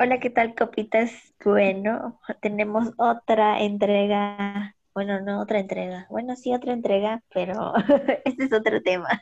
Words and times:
Hola, 0.00 0.20
¿qué 0.20 0.30
tal, 0.30 0.54
copitas? 0.54 1.10
Bueno, 1.44 2.20
tenemos 2.40 2.92
otra 2.98 3.60
entrega. 3.62 4.76
Bueno, 4.94 5.20
no 5.20 5.40
otra 5.40 5.58
entrega. 5.58 6.06
Bueno, 6.08 6.36
sí, 6.36 6.54
otra 6.54 6.72
entrega, 6.72 7.20
pero 7.34 7.74
este 8.24 8.44
es 8.44 8.52
otro 8.52 8.80
tema. 8.80 9.20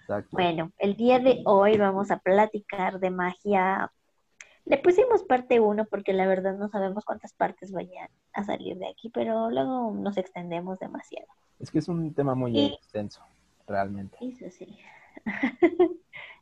Exacto. 0.00 0.28
Bueno, 0.30 0.72
el 0.78 0.94
día 0.96 1.18
de 1.18 1.42
hoy 1.44 1.76
vamos 1.76 2.12
a 2.12 2.18
platicar 2.18 3.00
de 3.00 3.10
magia. 3.10 3.90
Le 4.64 4.78
pusimos 4.78 5.24
parte 5.24 5.58
uno 5.58 5.86
porque 5.86 6.12
la 6.12 6.28
verdad 6.28 6.56
no 6.56 6.68
sabemos 6.68 7.04
cuántas 7.04 7.32
partes 7.32 7.72
vayan 7.72 8.08
a 8.32 8.44
salir 8.44 8.76
de 8.78 8.88
aquí, 8.88 9.10
pero 9.10 9.50
luego 9.50 9.90
nos 9.92 10.16
extendemos 10.16 10.78
demasiado. 10.78 11.26
Es 11.58 11.72
que 11.72 11.80
es 11.80 11.88
un 11.88 12.14
tema 12.14 12.36
muy 12.36 12.56
Y- 12.56 12.74
extenso, 12.74 13.22
realmente. 13.66 14.18
Eso 14.20 14.48
sí. 14.50 14.78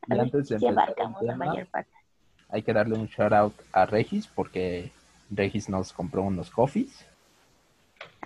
Y 0.08 0.18
antes 0.18 0.48
de 0.48 0.56
empezar 0.56 0.94
el 0.98 1.26
la 1.26 1.36
mayor 1.36 1.66
parte. 1.68 2.01
Hay 2.52 2.62
que 2.62 2.72
darle 2.74 2.96
un 2.96 3.06
shout 3.06 3.32
out 3.32 3.54
a 3.72 3.86
Regis 3.86 4.26
porque 4.28 4.92
Regis 5.30 5.68
nos 5.70 5.92
compró 5.92 6.22
unos 6.22 6.50
coffees. 6.50 7.06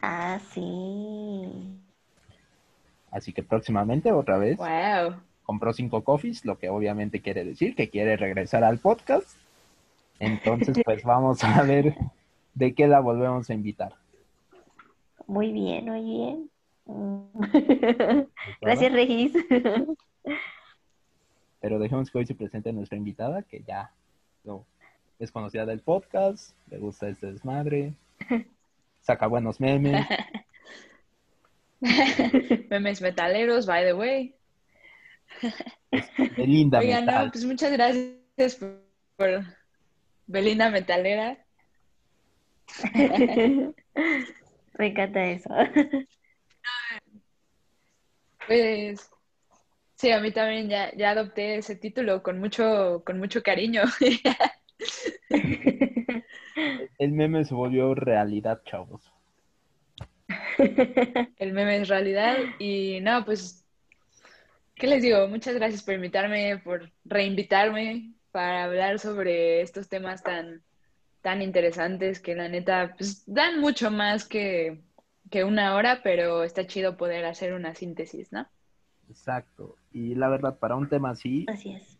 Ah, 0.02 0.38
sí. 0.52 1.78
Así 3.12 3.32
que 3.32 3.42
próximamente 3.44 4.10
otra 4.12 4.36
vez 4.36 4.58
Wow. 4.58 5.14
compró 5.44 5.72
cinco 5.72 6.02
coffees, 6.02 6.44
lo 6.44 6.58
que 6.58 6.68
obviamente 6.68 7.22
quiere 7.22 7.44
decir 7.44 7.76
que 7.76 7.88
quiere 7.88 8.16
regresar 8.16 8.64
al 8.64 8.78
podcast. 8.78 9.28
Entonces, 10.18 10.76
pues 10.84 11.04
vamos 11.04 11.42
a 11.44 11.62
ver 11.62 11.94
de 12.54 12.74
qué 12.74 12.88
la 12.88 12.98
volvemos 13.00 13.48
a 13.48 13.54
invitar. 13.54 13.94
Muy 15.28 15.52
bien, 15.52 15.84
muy 15.84 16.02
bien. 16.02 16.50
Gracias, 18.60 18.92
Regis. 18.92 19.32
Pero 21.60 21.78
dejemos 21.78 22.10
que 22.10 22.18
hoy 22.18 22.26
se 22.26 22.34
presente 22.34 22.72
nuestra 22.72 22.98
invitada, 22.98 23.42
que 23.42 23.62
ya 23.66 23.92
no, 24.46 24.64
es 25.18 25.30
conocida 25.30 25.66
del 25.66 25.80
podcast, 25.80 26.56
le 26.70 26.78
gusta 26.78 27.08
este 27.08 27.32
desmadre, 27.32 27.94
saca 29.00 29.26
buenos 29.26 29.60
memes. 29.60 30.06
Memes 32.70 33.02
metaleros, 33.02 33.66
by 33.66 33.84
the 33.84 33.92
way. 33.92 34.34
Belinda 36.36 36.78
Oigan, 36.78 37.04
Metal. 37.04 37.26
no, 37.26 37.32
pues 37.32 37.44
muchas 37.44 37.70
gracias 37.72 38.56
por, 38.58 38.82
por 39.16 39.44
Belinda 40.26 40.70
Metalera. 40.70 41.38
Me 44.78 44.86
encanta 44.86 45.24
eso. 45.24 45.50
Pues 48.46 49.10
sí, 49.96 50.12
a 50.12 50.20
mí 50.20 50.30
también 50.30 50.68
ya, 50.68 50.94
ya 50.94 51.10
adopté 51.10 51.56
ese 51.56 51.76
título 51.76 52.22
con 52.22 52.38
mucho, 52.38 53.02
con 53.04 53.18
mucho 53.18 53.42
cariño. 53.42 53.82
El 56.98 57.12
meme 57.12 57.44
se 57.44 57.54
volvió 57.54 57.94
realidad, 57.94 58.62
chavos. 58.64 59.12
El 61.38 61.52
meme 61.52 61.78
es 61.78 61.88
realidad. 61.88 62.36
Y 62.58 63.00
no, 63.00 63.24
pues, 63.24 63.64
¿qué 64.74 64.86
les 64.86 65.02
digo? 65.02 65.26
Muchas 65.28 65.54
gracias 65.54 65.82
por 65.82 65.94
invitarme, 65.94 66.58
por 66.58 66.90
reinvitarme 67.04 68.12
para 68.30 68.64
hablar 68.64 68.98
sobre 68.98 69.62
estos 69.62 69.88
temas 69.88 70.22
tan, 70.22 70.62
tan 71.22 71.42
interesantes 71.42 72.20
que 72.20 72.34
la 72.34 72.48
neta, 72.48 72.94
pues, 72.96 73.24
dan 73.26 73.60
mucho 73.60 73.90
más 73.90 74.26
que, 74.26 74.80
que 75.30 75.44
una 75.44 75.74
hora, 75.74 76.00
pero 76.02 76.44
está 76.44 76.66
chido 76.66 76.96
poder 76.96 77.24
hacer 77.24 77.54
una 77.54 77.74
síntesis, 77.74 78.32
¿no? 78.32 78.46
Exacto. 79.08 79.76
Y 79.96 80.14
la 80.14 80.28
verdad, 80.28 80.58
para 80.58 80.76
un 80.76 80.90
tema 80.90 81.08
así, 81.08 81.46
Así 81.48 81.72
es. 81.72 81.98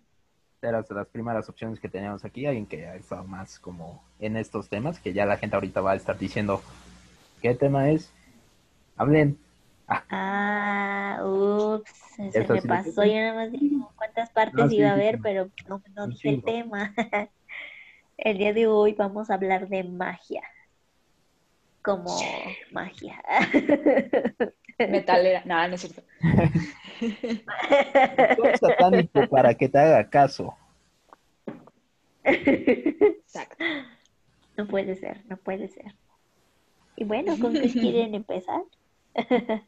eras 0.60 0.86
de 0.86 0.94
las 0.94 1.06
primeras 1.06 1.48
opciones 1.48 1.80
que 1.80 1.88
teníamos 1.88 2.26
aquí, 2.26 2.44
alguien 2.44 2.66
que 2.66 2.84
ha 2.86 2.94
estado 2.94 3.24
más 3.24 3.58
como 3.58 4.04
en 4.20 4.36
estos 4.36 4.68
temas, 4.68 5.00
que 5.00 5.14
ya 5.14 5.24
la 5.24 5.38
gente 5.38 5.56
ahorita 5.56 5.80
va 5.80 5.92
a 5.92 5.96
estar 5.96 6.18
diciendo, 6.18 6.60
¿qué 7.40 7.54
tema 7.54 7.88
es? 7.88 8.12
Hablen. 8.98 9.38
Ah, 9.88 11.20
ups, 11.24 11.90
se 12.16 12.28
Eso 12.38 12.52
me 12.52 12.60
sí. 12.60 12.68
pasó. 12.68 13.02
Yo 13.02 13.14
nada 13.14 13.32
más 13.32 13.52
digo 13.52 13.90
cuántas 13.96 14.28
partes 14.28 14.54
No, 14.56 14.68
sí, 14.68 14.76
iba 14.76 14.90
a 14.90 14.92
haber, 14.92 15.14
sí. 15.14 15.20
pero 15.22 15.48
no, 15.66 15.82
no 15.94 16.06
dije 16.08 16.28
el 16.28 16.42
tema. 16.42 16.92
El 18.18 18.36
día 18.36 18.52
de 18.52 18.66
hoy 18.66 18.92
vamos 18.92 19.30
a 19.30 19.34
hablar 19.34 19.68
de 19.68 19.84
magia. 19.84 20.42
Como 21.80 22.14
magia. 22.72 23.22
Metalera. 24.78 25.42
No, 25.46 25.66
no 25.68 25.74
es 25.76 25.80
cierto. 25.80 26.02
Soy 26.98 28.56
satánico 28.60 29.26
para 29.28 29.54
que 29.54 29.68
te 29.68 29.78
haga 29.78 30.08
caso. 30.08 30.54
Exacto. 32.24 33.64
No 34.56 34.66
puede 34.66 34.96
ser, 34.96 35.24
no 35.26 35.36
puede 35.36 35.68
ser. 35.68 35.94
Y 36.96 37.04
bueno, 37.04 37.38
¿con 37.38 37.52
qué 37.52 37.68
quieren 37.72 38.14
empezar? 38.14 38.62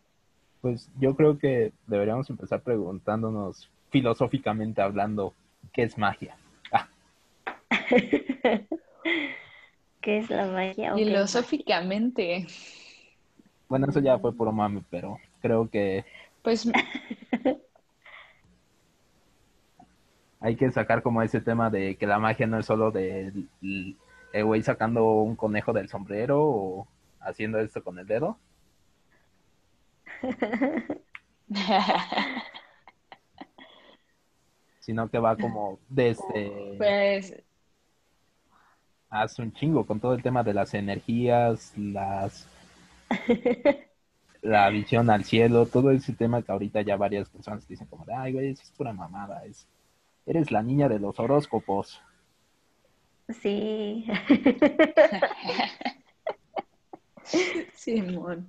Pues 0.61 0.91
yo 0.99 1.15
creo 1.15 1.39
que 1.39 1.71
deberíamos 1.87 2.29
empezar 2.31 2.61
preguntándonos 2.63 3.71
filosóficamente 3.91 4.83
hablando, 4.83 5.33
¿qué 5.73 5.85
es 5.85 5.97
magia? 5.97 6.37
Ah, 6.73 6.89
¿Qué 10.01 10.19
es 10.19 10.29
la 10.29 10.47
magia? 10.47 10.97
Filosóficamente, 10.97 12.49
bueno, 13.69 13.87
eso 13.89 14.01
ya 14.01 14.19
fue 14.19 14.33
puro 14.33 14.51
mame, 14.51 14.83
pero 14.91 15.19
creo 15.41 15.69
que 15.69 16.05
pues 16.43 16.71
hay 20.41 20.57
que 20.57 20.71
sacar 20.71 21.03
como 21.03 21.23
ese 21.23 21.41
tema 21.41 21.71
de 21.71 21.97
que 21.97 22.07
la 22.07 22.19
magia 22.19 22.47
no 22.47 22.59
es 22.59 22.67
solo 22.67 22.91
de 22.91 23.33
el 24.33 24.45
güey 24.45 24.63
sacando 24.63 25.23
un 25.23 25.37
conejo 25.37 25.73
del 25.73 25.89
sombrero 25.89 26.43
o 26.43 26.87
haciendo 27.21 27.59
esto 27.59 27.83
con 27.83 27.99
el 27.99 28.07
dedo. 28.07 28.39
sino 34.81 35.09
que 35.11 35.19
va 35.19 35.37
como 35.37 35.79
desde 35.89 36.75
pues 36.79 37.43
hace 39.11 39.43
un 39.43 39.53
chingo 39.53 39.87
con 39.87 40.01
todo 40.01 40.15
el 40.15 40.23
tema 40.23 40.43
de 40.43 40.55
las 40.55 40.73
energías, 40.75 41.77
las 41.77 42.49
la 44.43 44.71
visión 44.71 45.11
al 45.11 45.25
cielo, 45.25 45.67
todo 45.67 45.91
ese 45.91 46.13
tema 46.13 46.43
que 46.43 46.53
ahorita 46.53 46.83
ya 46.83 46.97
varias 46.97 47.29
personas 47.29 47.69
dicen 47.69 47.87
como 47.87 48.05
de, 48.05 48.15
ay 48.15 48.33
güey, 48.33 48.49
eso 48.49 48.63
es 48.63 48.71
pura 48.71 48.93
mamada, 48.93 49.45
es 49.45 49.67
eres 50.29 50.51
la 50.53 50.63
niña 50.63 50.89
de 50.89 50.99
los 50.99 51.19
horóscopos. 51.19 52.03
Sí. 53.41 54.07
Simón. 57.73 58.47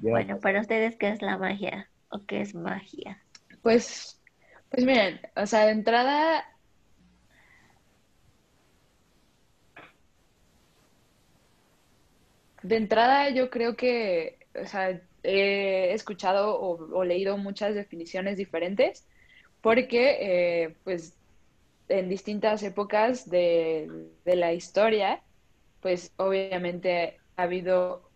Bueno, 0.00 0.38
para 0.40 0.60
ustedes, 0.60 0.96
¿qué 0.96 1.08
es 1.08 1.22
la 1.22 1.38
magia? 1.38 1.90
¿O 2.10 2.24
qué 2.26 2.42
es 2.42 2.54
magia? 2.54 3.22
Pues, 3.62 4.22
pues 4.70 4.84
miren, 4.84 5.20
o 5.36 5.46
sea, 5.46 5.66
de 5.66 5.72
entrada, 5.72 6.44
de 12.62 12.76
entrada 12.76 13.30
yo 13.30 13.50
creo 13.50 13.76
que, 13.76 14.38
o 14.54 14.66
sea, 14.66 15.00
he 15.22 15.92
escuchado 15.92 16.58
o, 16.60 17.04
leído 17.04 17.36
muchas 17.36 17.74
definiciones 17.74 18.36
diferentes, 18.36 19.06
porque, 19.60 20.16
eh, 20.20 20.76
pues, 20.84 21.16
en 21.88 22.08
distintas 22.08 22.62
épocas 22.62 23.28
de, 23.28 24.08
de 24.24 24.36
la 24.36 24.52
historia, 24.52 25.22
pues, 25.80 26.12
obviamente 26.16 27.18
ha 27.36 27.42
habido 27.42 28.10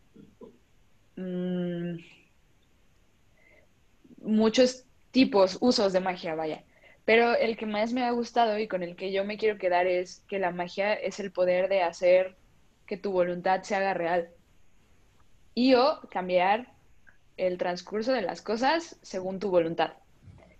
mm, 1.17 1.97
muchos 4.19 4.85
tipos, 5.11 5.59
usos 5.61 5.93
de 5.93 6.01
magia, 6.01 6.35
vaya. 6.35 6.65
Pero 7.05 7.35
el 7.37 7.57
que 7.57 7.67
más 7.67 7.93
me 7.93 8.03
ha 8.03 8.11
gustado 8.11 8.59
y 8.59 8.69
con 8.69 8.83
el 8.83 8.97
que 8.97 9.13
yo 9.13 9.25
me 9.25 9.37
quiero 9.37 9.59
quedar 9.59 9.87
es 9.87 10.25
que 10.29 10.39
la 10.39 10.51
magia 10.51 10.95
es 10.95 11.21
el 11.21 11.33
poder 11.33 11.69
de 11.69 11.83
hacer 11.83 12.37
que 12.87 12.97
tu 12.97 13.13
voluntad 13.13 13.63
se 13.63 13.75
haga 13.75 13.95
real. 13.95 14.31
Y 15.55 15.75
o 15.75 16.01
cambiar 16.11 16.74
el 17.37 17.59
transcurso 17.59 18.13
de 18.13 18.23
las 18.23 18.43
cosas 18.43 18.99
según 19.03 19.39
tu 19.39 19.51
voluntad. 19.51 19.95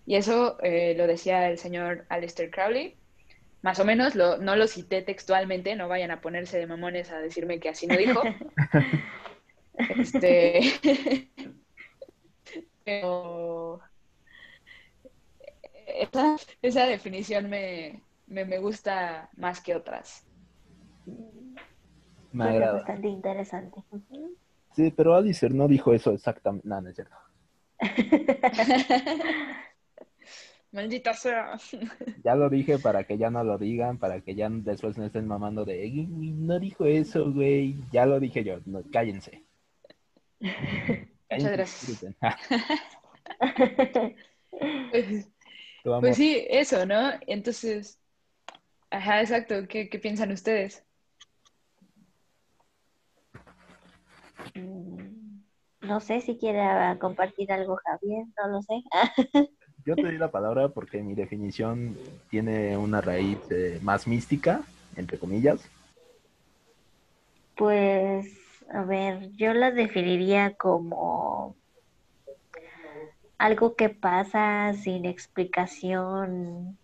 Y 0.07 0.17
eso 0.17 0.59
eh, 0.63 0.95
lo 0.97 1.07
decía 1.07 1.49
el 1.49 1.59
señor 1.59 2.07
Aleister 2.09 2.51
Crowley. 2.51 2.97
Más 3.63 3.81
o 3.81 3.85
menos, 3.85 4.15
lo, 4.15 4.37
no 4.37 4.57
lo 4.57 4.67
cité 4.67 5.01
textualmente, 5.01 5.75
no 5.77 5.89
vayan 5.89 6.11
a 6.11 6.21
ponerse 6.21 6.59
de 6.59 6.67
mamones 6.67 7.11
a 7.11 7.19
decirme 7.19 7.61
que 7.61 7.71
así 7.71 7.87
no 7.87 7.97
dijo. 7.97 8.23
Este, 9.77 10.61
pero 12.85 13.81
esa, 15.87 16.37
esa 16.63 16.87
definición 16.87 17.49
me, 17.51 18.03
me, 18.27 18.45
me 18.45 18.59
gusta 18.59 19.31
más 19.37 19.61
que 19.61 19.75
otras. 19.75 20.25
me 22.33 22.45
agrada. 22.45 22.75
bastante 22.75 23.09
interesante. 23.09 23.81
Sí, 24.75 24.93
pero 24.97 25.15
Alicer 25.15 25.55
no 25.55 25.69
dijo 25.69 25.93
eso 25.95 26.13
exactamente. 26.13 26.69
No, 26.69 26.81
no 26.81 26.89
es 26.91 26.97
cierto. 26.97 27.17
Maldita 30.73 31.15
sea. 31.15 31.57
Ya 32.25 32.35
lo 32.35 32.51
dije 32.51 32.79
para 32.79 33.05
que 33.05 33.17
ya 33.17 33.31
no 33.31 33.45
lo 33.45 33.59
digan, 33.59 33.99
para 33.99 34.21
que 34.21 34.35
ya 34.35 34.49
después 34.51 34.99
no 34.99 35.05
estén 35.05 35.27
mamando 35.27 35.65
de, 35.65 35.85
"Ey, 35.85 36.07
no 36.09 36.59
dijo 36.59 36.87
eso, 36.87 37.31
güey. 37.33 37.77
Ya 37.93 38.07
lo 38.07 38.19
dije 38.19 38.43
yo, 38.45 38.61
no, 38.67 38.83
cállense. 38.91 39.45
Cállense, 41.29 41.51
gracias. 41.53 41.87
disfruten. 41.87 42.17
Pues, 44.91 45.29
pues 46.01 46.17
sí, 46.17 46.47
eso, 46.49 46.87
¿no? 46.87 47.11
Entonces, 47.27 48.01
ajá, 48.91 49.21
exacto. 49.21 49.67
¿Qué, 49.69 49.89
qué 49.89 49.99
piensan 49.99 50.33
ustedes? 50.33 50.84
No 54.55 56.01
sé 56.01 56.21
si 56.21 56.39
quiera 56.39 56.99
compartir 56.99 57.53
algo 57.53 57.77
Javier, 57.85 58.27
no 58.39 58.49
lo 58.49 58.63
sé. 58.63 58.83
Yo 59.85 59.97
te 59.97 60.09
di 60.09 60.17
la 60.17 60.31
palabra 60.31 60.69
porque 60.71 61.03
mi 61.03 61.15
definición 61.15 61.97
tiene 62.31 62.77
una 62.79 63.03
raíz 63.03 63.39
eh, 63.51 63.79
más 63.83 64.07
mística, 64.07 64.63
entre 64.97 65.19
comillas. 65.19 65.69
Pues, 67.55 68.27
a 68.73 68.83
ver, 68.85 69.31
yo 69.33 69.53
la 69.53 69.71
definiría 69.73 70.55
como 70.55 71.55
algo 73.37 73.77
que 73.77 73.91
pasa 73.91 74.73
sin 74.73 75.05
explicación 75.05 76.79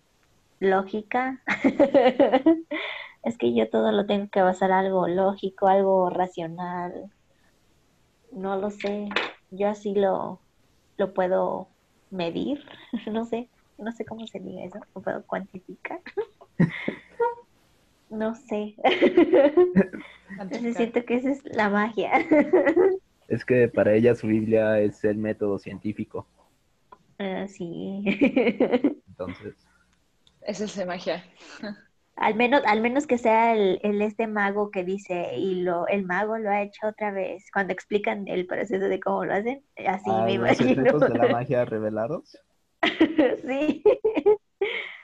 lógica. 0.58 1.42
Es 3.22 3.36
que 3.36 3.54
yo 3.54 3.68
todo 3.68 3.92
lo 3.92 4.06
tengo 4.06 4.30
que 4.30 4.40
basar 4.40 4.72
algo 4.72 5.06
lógico, 5.06 5.66
algo 5.66 6.08
racional. 6.08 7.12
No 8.32 8.56
lo 8.56 8.70
sé. 8.70 9.08
Yo 9.50 9.68
así 9.68 9.94
lo, 9.94 10.40
lo 10.96 11.14
puedo 11.14 11.68
medir. 12.10 12.64
No 13.10 13.24
sé, 13.24 13.48
no 13.78 13.92
sé 13.92 14.04
cómo 14.04 14.26
se 14.26 14.40
diga 14.40 14.64
eso. 14.64 14.80
Lo 14.94 15.02
puedo 15.02 15.24
cuantificar. 15.26 16.00
No 18.10 18.34
sé. 18.34 18.74
Entonces 20.38 20.76
siento 20.76 21.04
que 21.04 21.14
esa 21.14 21.30
es 21.30 21.44
la 21.44 21.68
magia. 21.70 22.10
Es 23.28 23.44
que 23.44 23.68
para 23.68 23.94
ella 23.94 24.16
su 24.16 24.26
Biblia 24.26 24.80
es 24.80 25.04
el 25.04 25.16
método 25.16 25.60
científico. 25.60 26.26
Ah, 27.18 27.46
sí. 27.46 28.02
Entonces, 29.06 29.54
Esa 30.40 30.64
es 30.64 30.76
la 30.76 30.86
magia. 30.86 31.24
Al 32.20 32.34
menos, 32.36 32.62
al 32.66 32.80
menos 32.82 33.06
que 33.06 33.18
sea 33.18 33.54
el, 33.54 33.80
el 33.82 34.00
este 34.02 34.26
mago 34.28 34.70
que 34.70 34.84
dice, 34.84 35.36
y 35.36 35.62
lo, 35.62 35.88
el 35.88 36.04
mago 36.04 36.38
lo 36.38 36.50
ha 36.50 36.62
hecho 36.62 36.86
otra 36.88 37.10
vez, 37.12 37.44
cuando 37.52 37.72
explican 37.72 38.28
el 38.28 38.46
proceso 38.46 38.86
de 38.88 39.00
cómo 39.00 39.24
lo 39.24 39.34
hacen, 39.34 39.64
así 39.86 40.10
ah, 40.10 40.24
me 40.26 40.34
los 40.38 40.60
imagino. 40.60 40.68
secretos 40.68 41.06
de 41.06 41.14
la 41.16 41.28
magia 41.28 41.64
revelados. 41.66 42.36
Sí, 43.46 43.82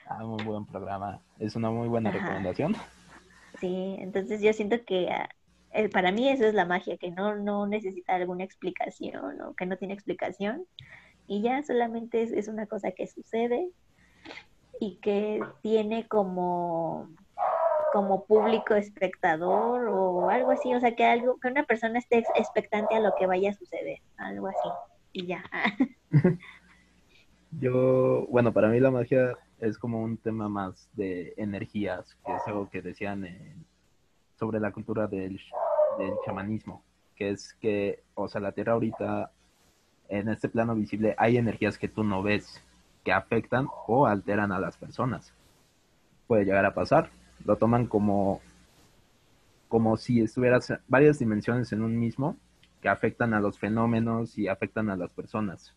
Ah, 0.05 0.23
muy 0.23 0.43
buen 0.43 0.65
programa. 0.65 1.21
Es 1.39 1.55
una 1.55 1.69
muy 1.71 1.87
buena 1.87 2.09
Ajá. 2.09 2.19
recomendación. 2.19 2.75
sí, 3.59 3.97
entonces 3.99 4.41
yo 4.41 4.53
siento 4.53 4.77
que 4.85 5.09
ah, 5.09 5.29
eh, 5.71 5.89
para 5.89 6.11
mí 6.11 6.29
eso 6.29 6.45
es 6.45 6.53
la 6.53 6.65
magia, 6.65 6.97
que 6.97 7.11
no, 7.11 7.35
no 7.35 7.67
necesita 7.67 8.15
alguna 8.15 8.43
explicación 8.43 9.41
o 9.41 9.55
que 9.55 9.65
no 9.65 9.77
tiene 9.77 9.93
explicación 9.93 10.65
y 11.27 11.41
ya 11.41 11.63
solamente 11.63 12.21
es, 12.23 12.31
es 12.31 12.47
una 12.47 12.67
cosa 12.67 12.91
que 12.91 13.07
sucede 13.07 13.69
y 14.79 14.97
que 14.97 15.41
tiene 15.61 16.07
como, 16.07 17.09
como 17.93 18.25
público 18.25 18.75
espectador 18.75 19.87
o 19.87 20.29
algo 20.29 20.51
así, 20.51 20.73
o 20.73 20.79
sea, 20.79 20.95
que 20.95 21.05
algo, 21.05 21.39
que 21.39 21.47
una 21.47 21.63
persona 21.63 21.99
esté 21.99 22.19
ex- 22.19 22.29
expectante 22.35 22.95
a 22.95 22.99
lo 22.99 23.13
que 23.17 23.25
vaya 23.25 23.51
a 23.51 23.53
suceder, 23.53 23.99
algo 24.17 24.47
así, 24.47 24.69
y 25.13 25.25
ya. 25.27 25.43
Yo, 27.59 28.27
bueno, 28.29 28.53
para 28.53 28.67
mí 28.67 28.79
la 28.79 28.91
magia 28.91 29.35
es 29.59 29.77
como 29.77 30.01
un 30.01 30.17
tema 30.17 30.49
más 30.49 30.89
de 30.93 31.33
energías, 31.37 32.15
que 32.25 32.33
es 32.33 32.41
algo 32.45 32.69
que 32.69 32.81
decían 32.81 33.25
sobre 34.37 34.59
la 34.59 34.71
cultura 34.71 35.07
del, 35.07 35.39
del 35.97 36.13
chamanismo, 36.25 36.83
que 37.15 37.31
es 37.31 37.53
que, 37.55 38.03
o 38.13 38.27
sea, 38.27 38.41
la 38.41 38.51
Tierra 38.51 38.73
ahorita, 38.73 39.31
en 40.09 40.29
este 40.29 40.49
plano 40.49 40.75
visible, 40.75 41.15
hay 41.17 41.37
energías 41.37 41.77
que 41.77 41.87
tú 41.87 42.03
no 42.03 42.21
ves, 42.21 42.63
que 43.07 43.13
afectan 43.13 43.69
o 43.87 44.05
alteran 44.05 44.51
a 44.51 44.59
las 44.59 44.75
personas. 44.75 45.33
Puede 46.27 46.43
llegar 46.43 46.65
a 46.65 46.73
pasar. 46.73 47.09
Lo 47.45 47.55
toman 47.55 47.87
como, 47.87 48.41
como 49.69 49.95
si 49.95 50.19
estuvieras 50.19 50.73
varias 50.89 51.17
dimensiones 51.17 51.71
en 51.71 51.83
un 51.83 51.97
mismo, 51.97 52.35
que 52.81 52.89
afectan 52.89 53.33
a 53.33 53.39
los 53.39 53.57
fenómenos 53.57 54.37
y 54.37 54.49
afectan 54.49 54.89
a 54.89 54.97
las 54.97 55.13
personas. 55.13 55.73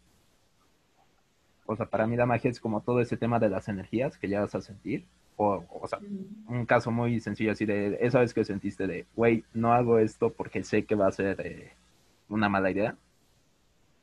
O 1.66 1.76
sea, 1.76 1.86
para 1.86 2.08
mí 2.08 2.16
la 2.16 2.26
magia 2.26 2.50
es 2.50 2.58
como 2.58 2.80
todo 2.80 3.00
ese 3.00 3.16
tema 3.16 3.38
de 3.38 3.48
las 3.48 3.68
energías 3.68 4.18
que 4.18 4.26
llegas 4.26 4.56
a 4.56 4.60
sentir. 4.60 5.06
O, 5.36 5.64
o 5.70 5.86
sea, 5.86 6.00
un 6.48 6.66
caso 6.66 6.90
muy 6.90 7.20
sencillo 7.20 7.52
así 7.52 7.64
de 7.64 7.96
esa 8.00 8.18
vez 8.18 8.34
que 8.34 8.44
sentiste 8.44 8.88
de, 8.88 9.06
güey, 9.14 9.44
no 9.54 9.72
hago 9.72 10.00
esto 10.00 10.30
porque 10.30 10.64
sé 10.64 10.84
que 10.84 10.96
va 10.96 11.06
a 11.06 11.12
ser 11.12 11.40
eh, 11.46 11.74
una 12.28 12.48
mala 12.48 12.72
idea. 12.72 12.96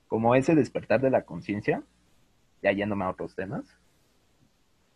Como 0.08 0.34
ese 0.34 0.56
despertar 0.56 1.02
de 1.02 1.10
la 1.10 1.24
conciencia, 1.24 1.84
ya 2.62 2.72
yéndome 2.72 3.06
a 3.06 3.10
otros 3.10 3.36
temas. 3.36 3.66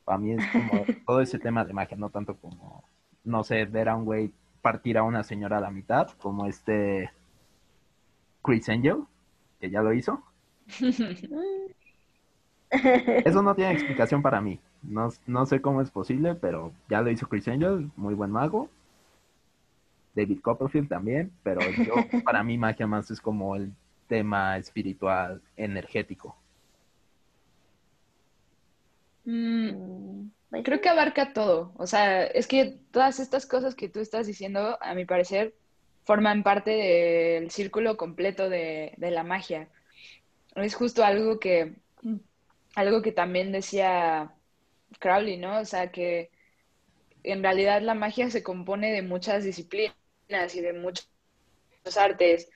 Para 0.03 0.17
mí 0.17 0.31
es 0.33 0.43
como 0.51 0.83
todo 1.05 1.21
ese 1.21 1.39
tema 1.39 1.65
de 1.65 1.73
magia, 1.73 1.97
no 1.97 2.09
tanto 2.09 2.35
como, 2.37 2.83
no 3.23 3.43
sé, 3.43 3.65
ver 3.65 3.89
a 3.89 3.95
un 3.95 4.05
güey 4.05 4.33
partir 4.61 4.97
a 4.97 5.03
una 5.03 5.23
señora 5.23 5.57
a 5.57 5.61
la 5.61 5.71
mitad, 5.71 6.09
como 6.21 6.45
este 6.45 7.11
Chris 8.43 8.69
Angel, 8.69 9.03
que 9.59 9.69
ya 9.69 9.81
lo 9.81 9.93
hizo. 9.93 10.23
Eso 12.71 13.41
no 13.41 13.53
tiene 13.53 13.73
explicación 13.73 14.21
para 14.21 14.39
mí. 14.39 14.59
No, 14.81 15.09
no 15.27 15.45
sé 15.45 15.61
cómo 15.61 15.81
es 15.81 15.91
posible, 15.91 16.35
pero 16.35 16.71
ya 16.89 17.01
lo 17.01 17.11
hizo 17.11 17.27
Chris 17.27 17.47
Angel, 17.47 17.91
muy 17.95 18.13
buen 18.13 18.31
mago. 18.31 18.69
David 20.15 20.41
Copperfield 20.41 20.89
también, 20.89 21.31
pero 21.43 21.61
yo, 21.61 21.93
para 22.25 22.43
mí 22.43 22.57
magia 22.57 22.87
más 22.87 23.11
es 23.11 23.21
como 23.21 23.55
el 23.55 23.73
tema 24.07 24.57
espiritual, 24.57 25.41
energético. 25.55 26.35
Mm, 29.25 30.29
Creo 30.63 30.81
que 30.81 30.89
abarca 30.89 31.33
todo. 31.33 31.73
O 31.77 31.87
sea, 31.87 32.23
es 32.25 32.47
que 32.47 32.79
todas 32.91 33.19
estas 33.19 33.45
cosas 33.45 33.75
que 33.75 33.87
tú 33.89 33.99
estás 33.99 34.27
diciendo, 34.27 34.77
a 34.81 34.93
mi 34.95 35.05
parecer, 35.05 35.55
forman 36.03 36.43
parte 36.43 36.71
del 36.71 37.51
círculo 37.51 37.95
completo 37.97 38.49
de, 38.49 38.93
de 38.97 39.11
la 39.11 39.23
magia. 39.23 39.69
Es 40.55 40.75
justo 40.75 41.03
algo 41.05 41.39
que, 41.39 41.75
algo 42.75 43.01
que 43.01 43.11
también 43.13 43.51
decía 43.51 44.35
Crowley, 44.99 45.37
¿no? 45.37 45.59
O 45.61 45.65
sea, 45.65 45.91
que 45.91 46.31
en 47.23 47.43
realidad 47.43 47.81
la 47.81 47.95
magia 47.95 48.29
se 48.31 48.43
compone 48.43 48.91
de 48.93 49.01
muchas 49.03 49.43
disciplinas 49.43 49.95
y 50.55 50.61
de 50.61 50.73
muchos 50.73 51.09
artes 51.97 52.49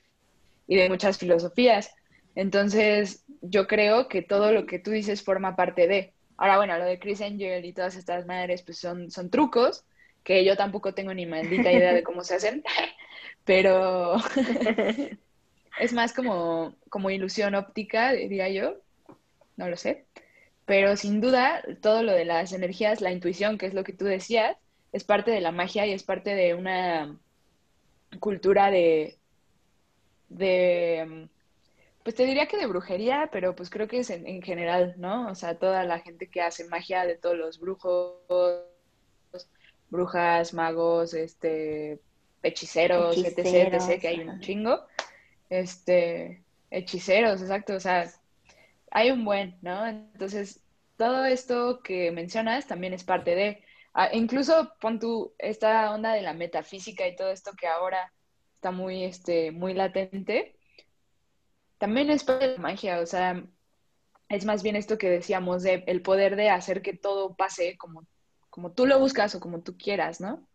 y 0.68 0.78
de 0.78 0.90
muchas 0.90 1.20
filosofías. 1.20 1.92
Entonces, 2.36 3.26
yo 3.42 3.68
creo 3.68 4.10
que 4.10 4.24
todo 4.24 4.54
lo 4.54 4.68
que 4.68 4.80
tú 4.80 4.92
dices 4.92 5.24
forma 5.24 5.58
parte 5.58 5.88
de. 5.88 6.15
Ahora, 6.38 6.58
bueno, 6.58 6.78
lo 6.78 6.86
de 6.86 7.00
Chris 7.00 7.22
Angel 7.22 7.64
y 7.64 7.74
todas 7.74 7.96
estas 7.96 8.26
madres, 8.26 8.62
pues 8.62 8.78
son, 8.78 9.10
son 9.12 9.30
trucos 9.30 9.86
que 10.24 10.44
yo 10.44 10.58
tampoco 10.58 10.94
tengo 10.94 11.14
ni 11.14 11.26
maldita 11.26 11.72
idea 11.72 11.94
de 11.94 12.04
cómo 12.04 12.24
se 12.24 12.36
hacen, 12.36 12.64
pero 13.46 14.16
es 15.80 15.94
más 15.94 16.14
como, 16.14 16.76
como 16.90 17.10
ilusión 17.10 17.56
óptica, 17.56 18.12
diría 18.12 18.50
yo, 18.50 18.78
no 19.56 19.70
lo 19.70 19.78
sé. 19.78 20.06
Pero 20.66 20.98
sin 20.98 21.22
duda, 21.22 21.62
todo 21.82 22.02
lo 22.02 22.12
de 22.12 22.26
las 22.26 22.52
energías, 22.52 23.02
la 23.02 23.12
intuición, 23.12 23.58
que 23.58 23.68
es 23.68 23.76
lo 23.76 23.84
que 23.84 23.94
tú 23.94 24.06
decías, 24.06 24.58
es 24.92 25.04
parte 25.04 25.30
de 25.30 25.42
la 25.42 25.52
magia 25.52 25.86
y 25.86 25.94
es 25.94 26.04
parte 26.04 26.34
de 26.34 26.56
una 26.56 27.20
cultura 28.20 28.72
de, 28.72 29.18
de 30.30 31.28
pues 32.06 32.16
te 32.16 32.28
diría 32.28 32.46
que 32.46 32.58
de 32.58 32.68
brujería, 32.68 33.30
pero 33.32 33.56
pues 33.56 33.72
creo 33.72 33.88
que 33.88 33.98
es 33.98 34.12
en, 34.12 34.28
en, 34.28 34.44
general, 34.44 34.94
¿no? 34.98 35.28
O 35.28 35.34
sea, 35.34 35.58
toda 35.58 35.84
la 35.86 35.98
gente 35.98 36.30
que 36.30 36.40
hace 36.40 36.66
magia, 36.66 37.04
de 37.04 37.18
todos 37.18 37.36
los 37.36 37.60
brujos, 37.60 38.14
brujas, 39.90 40.54
magos, 40.54 41.16
este, 41.16 42.00
hechiceros, 42.44 43.18
Hechiceros, 43.18 43.90
etc, 43.90 43.96
etc, 43.96 44.02
que 44.02 44.08
hay 44.08 44.20
un 44.20 44.40
chingo. 44.40 44.86
Este, 45.50 46.44
hechiceros, 46.70 47.42
exacto, 47.42 47.74
o 47.74 47.80
sea, 47.80 48.06
hay 48.92 49.10
un 49.10 49.26
buen, 49.26 49.58
¿no? 49.64 49.88
Entonces, 49.88 50.64
todo 50.98 51.26
esto 51.26 51.82
que 51.82 52.12
mencionas 52.12 52.68
también 52.68 52.94
es 52.94 53.04
parte 53.04 53.34
de, 53.34 53.64
ah, 53.96 54.10
incluso 54.14 54.74
pon 54.80 55.00
tú 55.00 55.34
esta 55.40 55.92
onda 55.92 56.14
de 56.14 56.22
la 56.22 56.36
metafísica 56.36 57.08
y 57.08 57.16
todo 57.16 57.32
esto 57.32 57.54
que 57.60 57.66
ahora 57.66 58.14
está 58.54 58.70
muy, 58.70 59.06
este, 59.06 59.50
muy 59.50 59.74
latente, 59.74 60.56
también 61.78 62.10
es 62.10 62.24
parte 62.24 62.48
de 62.48 62.54
la 62.56 62.62
magia, 62.62 63.00
o 63.00 63.06
sea, 63.06 63.44
es 64.30 64.46
más 64.46 64.64
bien 64.64 64.76
esto 64.76 64.98
que 64.98 65.10
decíamos 65.10 65.64
de 65.64 65.84
el 65.88 66.02
poder 66.02 66.36
de 66.36 66.50
hacer 66.50 66.82
que 66.82 66.94
todo 66.94 67.36
pase 67.36 67.78
como, 67.78 68.06
como 68.50 68.72
tú 68.72 68.86
lo 68.86 69.00
buscas 69.00 69.36
o 69.36 69.40
como 69.40 69.62
tú 69.62 69.78
quieras, 69.78 70.20
¿no? 70.22 70.48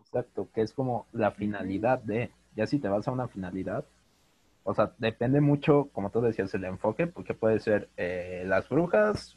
Exacto, 0.00 0.48
que 0.52 0.62
es 0.62 0.72
como 0.72 1.06
la 1.12 1.32
finalidad 1.32 1.98
de, 1.98 2.30
ya 2.54 2.66
si 2.66 2.78
te 2.78 2.88
vas 2.88 3.06
a 3.08 3.12
una 3.12 3.28
finalidad, 3.28 3.84
O 4.66 4.74
sea, 4.74 4.94
depende 4.96 5.40
mucho, 5.42 5.90
como 5.92 6.10
tú 6.10 6.22
decías, 6.22 6.54
el 6.54 6.64
enfoque, 6.64 7.06
porque 7.06 7.34
puede 7.34 7.60
ser 7.60 7.90
eh, 7.98 8.44
las 8.46 8.68
brujas, 8.68 9.36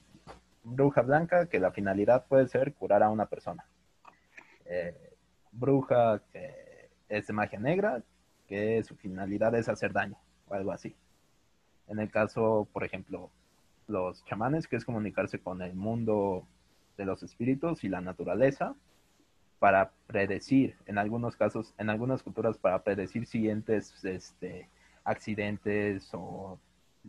bruja 0.64 1.02
blanca, 1.02 1.48
que 1.48 1.60
la 1.60 1.72
finalidad 1.72 2.26
puede 2.28 2.48
ser 2.48 2.74
curar 2.74 3.04
a 3.04 3.10
una 3.10 3.26
persona. 3.26 3.66
Eh, 4.66 4.96
bruja 5.52 6.22
que 6.32 6.90
es 7.10 7.28
de 7.28 7.34
magia 7.34 7.60
negra, 7.60 8.04
que 8.48 8.84
su 8.84 8.96
finalidad 8.96 9.54
es 9.56 9.70
hacer 9.70 9.94
daño, 9.94 10.18
o 10.48 10.54
algo 10.54 10.72
así. 10.72 10.96
En 11.88 12.00
el 12.00 12.10
caso, 12.10 12.68
por 12.74 12.84
ejemplo, 12.84 13.30
los 13.88 14.24
chamanes, 14.26 14.68
que 14.68 14.76
es 14.76 14.86
comunicarse 14.86 15.40
con 15.40 15.62
el 15.62 15.76
mundo 15.76 16.46
de 16.98 17.06
los 17.06 17.24
espíritus 17.24 17.84
y 17.84 17.90
la 17.90 18.02
naturaleza, 18.02 18.76
para 19.60 19.92
predecir, 20.06 20.76
en 20.86 20.98
algunos 20.98 21.36
casos, 21.36 21.74
en 21.78 21.90
algunas 21.90 22.24
culturas, 22.24 22.58
para 22.58 22.84
predecir 22.84 23.26
siguientes 23.26 24.04
este, 24.04 24.70
accidentes 25.04 26.10
o 26.14 26.60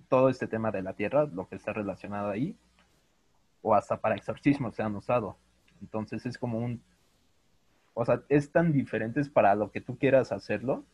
todo 0.09 0.29
este 0.29 0.47
tema 0.47 0.71
de 0.71 0.83
la 0.83 0.95
tierra, 0.95 1.25
lo 1.27 1.49
que 1.49 1.57
está 1.57 1.73
relacionado 1.73 2.31
ahí, 2.31 2.57
o 3.63 3.75
hasta 3.75 4.01
para 4.01 4.15
exorcismos 4.15 4.75
se 4.77 4.83
han 4.83 4.95
usado. 4.97 5.37
Entonces 5.81 6.25
es 6.25 6.39
como 6.39 6.59
un, 6.59 6.81
o 7.99 8.05
sea, 8.05 8.23
es 8.29 8.53
tan 8.53 8.73
diferentes 8.73 9.29
para 9.29 9.57
lo 9.57 9.73
que 9.73 9.81
tú 9.81 9.99
quieras 9.99 10.31
hacerlo 10.31 10.85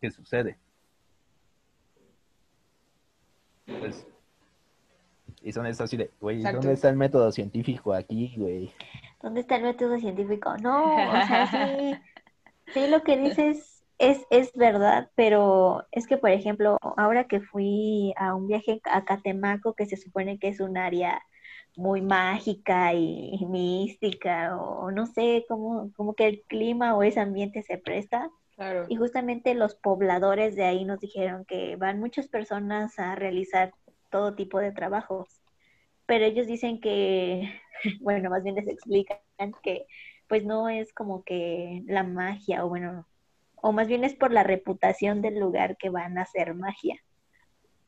que 0.00 0.10
sucede. 0.10 0.58
Pues, 3.64 4.04
y 5.40 5.52
son 5.52 5.66
estas 5.66 5.84
así 5.84 5.96
de, 5.96 6.10
güey, 6.20 6.42
¿dónde 6.42 6.72
está 6.72 6.88
el 6.88 6.96
método 6.96 7.30
científico 7.30 7.94
aquí, 7.94 8.34
güey? 8.36 8.72
¿Dónde 9.22 9.42
está 9.42 9.54
el 9.54 9.62
método 9.62 9.98
científico? 9.98 10.56
No, 10.56 10.94
o 10.94 11.26
sea, 11.26 11.46
sí, 11.78 11.94
sí 12.74 12.88
lo 12.88 13.04
que 13.04 13.16
dices 13.16 13.84
es, 13.98 14.26
es 14.30 14.52
verdad, 14.54 15.12
pero 15.14 15.86
es 15.92 16.08
que, 16.08 16.16
por 16.16 16.30
ejemplo, 16.30 16.76
ahora 16.96 17.28
que 17.28 17.40
fui 17.40 18.14
a 18.16 18.34
un 18.34 18.48
viaje 18.48 18.80
a 18.82 19.04
Catemaco, 19.04 19.74
que 19.74 19.86
se 19.86 19.96
supone 19.96 20.40
que 20.40 20.48
es 20.48 20.58
un 20.58 20.76
área 20.76 21.22
muy 21.76 22.02
mágica 22.02 22.92
y, 22.94 23.44
mística, 23.46 24.56
o 24.56 24.90
no 24.90 25.06
sé, 25.06 25.44
como, 25.48 25.92
como 25.94 26.14
que 26.14 26.26
el 26.26 26.42
clima 26.42 26.94
o 26.96 27.02
ese 27.02 27.20
ambiente 27.20 27.62
se 27.62 27.78
presta. 27.78 28.30
Claro. 28.56 28.84
Y 28.88 28.96
justamente 28.96 29.54
los 29.54 29.74
pobladores 29.74 30.54
de 30.54 30.64
ahí 30.64 30.84
nos 30.84 31.00
dijeron 31.00 31.44
que 31.46 31.76
van 31.76 32.00
muchas 32.00 32.28
personas 32.28 32.98
a 32.98 33.14
realizar 33.14 33.72
todo 34.10 34.34
tipo 34.34 34.58
de 34.58 34.72
trabajos, 34.72 35.28
pero 36.06 36.24
ellos 36.24 36.46
dicen 36.46 36.80
que, 36.80 37.48
bueno, 38.00 38.30
más 38.30 38.42
bien 38.42 38.56
les 38.56 38.68
explican 38.68 39.18
que 39.62 39.86
pues 40.28 40.44
no 40.44 40.68
es 40.68 40.92
como 40.92 41.24
que 41.24 41.82
la 41.86 42.04
magia, 42.04 42.64
o 42.64 42.68
bueno, 42.68 43.06
o 43.56 43.72
más 43.72 43.88
bien 43.88 44.04
es 44.04 44.14
por 44.14 44.32
la 44.32 44.44
reputación 44.44 45.22
del 45.22 45.40
lugar 45.40 45.76
que 45.76 45.90
van 45.90 46.18
a 46.18 46.22
hacer 46.22 46.54
magia. 46.54 47.00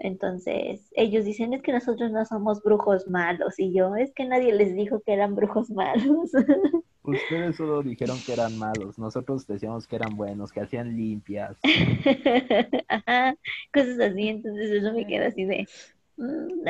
Entonces, 0.05 0.91
ellos 0.97 1.25
dicen, 1.25 1.55
es 1.55 1.63
que 1.63 1.73
nosotros 1.73 2.11
no 2.11 2.25
somos 2.25 2.61
brujos 2.61 3.07
malos. 3.09 3.57
Y 3.61 3.73
yo, 3.73 3.95
es 3.95 4.13
que 4.13 4.25
nadie 4.25 4.53
les 4.53 4.75
dijo 4.75 5.01
que 5.01 5.13
eran 5.13 5.37
brujos 5.37 5.71
malos. 5.71 6.33
Ustedes 7.05 7.55
solo 7.55 7.85
dijeron 7.85 8.19
que 8.27 8.33
eran 8.33 8.59
malos. 8.59 8.99
Nosotros 8.99 9.47
decíamos 9.47 9.87
que 9.87 9.95
eran 9.95 10.17
buenos, 10.17 10.51
que 10.51 10.61
hacían 10.61 10.97
limpias. 10.97 11.57
Ajá, 12.89 13.37
cosas 13.73 14.01
así. 14.01 14.29
Entonces, 14.29 14.73
eso 14.73 14.93
me 14.93 15.07
queda 15.07 15.29
así 15.29 15.45
de... 15.45 15.69
mm. 16.17 16.69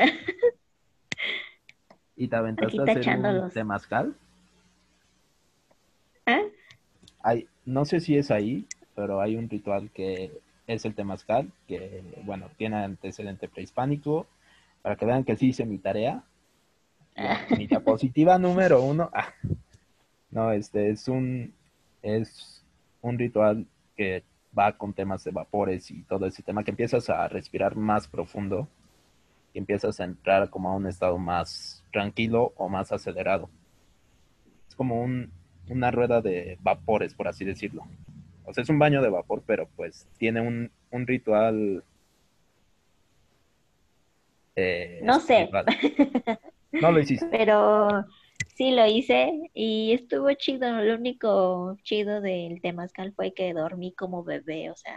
¿Y 2.15 2.27
te 2.27 2.35
aventaste 2.35 2.79
a 2.79 2.83
hacer 2.83 3.17
un 3.17 3.49
temazcal? 3.49 4.15
¿Ah? 6.27 6.43
Hay, 7.23 7.47
no 7.65 7.85
sé 7.85 7.99
si 7.99 8.15
es 8.15 8.29
ahí, 8.29 8.67
pero 8.93 9.21
hay 9.21 9.37
un 9.37 9.49
ritual 9.49 9.89
que 9.89 10.31
es 10.67 10.85
el 10.85 10.95
temazcal, 10.95 11.51
que, 11.67 12.03
bueno, 12.23 12.49
tiene 12.57 12.77
antecedente 12.77 13.47
prehispánico. 13.47 14.27
Para 14.81 14.95
que 14.95 15.05
vean 15.05 15.23
que 15.23 15.37
sí 15.37 15.47
hice 15.47 15.65
mi 15.65 15.77
tarea. 15.77 16.23
Mi 17.57 17.67
diapositiva 17.67 18.37
número 18.37 18.81
uno. 18.81 19.09
ah, 19.13 19.29
no, 20.31 20.51
este 20.51 20.89
es 20.89 21.07
un, 21.07 21.53
es 22.01 22.63
un 23.01 23.17
ritual 23.17 23.65
que 23.95 24.23
va 24.57 24.77
con 24.77 24.93
temas 24.93 25.23
de 25.23 25.31
vapores 25.31 25.89
y 25.91 26.03
todo 26.03 26.25
ese 26.25 26.43
tema, 26.43 26.63
que 26.63 26.71
empiezas 26.71 27.09
a 27.09 27.27
respirar 27.27 27.75
más 27.75 28.07
profundo 28.07 28.67
y 29.53 29.59
empiezas 29.59 29.99
a 29.99 30.05
entrar 30.05 30.49
como 30.49 30.69
a 30.69 30.75
un 30.75 30.87
estado 30.87 31.17
más 31.17 31.83
tranquilo 31.91 32.53
o 32.57 32.69
más 32.69 32.91
acelerado. 32.91 33.49
Es 34.67 34.75
como 34.75 35.01
un, 35.01 35.31
una 35.69 35.91
rueda 35.91 36.21
de 36.21 36.57
vapores, 36.61 37.13
por 37.13 37.27
así 37.27 37.45
decirlo. 37.45 37.83
O 38.45 38.53
sea, 38.53 38.63
es 38.63 38.69
un 38.69 38.79
baño 38.79 39.01
de 39.01 39.09
vapor, 39.09 39.43
pero 39.45 39.67
pues 39.75 40.07
tiene 40.17 40.41
un, 40.41 40.71
un 40.91 41.07
ritual. 41.07 41.83
eh, 44.55 44.99
No 45.03 45.19
sé. 45.19 45.49
No 46.71 46.91
lo 46.91 46.99
hiciste. 46.99 47.25
Pero 47.31 48.05
sí 48.55 48.71
lo 48.71 48.85
hice 48.85 49.49
y 49.53 49.93
estuvo 49.93 50.31
chido. 50.33 50.69
Lo 50.81 50.95
único 50.95 51.77
chido 51.83 52.19
del 52.21 52.61
temazcal 52.61 53.13
fue 53.13 53.33
que 53.33 53.53
dormí 53.53 53.93
como 53.93 54.23
bebé, 54.23 54.71
o 54.71 54.75
sea, 54.75 54.95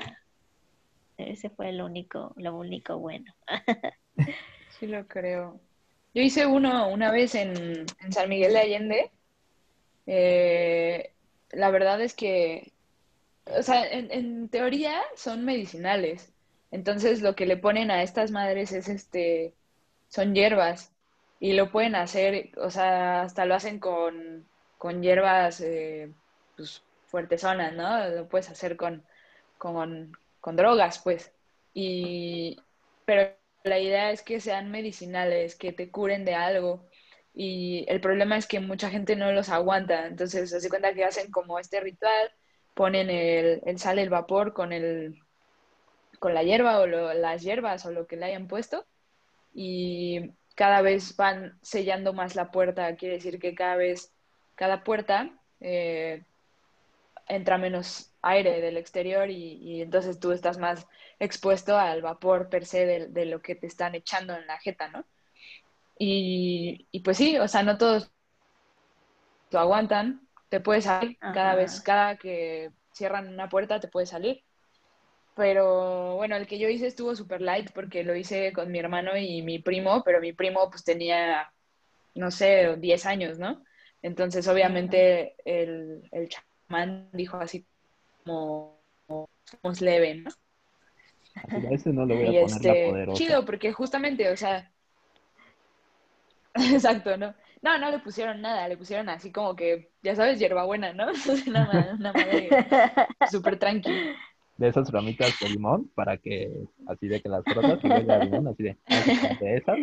ese 1.19 1.51
fue 1.51 1.73
lo 1.73 1.87
único, 1.87 2.33
lo 2.37 2.57
único 2.57 2.99
bueno. 2.99 3.33
Sí 4.79 4.87
lo 4.87 5.07
creo. 5.07 5.59
Yo 6.13 6.21
hice 6.23 6.45
uno 6.47 6.89
una 6.89 7.11
vez 7.11 7.35
en, 7.35 7.87
en 8.01 8.13
San 8.13 8.29
Miguel 8.29 8.53
de 8.53 8.59
Allende. 8.59 9.11
Eh, 10.07 11.13
la 11.53 11.71
verdad 11.71 12.01
es 12.03 12.13
que, 12.15 12.73
o 13.47 13.63
sea, 13.63 13.87
en, 13.91 14.11
en 14.11 14.49
teoría 14.49 15.01
son 15.17 15.45
medicinales. 15.45 16.33
Entonces 16.71 17.23
lo 17.23 17.35
que 17.37 17.47
le 17.47 17.57
ponen 17.57 17.91
a 17.91 18.03
estas 18.03 18.31
madres 18.31 18.73
es 18.73 18.89
este, 18.89 19.55
son 20.09 20.35
hierbas. 20.35 20.93
Y 21.39 21.53
lo 21.53 21.71
pueden 21.71 21.95
hacer, 21.97 22.51
o 22.59 22.71
sea, 22.71 23.23
hasta 23.23 23.45
lo 23.45 23.55
hacen 23.55 23.79
con, 23.79 24.49
con 24.79 25.03
hierbas 25.03 25.61
eh, 25.61 26.11
pues, 26.57 26.83
fuertezonas, 27.07 27.75
¿no? 27.75 28.09
Lo 28.09 28.29
puedes 28.29 28.49
hacer 28.51 28.77
con, 28.77 29.05
con, 29.59 30.13
con 30.41 30.57
drogas, 30.57 30.99
pues. 31.01 31.33
Y, 31.75 32.59
pero 33.05 33.31
la 33.65 33.79
idea 33.79 34.11
es 34.13 34.23
que 34.23 34.41
sean 34.41 34.71
medicinales, 34.71 35.57
que 35.57 35.73
te 35.73 35.91
curen 35.91 36.25
de 36.25 36.35
algo. 36.35 36.87
Y 37.35 37.85
el 37.89 38.01
problema 38.01 38.37
es 38.39 38.47
que 38.47 38.61
mucha 38.61 38.89
gente 38.91 39.15
no 39.17 39.31
los 39.33 39.49
aguanta. 39.51 40.07
Entonces, 40.07 40.51
se 40.51 40.57
hace 40.57 40.69
cuenta 40.71 40.95
que 40.95 41.05
hacen 41.05 41.31
como 41.31 41.59
este 41.59 41.81
ritual, 41.81 42.31
ponen 42.77 43.11
el, 43.11 43.63
el 43.67 43.99
el 44.01 44.11
vapor 44.11 44.55
con, 44.55 44.73
el, 44.73 45.19
con 46.19 46.35
la 46.35 46.43
hierba 46.43 46.81
o 46.81 46.87
lo- 46.87 47.15
las 47.15 47.43
hierbas 47.43 47.85
o 47.87 47.91
lo 47.93 48.07
que 48.07 48.17
le 48.17 48.27
hayan 48.27 48.49
puesto. 48.49 48.87
Y 49.55 50.33
cada 50.57 50.83
vez 50.83 51.17
van 51.17 51.59
sellando 51.63 52.15
más 52.15 52.37
la 52.37 52.51
puerta. 52.53 52.97
Quiere 52.97 53.17
decir 53.17 53.41
que 53.41 53.55
cada 53.57 53.77
vez, 53.77 54.15
cada 54.57 54.85
puerta 54.85 55.31
eh, 55.61 56.27
entra 57.29 57.59
menos 57.59 58.15
aire 58.23 58.61
del 58.61 58.77
exterior 58.77 59.31
y, 59.31 59.55
y 59.63 59.83
entonces 59.83 60.21
tú 60.21 60.33
estás 60.33 60.59
más 60.59 60.87
expuesto 61.19 61.77
al 61.79 62.03
vapor 62.03 62.49
per 62.49 62.67
se 62.67 62.87
de, 62.87 63.07
de 63.09 63.27
lo 63.27 63.43
que 63.43 63.55
te 63.57 63.67
están 63.67 63.95
echando 63.95 64.35
en 64.37 64.47
la 64.47 64.59
jeta, 64.59 64.89
¿no? 64.89 65.05
Y, 65.99 66.89
y 66.93 67.01
pues 67.03 67.19
sí, 67.19 67.39
o 67.39 67.49
sea, 67.49 67.63
no 67.65 67.79
todos 67.79 68.13
lo 69.51 69.59
aguantan, 69.61 70.26
te 70.49 70.61
puedes 70.61 70.85
salir 70.85 71.19
cada 71.31 71.55
vez, 71.55 71.81
cada 71.81 72.17
que 72.17 72.71
cierran 72.93 73.29
una 73.29 73.49
puerta 73.49 73.81
te 73.81 73.89
puedes 73.89 74.11
salir. 74.11 74.45
Pero 75.35 76.17
bueno, 76.17 76.37
el 76.37 76.47
que 76.47 76.59
yo 76.59 76.69
hice 76.69 76.87
estuvo 76.87 77.15
super 77.15 77.43
light 77.43 77.71
porque 77.75 78.05
lo 78.05 78.17
hice 78.17 78.53
con 78.53 78.71
mi 78.73 78.79
hermano 78.79 79.17
y 79.17 79.43
mi 79.43 79.59
primo, 79.59 80.03
pero 80.05 80.21
mi 80.21 80.33
primo 80.33 80.71
pues 80.71 80.85
tenía, 80.85 81.53
no 82.15 82.31
sé, 82.31 82.77
10 82.79 83.07
años, 83.07 83.39
¿no? 83.39 83.65
Entonces 84.03 84.49
obviamente 84.49 85.37
el, 85.45 86.03
el 86.13 86.29
chamán 86.31 87.11
dijo 87.13 87.37
así 87.39 87.67
como, 88.25 88.81
somos 89.45 89.81
leve, 89.83 90.17
¿no? 90.17 90.31
Así, 91.43 91.65
a 91.67 91.71
ese 91.71 91.93
no 91.95 92.05
le 92.05 92.15
voy 92.15 92.27
a 92.27 92.33
Y 92.33 92.37
poner 92.37 92.63
la 92.63 92.75
este, 92.75 92.83
poderosa. 92.83 93.19
chido, 93.19 93.45
porque 93.45 93.73
justamente, 93.73 94.31
o 94.31 94.37
sea, 94.37 94.73
exacto, 96.75 97.17
¿no? 97.17 97.35
No, 97.63 97.79
no 97.79 97.91
le 97.91 97.99
pusieron 97.99 98.41
nada, 98.41 98.69
le 98.69 98.77
pusieron 98.77 99.09
así 99.09 99.33
como 99.33 99.57
que, 99.57 99.91
ya 100.03 100.15
sabes, 100.15 100.39
hierbabuena, 100.39 100.93
¿no? 100.93 101.07
una, 101.49 101.65
ma- 101.67 101.95
una 101.99 102.13
madre 102.13 102.51
súper 103.31 103.59
tranqui. 103.59 103.91
De 104.59 104.69
esas 104.69 104.91
ramitas 104.91 105.39
de 105.41 105.49
limón 105.51 105.91
para 105.95 106.17
que, 106.19 106.51
así 106.87 107.09
de 107.09 107.21
que 107.21 107.29
las 107.29 107.45
frotas 107.47 107.79
y 107.85 107.89
a 108.11 108.19
limón, 108.21 108.49
así 108.49 108.63
de, 108.63 108.79
de 109.41 109.57
esas. 109.57 109.79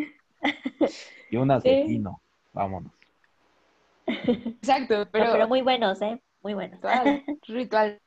Y 1.29 1.37
unas 1.37 1.63
de 1.63 1.71
Sí. 1.71 1.85
pino. 1.87 2.21
Vámonos. 2.53 2.91
Exacto, 4.07 4.95
No, 4.95 5.07
pero 5.11 5.31
pero 5.33 5.47
muy 5.47 5.61
buenos, 5.61 6.01
¿eh? 6.01 6.21
Muy 6.41 6.53
buenos. 6.53 6.79
ritual, 6.81 7.23
ritual. 7.47 7.99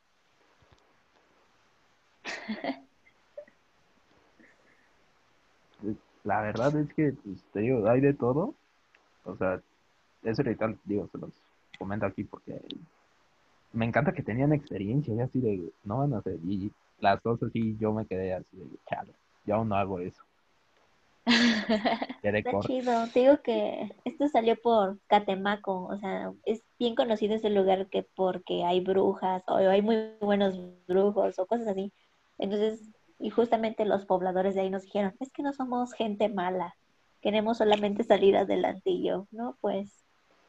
La 6.23 6.41
verdad 6.41 6.79
es 6.79 6.93
que, 6.93 7.13
pues, 7.23 7.43
te 7.51 7.61
digo, 7.61 7.87
hay 7.89 8.01
de 8.01 8.13
todo. 8.13 8.55
O 9.27 9.35
sea, 9.37 9.61
ese 10.23 10.43
ritual, 10.43 10.77
digo, 10.85 11.07
se 11.11 11.17
los 11.17 11.31
comento 11.77 12.05
aquí 12.05 12.23
porque 12.23 12.59
me 13.73 13.85
encanta 13.85 14.13
que 14.13 14.23
tenían 14.23 14.53
experiencia 14.53 15.13
y 15.13 15.19
así 15.19 15.39
de, 15.39 15.71
no 15.83 15.99
van 15.99 16.13
a 16.13 16.19
hacer. 16.19 16.39
Y 16.45 16.71
las 16.99 17.21
dos 17.21 17.41
así, 17.43 17.77
yo 17.79 17.93
me 17.93 18.05
quedé 18.05 18.33
así 18.33 18.57
de, 18.57 18.65
chale, 18.89 19.11
yo 19.45 19.55
aún 19.55 19.69
no 19.69 19.75
hago 19.75 19.99
eso. 19.99 20.23
Está 22.23 22.51
corto. 22.51 22.67
chido. 22.67 23.07
Te 23.13 23.19
digo 23.19 23.41
que 23.41 23.91
esto 24.05 24.27
salió 24.29 24.55
por 24.55 24.97
Catemaco, 25.07 25.85
o 25.85 25.97
sea, 25.97 26.31
es 26.45 26.63
bien 26.79 26.95
conocido 26.95 27.35
ese 27.35 27.49
lugar 27.49 27.87
que 27.87 28.03
porque 28.15 28.63
hay 28.63 28.79
brujas 28.79 29.43
o 29.47 29.57
hay 29.57 29.81
muy 29.81 30.13
buenos 30.21 30.57
brujos 30.87 31.37
o 31.37 31.45
cosas 31.45 31.67
así. 31.67 31.91
Entonces, 32.37 32.81
y 33.19 33.29
justamente 33.29 33.83
los 33.83 34.05
pobladores 34.05 34.55
de 34.55 34.61
ahí 34.61 34.69
nos 34.69 34.83
dijeron, 34.83 35.13
es 35.19 35.31
que 35.31 35.43
no 35.43 35.51
somos 35.51 35.93
gente 35.93 36.29
mala, 36.29 36.75
queremos 37.21 37.57
solamente 37.57 38.03
salir 38.03 38.37
adelante 38.37 38.89
y 38.89 39.03
yo, 39.07 39.27
¿no? 39.31 39.57
Pues, 39.61 40.03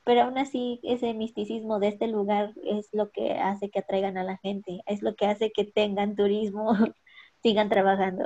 pero 0.05 0.23
aún 0.23 0.39
así 0.39 0.81
ese 0.83 1.13
misticismo 1.15 1.79
de 1.81 1.89
este 1.89 2.07
lugar 2.07 2.53
es 2.65 2.89
lo 2.93 3.11
que 3.11 3.33
hace 3.33 3.69
que 3.71 3.81
atraigan 3.81 4.17
a 4.17 4.25
la 4.25 4.39
gente, 4.39 4.81
es 4.87 5.03
lo 5.03 5.15
que 5.15 5.27
hace 5.27 5.51
que 5.53 5.65
tengan 5.65 6.17
turismo, 6.17 6.73
sigan 7.43 7.69
trabajando. 7.69 8.25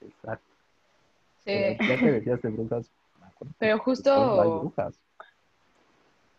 Exacto. 0.00 0.46
Sí. 1.44 1.76
Pero 1.78 1.88
ya 1.88 1.98
que 1.98 2.12
decías 2.12 2.42
de 2.42 2.48
brujas, 2.50 2.90
me 3.20 3.26
acuerdo 3.26 3.52
que 3.52 3.58
Pero 3.58 3.58
Puebla 3.58 3.72
hay 3.72 3.78
justo, 3.84 4.60
brujas 4.60 5.00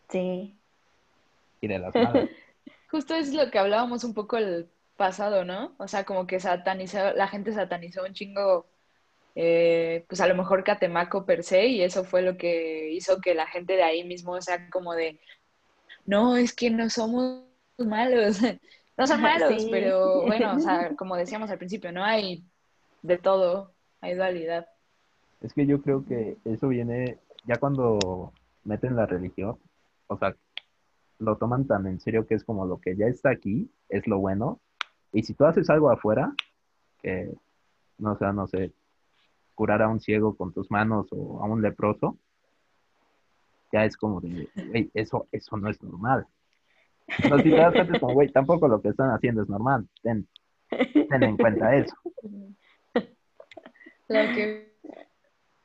Sí. 0.08 0.56
y 1.60 1.68
de 1.68 1.78
las 1.78 1.94
malas. 1.94 2.28
justo 2.90 3.14
es 3.14 3.32
lo 3.32 3.50
que 3.50 3.58
hablábamos 3.58 4.04
un 4.04 4.14
poco 4.14 4.36
el 4.36 4.68
pasado, 4.96 5.44
¿no? 5.44 5.72
O 5.78 5.88
sea, 5.88 6.04
como 6.04 6.26
que 6.26 6.40
satanizó, 6.40 7.12
la 7.14 7.26
gente 7.28 7.52
satanizó 7.52 8.04
un 8.04 8.12
chingo, 8.12 8.66
eh, 9.34 10.04
pues 10.08 10.20
a 10.20 10.26
lo 10.26 10.34
mejor 10.34 10.64
Catemaco 10.64 11.24
per 11.24 11.42
se, 11.44 11.66
y 11.66 11.82
eso 11.82 12.04
fue 12.04 12.22
lo 12.22 12.36
que 12.36 12.90
hizo 12.92 13.20
que 13.20 13.34
la 13.34 13.46
gente 13.46 13.74
de 13.74 13.82
ahí 13.82 14.04
mismo 14.04 14.40
sea 14.40 14.68
como 14.70 14.94
de, 14.94 15.20
no, 16.06 16.36
es 16.36 16.54
que 16.54 16.70
no 16.70 16.90
somos 16.90 17.44
malos, 17.78 18.38
no 18.96 19.06
son 19.06 19.20
malos, 19.20 19.62
Sí. 19.62 19.68
pero 19.70 20.22
bueno, 20.26 20.56
o 20.56 20.60
sea, 20.60 20.94
como 20.96 21.16
decíamos 21.16 21.50
al 21.50 21.58
principio, 21.58 21.92
¿no? 21.92 22.04
Hay 22.04 22.44
de 23.02 23.18
todo, 23.18 23.72
hay 24.00 24.14
dualidad. 24.14 24.66
Es 25.40 25.54
que 25.54 25.66
yo 25.66 25.80
creo 25.80 26.04
que 26.04 26.36
eso 26.44 26.68
viene 26.68 27.18
ya 27.46 27.56
cuando 27.56 28.32
meten 28.64 28.96
la 28.96 29.06
religión, 29.06 29.58
o 30.06 30.18
sea, 30.18 30.36
lo 31.18 31.36
toman 31.36 31.66
tan 31.66 31.86
en 31.86 32.00
serio 32.00 32.26
que 32.26 32.34
es 32.34 32.44
como 32.44 32.66
lo 32.66 32.78
que 32.78 32.96
ya 32.96 33.06
está 33.06 33.30
aquí, 33.30 33.70
es 33.88 34.06
lo 34.06 34.18
bueno, 34.18 34.60
y 35.12 35.22
si 35.22 35.34
tú 35.34 35.44
haces 35.44 35.68
algo 35.70 35.90
afuera, 35.90 36.32
que 37.02 37.30
no 37.98 38.16
sea, 38.16 38.32
no 38.32 38.46
sé, 38.46 38.72
curar 39.60 39.82
a 39.82 39.88
un 39.88 40.00
ciego 40.00 40.34
con 40.34 40.54
tus 40.54 40.70
manos 40.70 41.08
o 41.10 41.44
a 41.44 41.44
un 41.44 41.60
leproso, 41.60 42.16
ya 43.70 43.84
es 43.84 43.94
como 43.94 44.18
de, 44.22 44.48
"Güey, 44.54 44.90
eso, 44.94 45.28
eso 45.32 45.58
no 45.58 45.68
es 45.68 45.82
normal. 45.82 46.26
Pero 47.06 47.36
si 47.40 47.50
te 47.50 47.56
das 47.56 47.74
cuenta, 47.74 47.92
es 47.92 48.00
como, 48.00 48.14
güey, 48.14 48.32
tampoco 48.32 48.68
lo 48.68 48.80
que 48.80 48.88
están 48.88 49.10
haciendo 49.10 49.42
es 49.42 49.50
normal, 49.50 49.86
ten, 50.02 50.26
ten 50.70 51.22
en 51.22 51.36
cuenta 51.36 51.76
eso. 51.76 51.94
Lo 54.08 54.34
que 54.34 54.72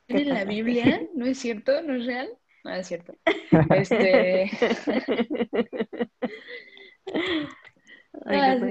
¿Qué 0.08 0.18
en 0.18 0.30
la? 0.30 0.44
Biblia, 0.44 1.02
¿no 1.16 1.26
es 1.26 1.40
cierto? 1.40 1.82
¿No 1.82 1.96
es 1.96 2.06
real? 2.06 2.28
No 2.66 2.74
es 2.74 2.86
cierto. 2.88 3.16
Este, 3.76 4.52
Ay, 8.26 8.40
ah, 8.40 8.56
no. 8.56 8.68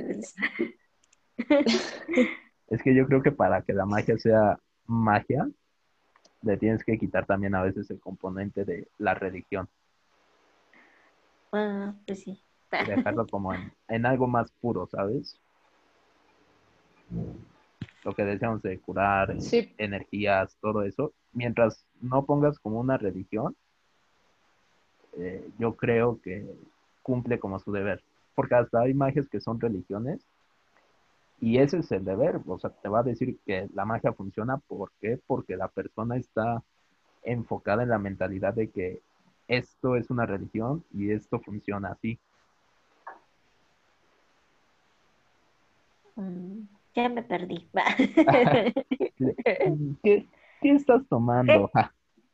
Es 2.68 2.82
que 2.82 2.94
yo 2.94 3.06
creo 3.06 3.22
que 3.22 3.32
para 3.32 3.62
que 3.62 3.72
la 3.72 3.86
magia 3.86 4.18
sea 4.18 4.58
magia, 4.86 5.48
le 6.42 6.56
tienes 6.56 6.84
que 6.84 6.98
quitar 6.98 7.26
también 7.26 7.54
a 7.54 7.62
veces 7.62 7.90
el 7.90 8.00
componente 8.00 8.64
de 8.64 8.86
la 8.98 9.14
religión 9.14 9.68
Ah, 11.52 11.94
pues 12.06 12.20
sí. 12.22 12.42
y 12.72 12.84
dejarlo 12.84 13.26
como 13.30 13.54
en, 13.54 13.72
en 13.88 14.06
algo 14.06 14.26
más 14.26 14.50
puro, 14.60 14.86
¿sabes? 14.86 15.38
Lo 18.02 18.14
que 18.14 18.24
decíamos 18.24 18.60
de 18.62 18.78
curar, 18.80 19.40
Sí. 19.40 19.72
energías, 19.78 20.56
todo 20.60 20.82
eso. 20.82 21.12
Mientras 21.32 21.86
no 22.00 22.24
pongas 22.26 22.58
como 22.58 22.80
una 22.80 22.98
religión, 22.98 23.56
eh, 25.16 25.48
yo 25.58 25.74
creo 25.76 26.20
que 26.20 26.44
cumple 27.02 27.38
como 27.38 27.58
su 27.60 27.72
deber. 27.72 28.02
Porque 28.34 28.56
hasta 28.56 28.80
hay 28.80 28.94
magias 28.94 29.28
que 29.28 29.40
son 29.40 29.60
religiones 29.60 30.20
y 31.44 31.58
ese 31.58 31.80
es 31.80 31.92
el 31.92 32.06
deber. 32.06 32.40
O 32.46 32.58
sea, 32.58 32.70
te 32.70 32.88
va 32.88 33.00
a 33.00 33.02
decir 33.02 33.38
que 33.44 33.68
la 33.74 33.84
magia 33.84 34.14
funciona. 34.14 34.56
¿Por 34.56 34.92
qué? 34.98 35.20
Porque 35.26 35.58
la 35.58 35.68
persona 35.68 36.16
está 36.16 36.62
enfocada 37.22 37.82
en 37.82 37.90
la 37.90 37.98
mentalidad 37.98 38.54
de 38.54 38.70
que 38.70 39.02
esto 39.46 39.96
es 39.96 40.08
una 40.08 40.24
religión 40.24 40.82
y 40.94 41.10
esto 41.10 41.38
funciona 41.40 41.90
así. 41.90 42.18
Mm, 46.16 46.60
ya 46.94 47.10
me 47.10 47.22
perdí. 47.22 47.68
¿Qué, 50.02 50.26
qué 50.62 50.70
estás 50.70 51.06
tomando? 51.10 51.70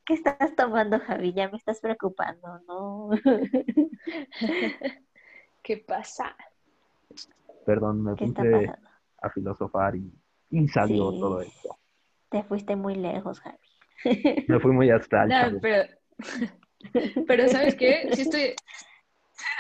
¿Qué 0.07 0.15
estás 0.15 0.55
tomando, 0.55 1.01
Javi? 1.01 1.33
Ya 1.33 1.49
me 1.49 1.57
estás 1.57 1.81
preocupando, 1.81 2.61
¿no? 2.69 3.11
¿Qué 5.65 5.79
pasa? 5.79 6.37
Perdón, 7.67 8.05
me 8.05 8.15
¿Qué 8.15 8.27
está 8.27 8.43
puse 8.43 8.67
pasando? 8.67 8.90
A 9.23 9.31
filosofar 9.31 9.97
y, 9.97 10.13
y 10.51 10.69
salió 10.69 11.11
Sí. 11.13 11.21
todo 11.21 11.41
esto. 11.43 11.79
Te 12.31 12.43
fuiste 12.45 12.77
muy 12.77 12.95
lejos, 12.95 13.41
Javi. 13.41 13.59
Me 14.49 14.61
fui 14.61 14.73
muy 14.73 14.91
astral. 14.91 15.29
No, 15.53 15.59
pero, 15.61 15.85
pero 17.27 17.49
¿sabes 17.49 17.75
qué? 17.75 18.09
Sí 18.13 18.23
estoy 18.23 18.41
de 18.41 18.57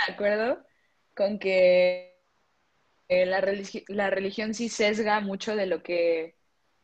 acuerdo 0.08 0.64
con 1.14 1.38
que 1.38 2.16
eh, 3.08 3.26
la, 3.26 3.40
religi- 3.40 3.84
la 3.88 4.10
religión 4.10 4.54
sí 4.54 4.68
sesga 4.68 5.20
mucho 5.20 5.56
de 5.56 5.66
lo 5.66 5.82
que 5.82 6.36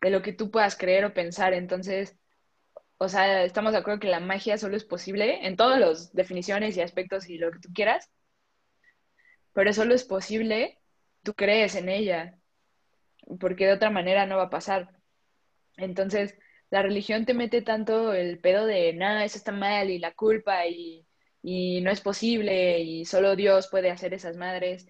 de 0.03 0.11
lo 0.11 0.23
que 0.23 0.33
tú 0.33 0.51
puedas 0.51 0.77
creer 0.77 1.05
o 1.07 1.15
pensar. 1.15 1.55
Entonces, 1.55 2.17
o 2.99 3.09
sea, 3.09 3.45
estamos 3.45 3.73
de 3.73 3.79
acuerdo 3.79 4.01
que 4.01 4.09
la 4.09 4.21
magia 4.21 4.59
solo 4.59 4.77
es 4.77 4.85
posible 4.85 5.47
en 5.47 5.57
todas 5.57 5.81
las 5.81 6.13
definiciones 6.15 6.77
y 6.77 6.83
aspectos 6.83 7.29
y 7.29 7.39
lo 7.39 7.51
que 7.51 7.61
tú 7.61 7.69
quieras, 7.75 8.11
pero 9.53 9.73
solo 9.73 9.95
es 9.95 10.05
posible 10.05 10.79
tú 11.23 11.35
crees 11.35 11.75
en 11.75 11.89
ella, 11.89 12.39
porque 13.41 13.67
de 13.67 13.73
otra 13.75 13.91
manera 13.91 14.27
no 14.27 14.37
va 14.37 14.45
a 14.45 14.51
pasar. 14.51 14.91
Entonces, 15.77 16.37
la 16.71 16.83
religión 16.83 17.27
te 17.27 17.35
mete 17.35 17.63
tanto 17.63 18.13
el 18.15 18.39
pedo 18.41 18.67
de, 18.67 18.93
nada, 18.95 19.25
eso 19.25 19.39
está 19.39 19.53
mal 19.53 19.91
y 19.91 19.99
la 19.99 20.15
culpa 20.15 20.67
y, 20.67 21.07
y 21.43 21.81
no 21.83 21.91
es 21.91 22.01
posible 22.01 22.81
y 22.81 23.05
solo 23.05 23.37
Dios 23.37 23.69
puede 23.69 23.91
hacer 23.91 24.15
esas 24.15 24.37
madres, 24.37 24.87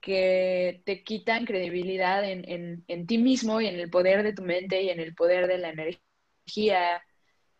que 0.00 0.82
te 0.84 1.02
quitan 1.02 1.46
credibilidad 1.46 2.24
en, 2.24 2.48
en, 2.48 2.84
en 2.88 3.06
ti 3.06 3.18
mismo 3.18 3.60
y 3.60 3.66
en 3.68 3.76
el 3.76 3.90
poder 3.90 4.22
de 4.22 4.34
tu 4.34 4.42
mente 4.42 4.82
y 4.82 4.90
en 4.90 5.00
el 5.00 5.14
poder 5.14 5.46
de 5.46 5.58
la 5.58 5.70
energía 5.70 7.02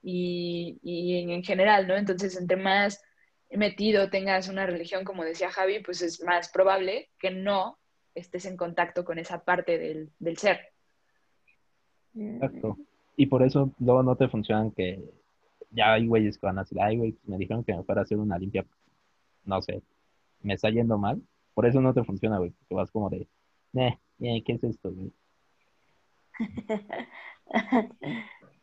y, 0.03 0.79
y 0.83 1.23
en, 1.23 1.31
en 1.31 1.43
general, 1.43 1.89
¿no? 1.89 1.97
Entonces, 1.97 2.37
entre 2.37 2.59
más 2.59 3.03
metido 3.51 4.11
tengas 4.11 4.49
una 4.49 4.67
religión, 4.67 5.05
como 5.05 5.25
decía 5.25 5.51
Javi, 5.51 5.81
pues 5.81 6.03
es 6.03 6.23
más 6.23 6.51
probable 6.51 7.11
que 7.19 7.31
no 7.31 7.79
estés 8.15 8.47
en 8.47 8.57
contacto 8.57 9.05
con 9.05 9.19
esa 9.19 9.45
parte 9.45 9.79
del, 9.79 10.11
del 10.19 10.37
ser. 10.37 10.61
Exacto. 12.17 12.79
Y 13.17 13.27
por 13.27 13.43
eso 13.43 13.73
luego 13.79 14.03
no 14.03 14.17
te 14.17 14.29
funcionan 14.29 14.71
que 14.71 15.03
ya 15.71 15.95
hay 15.95 16.07
güeyes 16.07 16.39
que 16.39 16.47
van 16.47 16.59
a 16.59 16.63
decir, 16.63 16.81
ay, 16.81 16.97
güey, 16.97 17.13
pues 17.13 17.29
me 17.29 17.39
dijeron 17.39 17.65
que 17.65 17.75
me 17.75 17.83
fuera 17.83 18.01
a 18.01 18.05
hacer 18.05 18.19
una 18.19 18.39
limpia, 18.39 18.65
no 19.45 19.61
sé, 19.63 19.83
me 20.43 20.55
está 20.55 20.71
yendo 20.71 20.99
mal. 20.99 21.23
Por 21.55 21.67
eso 21.67 21.81
no 21.81 21.95
te 21.95 22.05
funciona, 22.05 22.39
güey, 22.39 22.51
porque 22.51 22.75
vas 22.75 22.91
como 22.91 23.11
de, 23.11 23.29
eh, 23.75 23.99
eh, 24.21 24.43
¿qué 24.45 24.53
es 24.53 24.65
esto, 24.65 24.93
güey? 24.93 25.13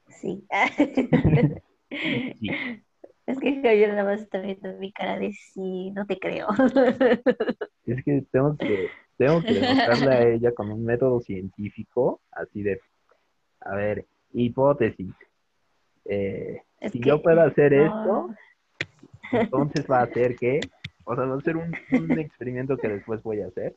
Sí. 0.10 0.46
Sí. 1.90 2.50
Es 3.26 3.40
que 3.40 3.62
Javier 3.62 3.90
nada 3.90 4.04
más 4.04 4.22
está 4.22 4.42
viendo 4.42 4.78
mi 4.78 4.92
cara 4.92 5.18
de 5.18 5.32
sí, 5.32 5.92
no 5.92 6.06
te 6.06 6.20
creo. 6.20 6.48
Es 7.86 8.04
que 8.04 8.24
tengo 8.32 8.58
que, 8.58 8.90
tengo 9.22 9.42
que 9.44 9.54
demostrarle 9.54 10.12
a 10.12 10.28
ella 10.30 10.52
con 10.52 10.72
un 10.72 10.84
método 10.84 11.22
científico, 11.22 12.22
así 12.32 12.64
de, 12.64 12.82
a 13.60 13.76
ver, 13.76 14.06
hipótesis. 14.34 15.14
Eh, 16.06 16.64
si 16.92 17.00
que 17.00 17.10
yo 17.10 17.22
puedo 17.22 17.40
hacer 17.42 17.74
no. 17.74 17.86
esto, 17.86 18.36
entonces 19.32 19.86
va 19.90 20.00
a 20.00 20.04
hacer 20.04 20.36
que, 20.36 20.60
o 21.04 21.16
sea, 21.16 21.26
va 21.26 21.38
a 21.38 21.42
ser 21.42 21.56
un, 21.56 21.72
un 21.92 22.20
experimento 22.20 22.78
que 22.78 22.88
después 22.88 23.22
voy 23.22 23.42
a 23.42 23.48
hacer. 23.48 23.76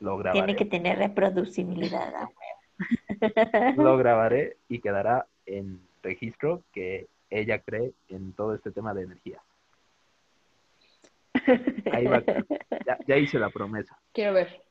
Lo 0.00 0.18
grabaré, 0.18 0.44
Tiene 0.44 0.56
que 0.56 0.64
tener 0.66 0.98
reproducibilidad. 0.98 2.12
ah, 2.16 3.74
lo 3.76 3.96
grabaré 3.96 4.56
y 4.68 4.80
quedará 4.80 5.26
en 5.46 5.80
registro 6.02 6.64
que 6.72 7.06
ella 7.30 7.60
cree 7.60 7.92
en 8.08 8.32
todo 8.32 8.54
este 8.56 8.72
tema 8.72 8.92
de 8.92 9.02
energía. 9.02 9.40
Ahí 11.92 12.06
va. 12.06 12.22
Ya, 12.86 12.98
ya 13.06 13.16
hice 13.16 13.38
la 13.38 13.50
promesa. 13.50 13.98
Quiero 14.12 14.32
ver. 14.34 14.62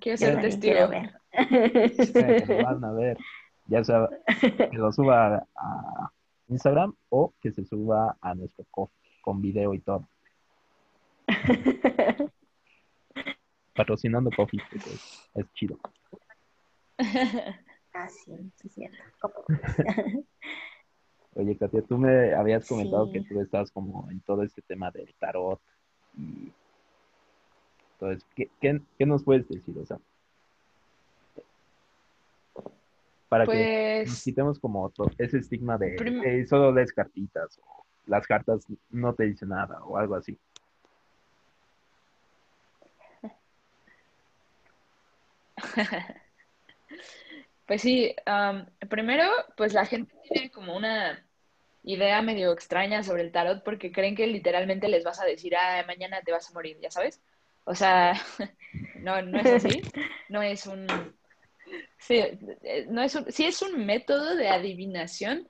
Quiero 0.00 0.18
ser 0.18 0.40
testigo. 0.40 0.74
quiero 0.74 0.88
ver. 0.88 2.48
Lo 2.48 2.62
van 2.62 2.84
a 2.84 2.92
ver. 2.92 3.16
Ya 3.66 3.82
sea 3.84 4.08
que 4.70 4.76
lo 4.76 4.92
suba 4.92 5.46
a 5.56 6.10
Instagram 6.48 6.94
o 7.08 7.32
que 7.40 7.50
se 7.52 7.64
suba 7.64 8.16
a 8.20 8.34
nuestro 8.34 8.64
co- 8.70 8.90
con 9.22 9.40
video 9.40 9.72
y 9.74 9.80
todo. 9.80 10.06
patrocinando 13.74 14.30
Coffee, 14.36 14.60
es 15.34 15.52
chido. 15.54 15.78
Ah, 16.98 18.08
sí, 18.08 18.32
sí, 18.56 18.68
cierto. 18.68 19.02
Oye, 21.36 21.56
Katia, 21.56 21.82
tú 21.82 21.98
me 21.98 22.32
habías 22.34 22.66
comentado 22.68 23.10
que 23.10 23.20
tú 23.22 23.40
estás 23.40 23.70
como 23.72 24.08
en 24.10 24.20
todo 24.20 24.42
este 24.42 24.62
tema 24.62 24.90
del 24.90 25.12
tarot 25.18 25.60
y 26.16 26.52
entonces, 27.94 28.26
¿qué, 28.34 28.50
qué, 28.60 28.80
qué 28.98 29.06
nos 29.06 29.24
puedes 29.24 29.48
decir? 29.48 29.76
O 29.78 29.86
sea, 29.86 29.98
para 33.28 33.46
que 33.46 34.02
nos 34.04 34.14
Pues, 34.14 34.22
quitemos 34.24 34.58
como 34.60 34.92
ese 35.18 35.38
estigma 35.38 35.78
de 35.78 35.96
eh, 36.24 36.46
solo 36.46 36.70
lees 36.72 36.92
cartitas 36.92 37.58
o 37.58 37.84
las 38.06 38.26
cartas 38.26 38.66
no 38.90 39.14
te 39.14 39.24
dicen 39.24 39.48
nada 39.48 39.82
o 39.84 39.96
algo 39.96 40.14
así. 40.14 40.38
pues 47.66 47.82
sí, 47.82 48.14
am, 48.26 48.66
primero, 48.90 49.24
pues 49.56 49.72
la 49.72 49.86
gente 49.86 50.14
tiene 50.28 50.50
como 50.50 50.76
una 50.76 51.24
idea 51.82 52.22
medio 52.22 52.52
extraña 52.52 53.02
sobre 53.02 53.22
el 53.22 53.32
tarot 53.32 53.62
porque 53.62 53.92
creen 53.92 54.16
que 54.16 54.26
literalmente 54.26 54.88
les 54.88 55.04
vas 55.04 55.20
a 55.20 55.24
decir, 55.24 55.54
ah, 55.56 55.84
mañana 55.86 56.20
te 56.22 56.32
vas 56.32 56.48
a 56.48 56.52
morir, 56.52 56.78
ya 56.80 56.90
sabes. 56.90 57.20
O 57.64 57.74
sea, 57.74 58.14
no, 58.96 59.22
no 59.22 59.40
es 59.40 59.64
así. 59.64 59.82
No 60.28 60.42
es 60.42 60.66
un, 60.66 60.86
sí, 61.98 62.16
eh, 62.16 62.86
no 62.88 63.02
es 63.02 63.14
un, 63.14 63.30
sí 63.30 63.46
es 63.46 63.62
un 63.62 63.84
método 63.86 64.34
de 64.34 64.48
adivinación. 64.48 65.48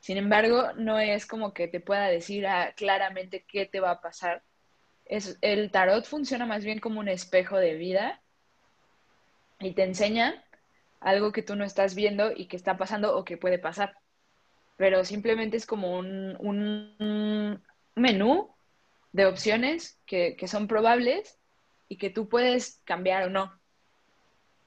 Sin 0.00 0.18
embargo, 0.18 0.72
no 0.76 0.98
es 0.98 1.24
como 1.24 1.54
que 1.54 1.68
te 1.68 1.80
pueda 1.80 2.08
decir 2.08 2.46
ah, 2.46 2.74
claramente 2.76 3.44
qué 3.48 3.64
te 3.64 3.80
va 3.80 3.92
a 3.92 4.00
pasar. 4.00 4.42
Es, 5.06 5.38
el 5.40 5.70
tarot 5.70 6.04
funciona 6.04 6.46
más 6.46 6.64
bien 6.64 6.78
como 6.78 7.00
un 7.00 7.08
espejo 7.08 7.58
de 7.58 7.74
vida 7.74 8.20
y 9.60 9.72
te 9.72 9.84
enseña 9.84 10.42
algo 11.04 11.32
que 11.32 11.42
tú 11.42 11.54
no 11.54 11.64
estás 11.64 11.94
viendo 11.94 12.32
y 12.34 12.46
que 12.46 12.56
está 12.56 12.76
pasando 12.76 13.16
o 13.16 13.24
que 13.24 13.36
puede 13.36 13.58
pasar. 13.58 13.96
Pero 14.76 15.04
simplemente 15.04 15.56
es 15.56 15.66
como 15.66 15.98
un, 15.98 17.62
menú 17.94 18.50
de 19.12 19.26
opciones 19.26 20.00
que, 20.06 20.34
que 20.36 20.48
son 20.48 20.66
probables 20.66 21.38
y 21.88 21.98
que 21.98 22.10
tú 22.10 22.28
puedes 22.28 22.80
cambiar 22.84 23.24
o 23.24 23.30
no. 23.30 23.52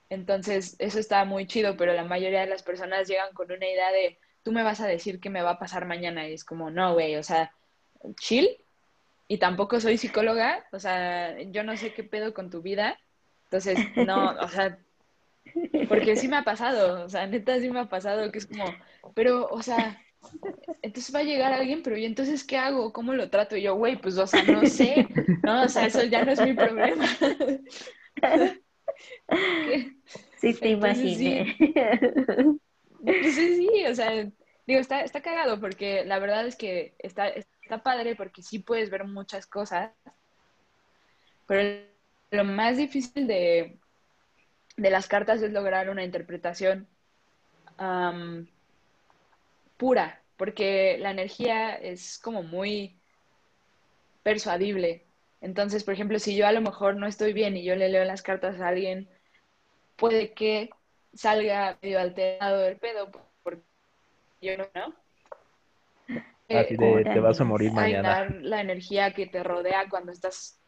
Entonces, 0.09 0.75
eso 0.79 0.99
está 0.99 1.25
muy 1.25 1.47
chido, 1.47 1.75
pero 1.75 1.93
la 1.93 2.05
mayoría 2.05 2.41
de 2.41 2.47
las 2.47 2.63
personas 2.63 3.07
llegan 3.07 3.33
con 3.33 3.51
una 3.51 3.67
idea 3.67 3.91
de, 3.91 4.17
tú 4.43 4.51
me 4.51 4.63
vas 4.63 4.79
a 4.79 4.87
decir 4.87 5.19
qué 5.19 5.29
me 5.29 5.41
va 5.41 5.51
a 5.51 5.59
pasar 5.59 5.85
mañana. 5.85 6.29
Y 6.29 6.33
es 6.33 6.45
como, 6.45 6.69
no, 6.69 6.93
güey, 6.93 7.17
o 7.17 7.23
sea, 7.23 7.51
chill. 8.19 8.47
Y 9.27 9.39
tampoco 9.39 9.81
soy 9.81 9.97
psicóloga, 9.97 10.65
o 10.71 10.79
sea, 10.79 11.37
yo 11.41 11.63
no 11.63 11.75
sé 11.75 11.93
qué 11.93 12.03
pedo 12.03 12.33
con 12.33 12.49
tu 12.49 12.61
vida. 12.61 12.97
Entonces, 13.45 13.77
no, 13.97 14.31
o 14.39 14.47
sea, 14.47 14.79
porque 15.89 16.15
sí 16.15 16.27
me 16.27 16.37
ha 16.37 16.43
pasado, 16.43 17.05
o 17.05 17.09
sea, 17.09 17.27
neta 17.27 17.59
sí 17.59 17.69
me 17.69 17.79
ha 17.79 17.89
pasado 17.89 18.31
que 18.31 18.39
es 18.39 18.47
como, 18.47 18.65
pero, 19.13 19.47
o 19.49 19.61
sea, 19.61 20.01
entonces 20.81 21.13
va 21.13 21.19
a 21.19 21.23
llegar 21.23 21.53
alguien, 21.53 21.83
pero 21.83 21.97
¿y 21.97 22.05
entonces 22.05 22.43
qué 22.43 22.57
hago? 22.57 22.91
¿Cómo 22.93 23.13
lo 23.13 23.29
trato? 23.29 23.55
Y 23.55 23.63
yo, 23.63 23.75
güey, 23.75 23.95
pues, 23.97 24.17
o 24.17 24.27
sea, 24.27 24.43
no 24.43 24.65
sé, 24.65 25.07
no, 25.43 25.63
o 25.63 25.69
sea, 25.69 25.85
eso 25.85 26.03
ya 26.03 26.23
no 26.23 26.31
es 26.31 26.41
mi 26.41 26.53
problema. 26.53 27.05
Sí, 30.39 30.53
te 30.53 30.69
Entonces, 30.69 31.17
sí. 31.17 31.25
imaginé. 31.25 32.57
Pues 33.03 33.35
sí, 33.35 33.57
sí, 33.57 33.85
o 33.85 33.95
sea, 33.95 34.11
digo, 34.65 34.79
está, 34.79 35.01
está 35.01 35.21
cagado 35.21 35.59
porque 35.59 36.03
la 36.05 36.19
verdad 36.19 36.45
es 36.47 36.55
que 36.55 36.95
está, 36.99 37.27
está 37.27 37.83
padre 37.83 38.15
porque 38.15 38.41
sí 38.41 38.59
puedes 38.59 38.89
ver 38.89 39.05
muchas 39.05 39.45
cosas, 39.45 39.91
pero 41.45 41.85
lo 42.31 42.43
más 42.43 42.77
difícil 42.77 43.27
de, 43.27 43.79
de 44.77 44.89
las 44.89 45.07
cartas 45.07 45.41
es 45.41 45.51
lograr 45.51 45.89
una 45.89 46.03
interpretación 46.03 46.87
am, 47.77 48.47
pura, 49.75 50.21
porque 50.37 50.97
la 50.99 51.11
energía 51.11 51.75
es 51.75 52.19
como 52.19 52.43
muy 52.43 52.99
persuadible. 54.23 55.05
Entonces, 55.41 55.83
por 55.83 55.93
ejemplo, 55.93 56.19
si 56.19 56.35
yo 56.35 56.47
a 56.47 56.51
lo 56.51 56.61
mejor 56.61 56.95
no 56.95 57.07
estoy 57.07 57.33
bien 57.33 57.57
y 57.57 57.63
yo 57.63 57.75
le 57.75 57.89
leo 57.89 58.05
las 58.05 58.21
cartas 58.21 58.59
a 58.59 58.67
alguien, 58.67 59.09
puede 59.95 60.33
que 60.33 60.69
salga 61.13 61.77
medio 61.81 61.99
alterado 61.99 62.65
el 62.65 62.77
pedo, 62.77 63.11
porque 63.43 63.63
yo 64.41 64.57
no, 64.57 64.67
¿no? 64.75 64.95
Así 66.49 66.75
Eh, 66.75 66.77
de 66.77 67.03
te 67.03 67.19
vas 67.19 67.41
a 67.41 67.43
morir 67.43 67.71
mañana. 67.73 68.29
La 68.41 68.61
energía 68.61 69.13
que 69.13 69.27
te 69.27 69.43
rodea 69.43 69.89
cuando 69.89 70.11
estás. 70.11 70.59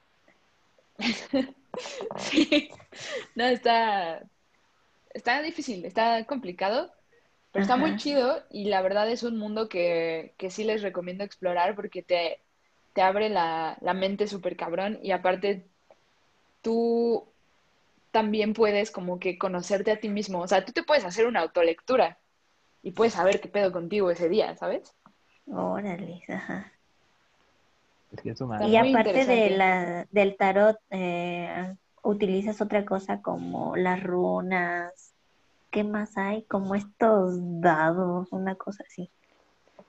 sí, 2.17 2.69
no, 3.35 3.45
está, 3.45 4.23
está 5.13 5.41
difícil, 5.41 5.85
está 5.85 6.25
complicado, 6.25 6.91
pero 7.51 7.61
está 7.61 7.77
muy 7.77 7.95
chido 7.95 8.43
y 8.49 8.65
la 8.65 8.81
verdad 8.81 9.09
es 9.09 9.23
un 9.23 9.37
mundo 9.37 9.69
que, 9.69 10.33
que 10.37 10.51
sí 10.51 10.63
les 10.63 10.81
recomiendo 10.81 11.23
explorar 11.23 11.75
porque 11.75 12.03
te, 12.03 12.41
te 12.93 13.01
abre 13.01 13.29
la, 13.29 13.77
la 13.81 13.93
mente 13.93 14.27
súper 14.27 14.55
cabrón 14.55 14.99
y 15.01 15.11
aparte 15.11 15.65
tú 16.61 17.25
también 18.11 18.53
puedes 18.53 18.91
como 18.91 19.19
que 19.19 19.37
conocerte 19.37 19.91
a 19.91 19.99
ti 19.99 20.09
mismo, 20.09 20.41
o 20.41 20.47
sea, 20.47 20.65
tú 20.65 20.71
te 20.71 20.83
puedes 20.83 21.05
hacer 21.05 21.27
una 21.27 21.41
autolectura 21.41 22.19
y 22.81 22.91
puedes 22.91 23.13
saber 23.13 23.41
qué 23.41 23.49
pedo 23.49 23.71
contigo 23.71 24.11
ese 24.11 24.29
día, 24.29 24.55
¿sabes? 24.57 24.95
Órale, 25.47 26.23
ajá. 26.29 26.71
Es 28.11 28.21
que 28.21 28.29
es 28.31 28.41
una... 28.41 28.55
Está 28.57 28.67
Y 28.67 28.77
aparte 28.77 29.25
de 29.25 29.49
la, 29.51 30.05
del 30.11 30.35
tarot, 30.37 30.77
eh, 30.89 31.75
¿utilizas 32.03 32.61
otra 32.61 32.85
cosa 32.85 33.21
como 33.21 33.75
las 33.75 34.01
runas? 34.03 35.13
¿Qué 35.71 35.83
más 35.83 36.17
hay? 36.17 36.43
Como 36.45 36.73
estos 36.75 37.35
dados, 37.61 38.31
una 38.31 38.55
cosa 38.55 38.83
así. 38.87 39.11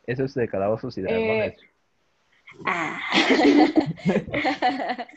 Eso 0.07 0.25
es 0.25 0.35
de 0.35 0.49
calabozos 0.49 0.97
y 0.99 1.01
Eh, 1.01 1.05
dragones. 1.05 1.57
Ah, 2.67 3.01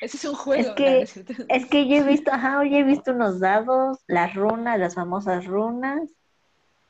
Ese 0.00 0.16
es 0.16 0.24
un 0.24 0.34
juego, 0.34 0.62
Es 0.62 0.70
que- 0.74 1.06
¿no 1.38 1.44
es 1.48 1.66
que 1.66 1.88
yo 1.88 1.96
he 1.96 2.02
visto, 2.04 2.32
ajá, 2.32 2.58
hoy 2.58 2.74
he 2.76 2.82
visto 2.84 3.12
unos 3.12 3.40
dados, 3.40 3.98
las 4.06 4.34
runas, 4.34 4.78
las 4.78 4.94
famosas 4.94 5.44
runas 5.46 6.00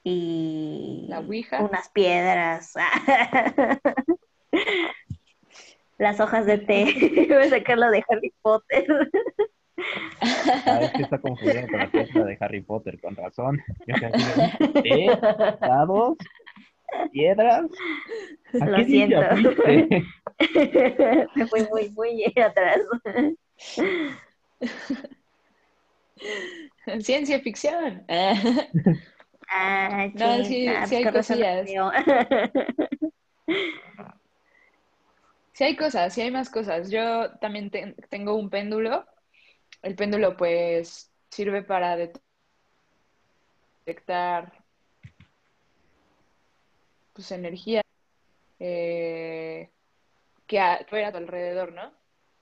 y 0.04 1.06
La 1.08 1.20
ouija. 1.20 1.60
unas 1.60 1.88
piedras. 1.90 2.72
Las 6.02 6.18
hojas 6.18 6.46
de 6.46 6.58
té. 6.58 6.84
Voy 7.28 7.44
a 7.44 7.48
sacarlo 7.48 7.88
de 7.88 8.02
Harry 8.08 8.34
Potter. 8.42 8.84
Ah, 10.66 10.80
es 10.82 10.90
que 10.90 11.02
está 11.02 11.18
confundido 11.18 11.62
con 11.68 11.78
la 11.78 11.90
piedra 11.92 12.24
de 12.24 12.36
Harry 12.40 12.60
Potter, 12.60 13.00
con 13.00 13.14
razón. 13.14 13.62
Yo 13.86 13.94
¿eh? 14.82 15.16
¿Dados? 15.60 16.16
¿Piedras? 17.12 17.66
¿A 18.60 18.66
Lo 18.66 18.78
qué 18.78 18.84
siento. 18.84 19.20
Me 21.36 21.46
fui 21.46 21.68
muy, 21.70 21.90
muy 21.90 22.24
atrás. 22.36 22.80
Ciencia 26.98 27.38
ficción. 27.38 28.04
Ah, 29.48 30.08
No, 30.14 30.36
chin, 30.36 30.44
sí, 30.46 30.66
ah, 30.66 30.84
sí 30.84 30.96
hay 30.96 31.04
cosillas. 31.04 31.70
Hay 35.64 35.76
cosas, 35.76 36.14
sí 36.14 36.20
hay 36.22 36.30
más 36.30 36.50
cosas. 36.50 36.90
Yo 36.90 37.30
también 37.40 37.70
te- 37.70 37.94
tengo 38.08 38.34
un 38.36 38.50
péndulo. 38.50 39.06
El 39.82 39.94
péndulo 39.96 40.36
pues 40.36 41.12
sirve 41.30 41.62
para 41.62 41.96
detectar 43.84 44.52
pues 47.12 47.30
energía 47.32 47.82
eh, 48.58 49.70
que 50.46 50.60
hay 50.60 51.04
a 51.04 51.12
tu 51.12 51.18
alrededor, 51.18 51.72
¿no? 51.72 51.92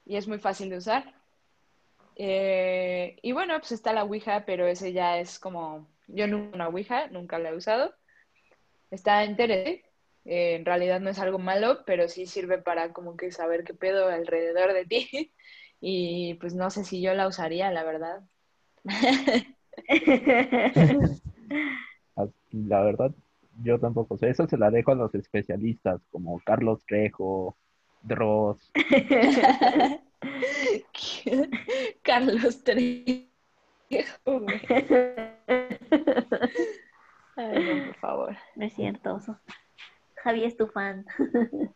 Y 0.05 0.17
es 0.17 0.29
muy 0.29 0.39
fácil 0.39 0.71
de 0.71 0.79
usar. 0.79 1.15
Eh, 2.17 3.17
y 3.23 3.33
bueno, 3.33 3.59
pues 3.59 3.73
está 3.73 3.93
la 3.93 4.05
Ouija, 4.05 4.45
pero 4.45 4.67
ese 4.67 4.93
ya 4.93 5.19
es 5.19 5.39
como, 5.39 5.89
yo 6.09 6.27
nunca 6.27 6.55
una 6.57 6.69
Ouija, 6.69 7.09
nunca 7.09 7.39
la 7.39 7.51
he 7.51 7.57
usado. 7.57 7.95
Está 8.91 9.25
interesante. 9.25 9.90
Eh, 10.31 10.55
en 10.55 10.65
realidad 10.65 11.01
no 11.01 11.11
es 11.11 11.19
algo 11.19 11.41
malo, 11.41 11.85
pero 11.85 12.07
sí 12.07 12.25
sirve 12.25 12.59
para 12.59 12.93
como 12.93 13.17
que 13.17 13.33
saber 13.33 13.65
qué 13.65 13.75
pedo 13.75 14.07
alrededor 14.09 14.73
de 14.73 14.87
ti. 14.87 15.11
Y 15.83 16.35
pues 16.35 16.55
no 16.55 16.69
sé 16.69 16.85
si 16.85 17.01
yo 17.01 17.15
la 17.15 17.27
usaría, 17.27 17.73
la 17.73 17.85
verdad. 17.85 18.23
Ah, 22.17 22.27
La 22.51 22.83
verdad, 22.83 23.13
yo 23.63 23.81
tampoco 23.81 24.19
sé. 24.19 24.29
Eso 24.29 24.47
se 24.47 24.59
la 24.59 24.71
dejo 24.71 24.93
a 24.93 24.97
los 24.97 25.15
especialistas, 25.15 26.03
como 26.11 26.39
Carlos 26.41 26.85
Trejo, 26.85 27.57
Dross. 28.03 28.71
Carlos 32.03 32.63
Trejo. 32.63 33.25
Ay, 37.37 37.65
no, 37.65 37.87
por 37.87 37.97
favor. 37.97 38.37
No 38.57 38.67
es 38.67 38.75
cierto. 38.75 39.19
Javi 40.23 40.45
es 40.45 40.57
tu 40.57 40.67
fan. 40.67 41.05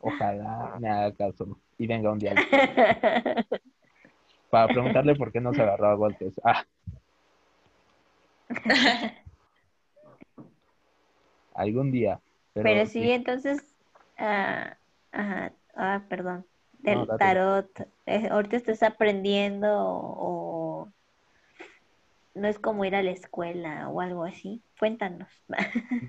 Ojalá 0.00 0.76
me 0.80 0.88
haga 0.88 1.12
caso 1.14 1.58
y 1.76 1.86
venga 1.86 2.10
un 2.10 2.18
día. 2.18 2.34
Para 4.50 4.68
preguntarle 4.68 5.14
por 5.14 5.30
qué 5.30 5.40
no 5.40 5.52
se 5.54 5.62
agarró 5.62 5.88
a 5.88 5.94
golpes. 5.94 6.40
Ah, 6.42 6.64
algún 11.54 11.92
día. 11.92 12.20
Pero, 12.52 12.68
Pero 12.68 12.86
sí, 12.86 13.12
entonces, 13.12 13.62
ah, 14.18 14.76
ajá, 15.12 15.52
ah, 15.76 16.02
perdón, 16.08 16.44
del 16.78 16.98
No, 16.98 17.06
tarot, 17.16 17.70
eh, 18.06 18.28
ahorita 18.28 18.56
estás 18.56 18.82
aprendiendo 18.82 19.68
o 19.70 20.88
no 22.34 22.48
es 22.48 22.58
como 22.58 22.84
ir 22.84 22.96
a 22.96 23.02
la 23.02 23.10
escuela 23.10 23.88
o 23.88 24.00
algo 24.00 24.24
así. 24.24 24.62
Cuéntanos. 24.78 25.28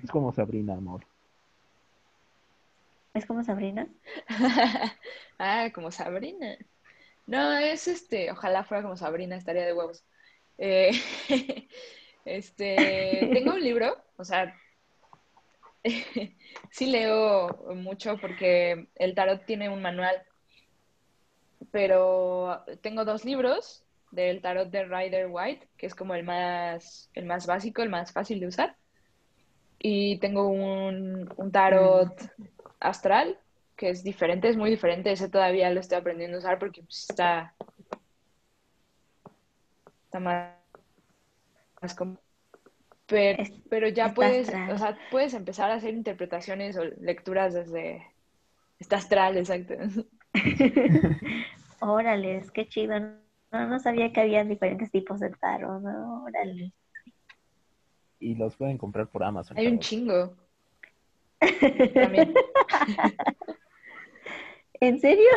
Es 0.02 0.10
como 0.10 0.32
Sabrina, 0.32 0.74
amor. 0.74 1.04
¿Es 3.14 3.26
como 3.26 3.42
Sabrina? 3.44 3.88
Ah, 5.44 5.70
como 5.74 5.90
Sabrina. 5.90 6.56
No, 7.26 7.52
es 7.58 7.88
este, 7.88 8.30
ojalá 8.30 8.62
fuera 8.62 8.84
como 8.84 8.96
Sabrina, 8.96 9.34
estaría 9.34 9.66
de 9.66 9.72
huevos. 9.72 10.04
Eh, 10.56 10.92
este, 12.24 13.28
tengo 13.32 13.54
un 13.54 13.60
libro, 13.60 13.96
o 14.16 14.24
sea, 14.24 14.54
sí 16.70 16.86
leo 16.86 17.48
mucho 17.74 18.18
porque 18.18 18.86
el 18.94 19.16
tarot 19.16 19.44
tiene 19.44 19.68
un 19.68 19.82
manual, 19.82 20.22
pero 21.72 22.64
tengo 22.82 23.04
dos 23.04 23.24
libros 23.24 23.84
del 24.12 24.42
tarot 24.42 24.70
de 24.70 24.84
Rider 24.84 25.26
White, 25.28 25.68
que 25.76 25.86
es 25.86 25.94
como 25.96 26.14
el 26.14 26.22
más, 26.22 27.10
el 27.14 27.24
más 27.24 27.48
básico, 27.48 27.82
el 27.82 27.88
más 27.88 28.12
fácil 28.12 28.38
de 28.38 28.46
usar. 28.46 28.76
Y 29.80 30.18
tengo 30.18 30.46
un, 30.46 31.32
un 31.36 31.50
tarot 31.50 32.14
astral, 32.82 33.38
que 33.76 33.88
es 33.90 34.02
diferente, 34.04 34.48
es 34.48 34.56
muy 34.56 34.70
diferente. 34.70 35.10
Ese 35.12 35.28
todavía 35.28 35.70
lo 35.70 35.80
estoy 35.80 35.98
aprendiendo 35.98 36.36
a 36.36 36.40
usar 36.40 36.58
porque 36.58 36.82
pues, 36.82 37.06
está, 37.08 37.54
está 40.04 40.20
más, 40.20 40.52
más 41.80 41.96
Pero, 43.06 43.42
Es- 43.42 43.52
pero 43.68 43.88
ya 43.88 44.04
está 44.06 44.14
puedes, 44.14 44.48
astral. 44.48 44.70
o 44.72 44.78
sea, 44.78 44.98
puedes 45.10 45.34
empezar 45.34 45.70
a 45.70 45.74
hacer 45.74 45.94
interpretaciones 45.94 46.76
o 46.76 46.84
lecturas 47.00 47.54
desde... 47.54 48.06
Está 48.78 48.96
astral, 48.96 49.36
exacto. 49.36 49.74
Órale, 51.80 52.42
qué 52.52 52.68
chido. 52.68 52.98
No, 52.98 53.66
no 53.68 53.78
sabía 53.78 54.12
que 54.12 54.20
había 54.20 54.44
diferentes 54.44 54.90
tipos 54.90 55.20
de 55.20 55.30
tarot, 55.30 55.82
¿no? 55.82 56.24
Órale. 56.24 56.72
Y 58.18 58.34
los 58.36 58.56
pueden 58.56 58.78
comprar 58.78 59.08
por 59.08 59.22
Amazon. 59.24 59.58
Hay 59.58 59.66
un 59.66 59.78
chingo. 59.80 60.34
También. 61.94 62.34
¿En 64.80 64.98
serio? 65.00 65.28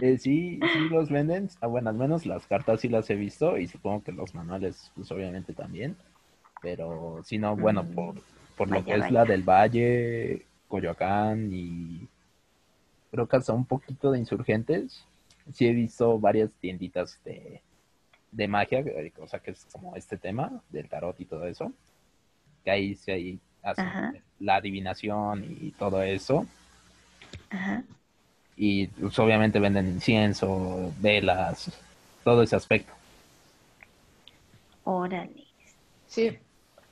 Eh, 0.00 0.16
sí, 0.18 0.58
sí 0.60 0.88
los 0.90 1.10
venden. 1.10 1.50
Ah, 1.60 1.66
bueno, 1.66 1.90
al 1.90 1.96
menos 1.96 2.24
las 2.24 2.46
cartas 2.46 2.80
sí 2.80 2.88
las 2.88 3.10
he 3.10 3.16
visto 3.16 3.58
y 3.58 3.66
supongo 3.68 4.02
que 4.02 4.12
los 4.12 4.34
manuales, 4.34 4.90
pues 4.94 5.10
obviamente 5.12 5.52
también. 5.52 5.94
Pero 6.62 7.20
si 7.24 7.36
no, 7.38 7.54
bueno, 7.54 7.82
Mm. 7.82 7.94
por, 7.94 8.14
por 8.56 8.68
lo 8.68 8.76
Vaya, 8.76 8.84
que 8.86 9.00
es 9.00 9.10
la 9.10 9.24
del 9.26 9.42
Valle, 9.42 10.46
Coyoacán 10.68 11.50
y 11.52 12.08
creo 13.10 13.26
que 13.28 13.36
hasta 13.36 13.52
un 13.52 13.66
poquito 13.66 14.10
de 14.10 14.18
Insurgentes, 14.18 15.04
sí 15.52 15.66
he 15.66 15.72
visto 15.72 16.18
varias 16.18 16.52
tienditas 16.54 17.20
de, 17.24 17.60
de 18.32 18.48
magia, 18.48 18.80
eh, 18.80 19.12
o 19.18 19.28
sea 19.28 19.40
que 19.40 19.50
es 19.50 19.66
como 19.70 19.96
este 19.96 20.16
tema 20.16 20.62
del 20.70 20.88
tarot 20.88 21.20
y 21.20 21.24
todo 21.26 21.46
eso. 21.46 21.72
Que 22.64 22.70
ahí 22.70 22.94
sí 22.94 23.10
ahí 23.10 23.38
hacen 23.70 23.86
Ajá. 23.86 24.12
la 24.40 24.56
adivinación 24.56 25.44
y 25.44 25.70
todo 25.72 26.02
eso. 26.02 26.46
Ajá. 27.50 27.82
Y 28.56 28.88
pues, 28.88 29.18
obviamente 29.18 29.60
venden 29.60 29.86
incienso, 29.88 30.92
velas, 31.00 31.70
todo 32.24 32.42
ese 32.42 32.56
aspecto. 32.56 32.92
Órale. 34.84 35.44
Sí, 36.06 36.38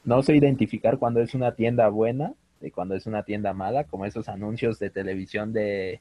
No 0.05 0.23
sé 0.23 0.37
identificar 0.37 0.99
cuando 0.99 1.21
es 1.21 1.35
una 1.35 1.53
tienda 1.55 1.89
buena 1.89 2.35
de 2.61 2.71
cuando 2.71 2.95
es 2.95 3.07
una 3.07 3.23
tienda 3.25 3.53
mala, 3.53 3.85
como 3.85 4.07
esos 4.07 4.29
anuncios 4.29 4.79
de 4.79 4.91
televisión 4.91 5.53
de, 5.53 6.01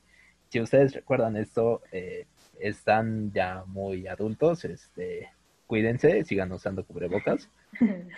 si 0.50 0.60
ustedes 0.62 0.94
recuerdan 0.94 1.36
esto, 1.38 1.82
eh, 1.92 2.28
están 2.60 3.32
ya 3.34 3.64
muy 3.68 4.08
adultos, 4.08 4.64
este, 4.66 5.30
cuídense, 5.68 6.24
sigan 6.24 6.52
usando 6.52 6.86
cubrebocas, 6.86 7.50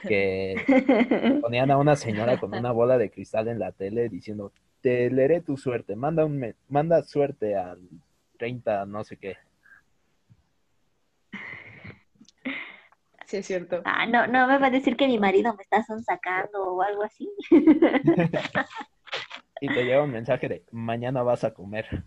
que 0.07 0.65
ponían 1.41 1.71
a 1.71 1.77
una 1.77 1.95
señora 1.95 2.37
con 2.37 2.53
una 2.53 2.71
bola 2.71 2.97
de 2.97 3.09
cristal 3.11 3.47
en 3.47 3.59
la 3.59 3.71
tele 3.71 4.09
diciendo, 4.09 4.51
te 4.81 5.09
leeré 5.09 5.41
tu 5.41 5.57
suerte, 5.57 5.95
manda 5.95 6.25
un 6.25 6.37
me- 6.37 6.55
manda 6.69 7.01
suerte 7.03 7.55
al 7.55 7.79
30 8.37 8.85
no 8.85 9.03
sé 9.03 9.17
qué. 9.17 9.37
sí 13.25 13.37
es 13.37 13.45
cierto. 13.45 13.81
Ah, 13.85 14.05
no, 14.05 14.25
no 14.27 14.47
me 14.47 14.57
va 14.57 14.67
a 14.67 14.71
decir 14.71 14.95
que 14.95 15.07
mi 15.07 15.19
marido 15.19 15.53
me 15.55 15.63
está 15.63 15.83
sacando 15.83 16.63
o 16.63 16.81
algo 16.81 17.03
así. 17.03 17.29
Y 19.59 19.67
te 19.69 19.83
llega 19.83 20.03
un 20.03 20.11
mensaje 20.11 20.47
de 20.47 20.63
mañana 20.71 21.23
vas 21.23 21.43
a 21.43 21.53
comer, 21.53 22.03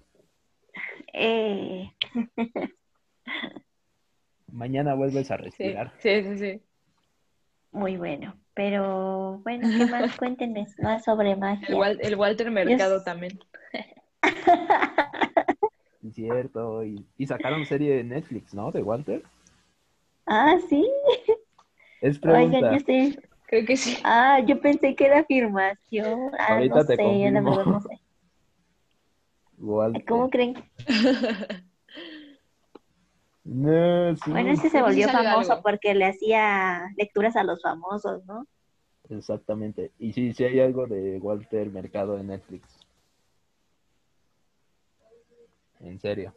Eh, 1.13 1.91
mañana 4.53 4.95
vuelves 4.95 5.31
a 5.31 5.37
Sí, 5.37 5.43
respirar. 5.45 5.93
sí, 5.99 6.23
sí, 6.23 6.39
sí. 6.39 6.63
Muy 7.73 7.97
bueno. 7.97 8.35
Pero 8.55 9.39
bueno, 9.39 9.69
¿qué 9.77 9.87
más? 9.87 10.17
Cuéntenme 10.17 10.67
más 10.83 11.05
sobre 11.05 11.37
magia. 11.37 11.69
El 12.01 12.17
Walter 12.17 12.51
Mercado 12.51 13.03
también. 13.03 13.39
Cierto, 16.13 16.85
y, 16.85 17.07
y 17.19 17.27
sacaron 17.27 17.65
serie 17.67 17.97
de 17.97 18.05
Netflix, 18.05 18.55
¿no? 18.55 18.73
De 18.73 18.83
Walter. 18.83 19.23
Ah, 20.27 20.57
sí. 20.69 20.89
Es 22.01 22.19
Oigan, 22.23 22.51
pregunta. 22.51 22.79
yo. 22.79 22.85
Creo 23.47 23.67
que 23.67 23.77
sí. 23.77 23.99
Ah, 24.05 24.41
yo 24.47 24.61
pensé 24.61 24.95
que 24.95 25.07
era 25.07 25.21
afirmación. 25.21 26.31
Ah, 26.39 26.55
Ahorita 26.55 26.77
no 26.77 26.87
te 26.87 26.97
sé, 26.97 27.03
yo 27.21 27.31
la 27.31 27.43
confirmo. 27.43 27.45
verdad 27.51 27.65
no 27.67 27.81
sé. 27.81 27.99
Walter. 29.59 30.05
¿Cómo 30.07 30.31
creen? 30.31 30.55
No, 33.45 34.17
sí, 34.17 34.31
Bueno, 34.31 34.51
ese 34.51 34.69
se 34.69 34.79
sí 34.79 34.83
volvió 34.83 35.09
famoso 35.09 35.53
algo. 35.53 35.63
porque 35.63 35.95
le 35.95 36.07
hacía 36.07 36.83
lecturas 36.97 37.37
a 37.37 37.45
los 37.45 37.63
famosos, 37.63 38.25
¿no? 38.27 38.47
exactamente. 39.09 39.91
Y 39.99 40.13
sí, 40.13 40.33
sí 40.33 40.45
hay 40.45 40.61
algo 40.61 40.87
de 40.87 41.19
Walter 41.19 41.69
Mercado 41.71 42.19
en 42.19 42.29
Netflix. 42.29 42.69
En 45.81 45.99
serio. 45.99 46.33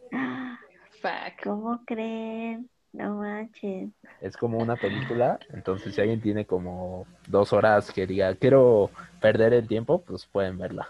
Fuck. 1.02 1.44
¿Cómo 1.44 1.84
creen? 1.86 2.70
No 2.94 3.16
manches. 3.18 3.90
Es 4.22 4.38
como 4.38 4.60
una 4.60 4.76
película, 4.76 5.38
entonces 5.50 5.94
si 5.94 6.02
alguien 6.02 6.22
tiene 6.22 6.46
como 6.46 7.06
dos 7.28 7.52
horas 7.52 7.92
que 7.92 8.08
diga, 8.08 8.34
quiero 8.36 8.90
perder 9.20 9.54
el 9.54 9.68
tiempo, 9.68 10.02
pues 10.02 10.26
pueden 10.26 10.58
verla. 10.58 10.88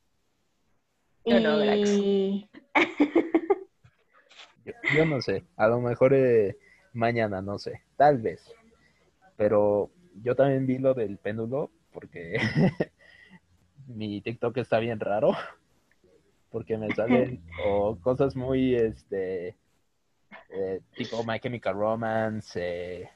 Yo 1.24 1.40
no. 1.40 1.64
Y 1.64 2.48
Yo, 4.64 4.72
yo 4.96 5.04
no 5.06 5.20
sé, 5.20 5.44
a 5.56 5.66
lo 5.66 5.80
mejor 5.80 6.14
eh, 6.14 6.56
mañana, 6.92 7.42
no 7.42 7.58
sé, 7.58 7.82
tal 7.96 8.18
vez. 8.18 8.54
Pero 9.36 9.90
yo 10.22 10.36
también 10.36 10.66
vi 10.66 10.78
lo 10.78 10.94
del 10.94 11.18
péndulo 11.18 11.70
porque 11.92 12.38
mi 13.86 14.20
TikTok 14.20 14.56
está 14.58 14.78
bien 14.78 15.00
raro. 15.00 15.32
Porque 16.50 16.76
me 16.76 16.94
salen 16.94 17.42
o 17.66 17.96
cosas 17.96 18.36
muy, 18.36 18.74
este, 18.74 19.56
eh, 20.50 20.80
tipo 20.96 21.24
My 21.24 21.40
Chemical 21.40 21.74
Romance, 21.74 22.60
eh, 22.60 23.08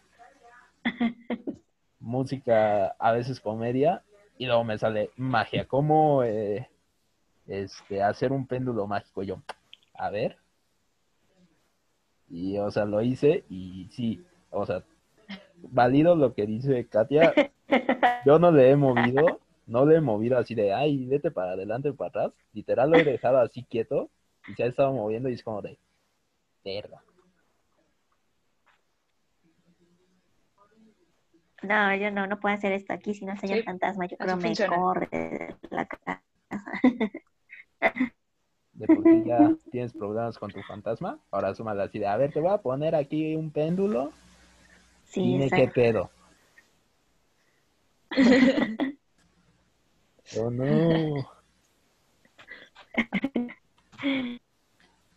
música, 2.00 2.96
a 2.98 3.12
veces 3.12 3.40
comedia, 3.40 4.02
y 4.38 4.46
luego 4.46 4.64
me 4.64 4.78
sale 4.78 5.10
magia. 5.16 5.66
¿Cómo 5.66 6.22
eh, 6.22 6.68
este, 7.48 8.02
hacer 8.02 8.32
un 8.32 8.46
péndulo 8.46 8.86
mágico? 8.86 9.22
Yo, 9.22 9.42
a 9.94 10.10
ver. 10.10 10.36
Y, 12.28 12.58
o 12.58 12.70
sea, 12.70 12.84
lo 12.84 13.00
hice 13.02 13.44
y 13.48 13.88
sí, 13.92 14.24
o 14.50 14.66
sea, 14.66 14.82
valido 15.62 16.14
lo 16.16 16.34
que 16.34 16.46
dice 16.46 16.86
Katia. 16.88 17.32
Yo 18.24 18.38
no 18.38 18.50
le 18.50 18.70
he 18.70 18.76
movido, 18.76 19.40
no 19.66 19.86
le 19.86 19.96
he 19.96 20.00
movido 20.00 20.38
así 20.38 20.54
de, 20.54 20.72
ay, 20.72 21.06
vete 21.06 21.30
para 21.30 21.52
adelante, 21.52 21.92
para 21.92 22.08
atrás. 22.08 22.32
Literal 22.52 22.90
lo 22.90 22.96
he 22.96 23.04
dejado 23.04 23.38
así 23.38 23.64
quieto 23.64 24.10
y 24.48 24.54
se 24.54 24.64
ha 24.64 24.66
estado 24.66 24.92
moviendo 24.92 25.28
y 25.28 25.34
es 25.34 25.42
como 25.42 25.62
de, 25.62 25.78
verga. 26.64 27.02
no, 31.62 31.94
yo 31.96 32.10
no, 32.10 32.26
no 32.26 32.38
puedo 32.38 32.54
hacer 32.54 32.72
esto 32.72 32.92
aquí, 32.92 33.14
si 33.14 33.24
no 33.24 33.32
el 33.32 33.38
señor 33.38 33.58
Sí, 33.58 33.64
fantasma, 33.64 34.06
yo 34.06 34.16
creo 34.16 34.36
me 34.36 34.42
funciona. 34.42 34.76
corre 34.76 35.08
de 35.10 35.56
la 35.70 35.86
casa. 35.86 36.22
De 38.72 38.86
por 38.86 39.04
ya 39.24 39.54
tienes 39.70 39.92
problemas 39.92 40.38
con 40.38 40.50
tu 40.50 40.62
fantasma. 40.62 41.18
Ahora 41.30 41.54
súmale 41.54 41.82
así 41.82 41.98
de, 41.98 42.06
a 42.06 42.16
ver, 42.16 42.32
te 42.32 42.40
voy 42.40 42.52
a 42.52 42.58
poner 42.58 42.94
aquí 42.94 43.34
un 43.34 43.50
péndulo. 43.50 44.12
Sí, 45.04 45.22
Dime 45.22 45.48
qué 45.50 45.62
exacto. 45.62 45.74
pedo. 45.74 46.10
Oh, 50.38 50.50
no. 50.50 51.28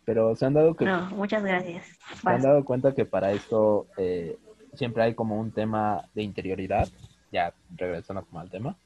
Pero 0.04 0.34
se 0.36 0.46
han 0.46 0.54
dado 0.54 0.74
que 0.74 0.84
No, 0.84 1.10
muchas 1.10 1.42
gracias. 1.42 1.98
se 2.22 2.28
han 2.30 2.42
dado 2.42 2.64
cuenta 2.64 2.94
que 2.94 3.04
para 3.04 3.32
esto 3.32 3.86
eh, 3.96 4.38
siempre 4.74 5.02
hay 5.02 5.14
como 5.14 5.38
un 5.38 5.50
tema 5.50 6.08
de 6.14 6.22
interioridad, 6.22 6.88
ya 7.32 7.52
regresando 7.76 8.24
como 8.24 8.40
al 8.40 8.50
tema, 8.50 8.76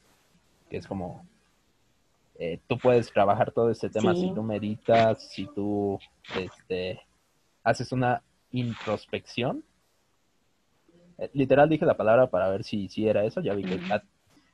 que 0.69 0.77
es 0.77 0.87
como 0.87 1.25
eh, 2.37 2.59
tú 2.67 2.77
puedes 2.77 3.11
trabajar 3.11 3.51
todo 3.51 3.71
este 3.71 3.89
tema 3.89 4.13
Sí. 4.13 4.21
si 4.21 4.33
tú 4.33 4.43
meditas, 4.43 5.29
si 5.29 5.47
tú 5.47 5.99
este, 6.37 6.99
haces 7.63 7.91
una 7.91 8.21
introspección. 8.51 9.63
Eh, 11.17 11.29
literal 11.33 11.69
dije 11.69 11.85
la 11.85 11.97
palabra 11.97 12.27
para 12.27 12.49
ver 12.49 12.63
si, 12.63 12.89
si 12.89 13.07
era 13.07 13.23
eso, 13.23 13.41
ya 13.41 13.53
vi 13.53 13.63
que 13.63 13.79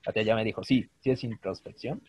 Katia 0.03 0.23
ya 0.23 0.35
me 0.35 0.43
dijo, 0.43 0.63
sí, 0.63 0.89
sí 0.99 1.11
es 1.11 1.23
introspección. 1.23 2.01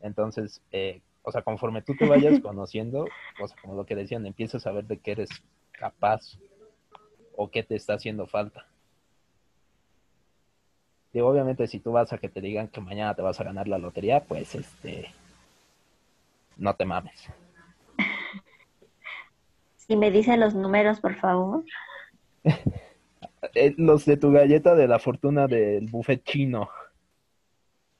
Entonces, 0.00 0.60
eh, 0.72 1.00
o 1.22 1.32
sea, 1.32 1.42
conforme 1.42 1.82
tú 1.82 1.94
te 1.96 2.06
vayas 2.06 2.40
conociendo, 2.42 3.06
o 3.40 3.48
sea, 3.48 3.56
como 3.60 3.74
lo 3.74 3.86
que 3.86 3.96
decían, 3.96 4.26
empiezas 4.26 4.66
a 4.66 4.72
ver 4.72 4.86
de 4.86 4.98
qué 4.98 5.12
eres 5.12 5.30
capaz 5.72 6.38
o 7.36 7.50
qué 7.50 7.62
te 7.62 7.76
está 7.76 7.94
haciendo 7.94 8.26
falta. 8.26 8.66
Digo, 11.16 11.28
obviamente, 11.28 11.66
si 11.66 11.80
tú 11.80 11.92
vas 11.92 12.12
a 12.12 12.18
que 12.18 12.28
te 12.28 12.42
digan 12.42 12.68
que 12.68 12.82
mañana 12.82 13.14
te 13.14 13.22
vas 13.22 13.40
a 13.40 13.44
ganar 13.44 13.66
la 13.68 13.78
lotería, 13.78 14.24
pues 14.24 14.54
este, 14.54 15.10
no 16.58 16.76
te 16.76 16.84
mames. 16.84 17.30
Si 19.78 19.96
me 19.96 20.10
dicen 20.10 20.40
los 20.40 20.54
números, 20.54 21.00
por 21.00 21.14
favor. 21.14 21.64
Eh, 23.54 23.74
los 23.78 24.04
de 24.04 24.18
tu 24.18 24.30
galleta 24.32 24.74
de 24.74 24.88
la 24.88 24.98
fortuna 24.98 25.46
del 25.46 25.86
buffet 25.86 26.22
chino. 26.22 26.68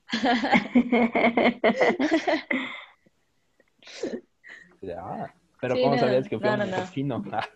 Ah, 4.98 5.32
pero 5.60 5.74
Sí, 5.74 5.82
¿cómo 5.82 5.94
no, 5.94 6.00
sabías 6.00 6.28
que 6.28 6.38
fue 6.38 6.48
no, 6.48 6.54
un 6.54 6.58
no, 6.58 6.66
buffet 6.66 6.84
no. 6.84 6.92
chino? 6.92 7.24
Ah, 7.32 7.48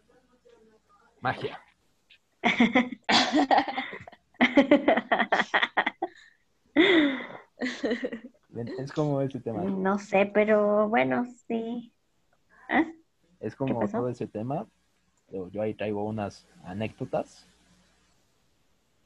magia. 1.21 1.61
Es 8.79 8.93
como 8.93 9.21
ese 9.21 9.41
tema. 9.41 9.63
no 9.65 9.99
sé, 9.99 10.31
pero 10.33 10.89
bueno, 10.89 11.27
sí. 11.47 11.93
¿Ah? 12.69 12.85
Es 13.41 13.55
como 13.55 13.87
todo 13.89 14.09
ese 14.09 14.27
tema. 14.27 14.67
Yo, 15.53 15.63
ahí 15.63 15.75
traigo 15.75 16.05
unas 16.05 16.47
anécdotas. 16.65 17.47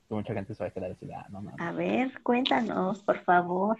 Que 0.08 0.14
mucha 0.14 0.34
gente 0.34 0.54
se 0.54 0.62
va 0.62 0.68
a 0.68 0.72
quedar 0.72 0.92
así, 0.92 1.10
ah, 1.12 1.26
no 1.30 1.42
mames. 1.42 1.60
A 1.60 1.72
ver, 1.72 2.22
cuéntanos, 2.22 3.02
por 3.02 3.18
favor. 3.20 3.78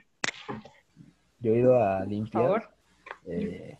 Yo 1.40 1.52
he 1.52 1.58
ido 1.58 1.82
a 1.82 2.04
limpiar 2.04 2.70
eh, 3.26 3.78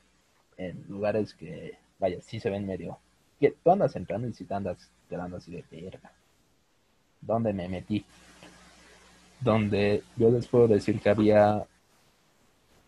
en 0.56 0.84
lugares 0.88 1.34
que, 1.34 1.78
vaya, 1.98 2.20
sí 2.20 2.40
se 2.40 2.50
ven 2.50 2.66
medio. 2.66 2.98
Que 3.40 3.50
tú 3.50 3.70
andas 3.70 3.96
entrando 3.96 4.28
y 4.28 4.32
si 4.32 4.44
te 4.44 4.54
andas 4.54 4.90
quedando 5.08 5.36
así 5.36 5.52
de 5.52 5.64
verga. 5.70 6.12
¿Dónde 7.26 7.52
me 7.52 7.68
metí? 7.68 8.04
Donde 9.40 10.02
yo 10.16 10.30
les 10.30 10.46
puedo 10.46 10.68
decir 10.68 11.00
que 11.00 11.10
había 11.10 11.66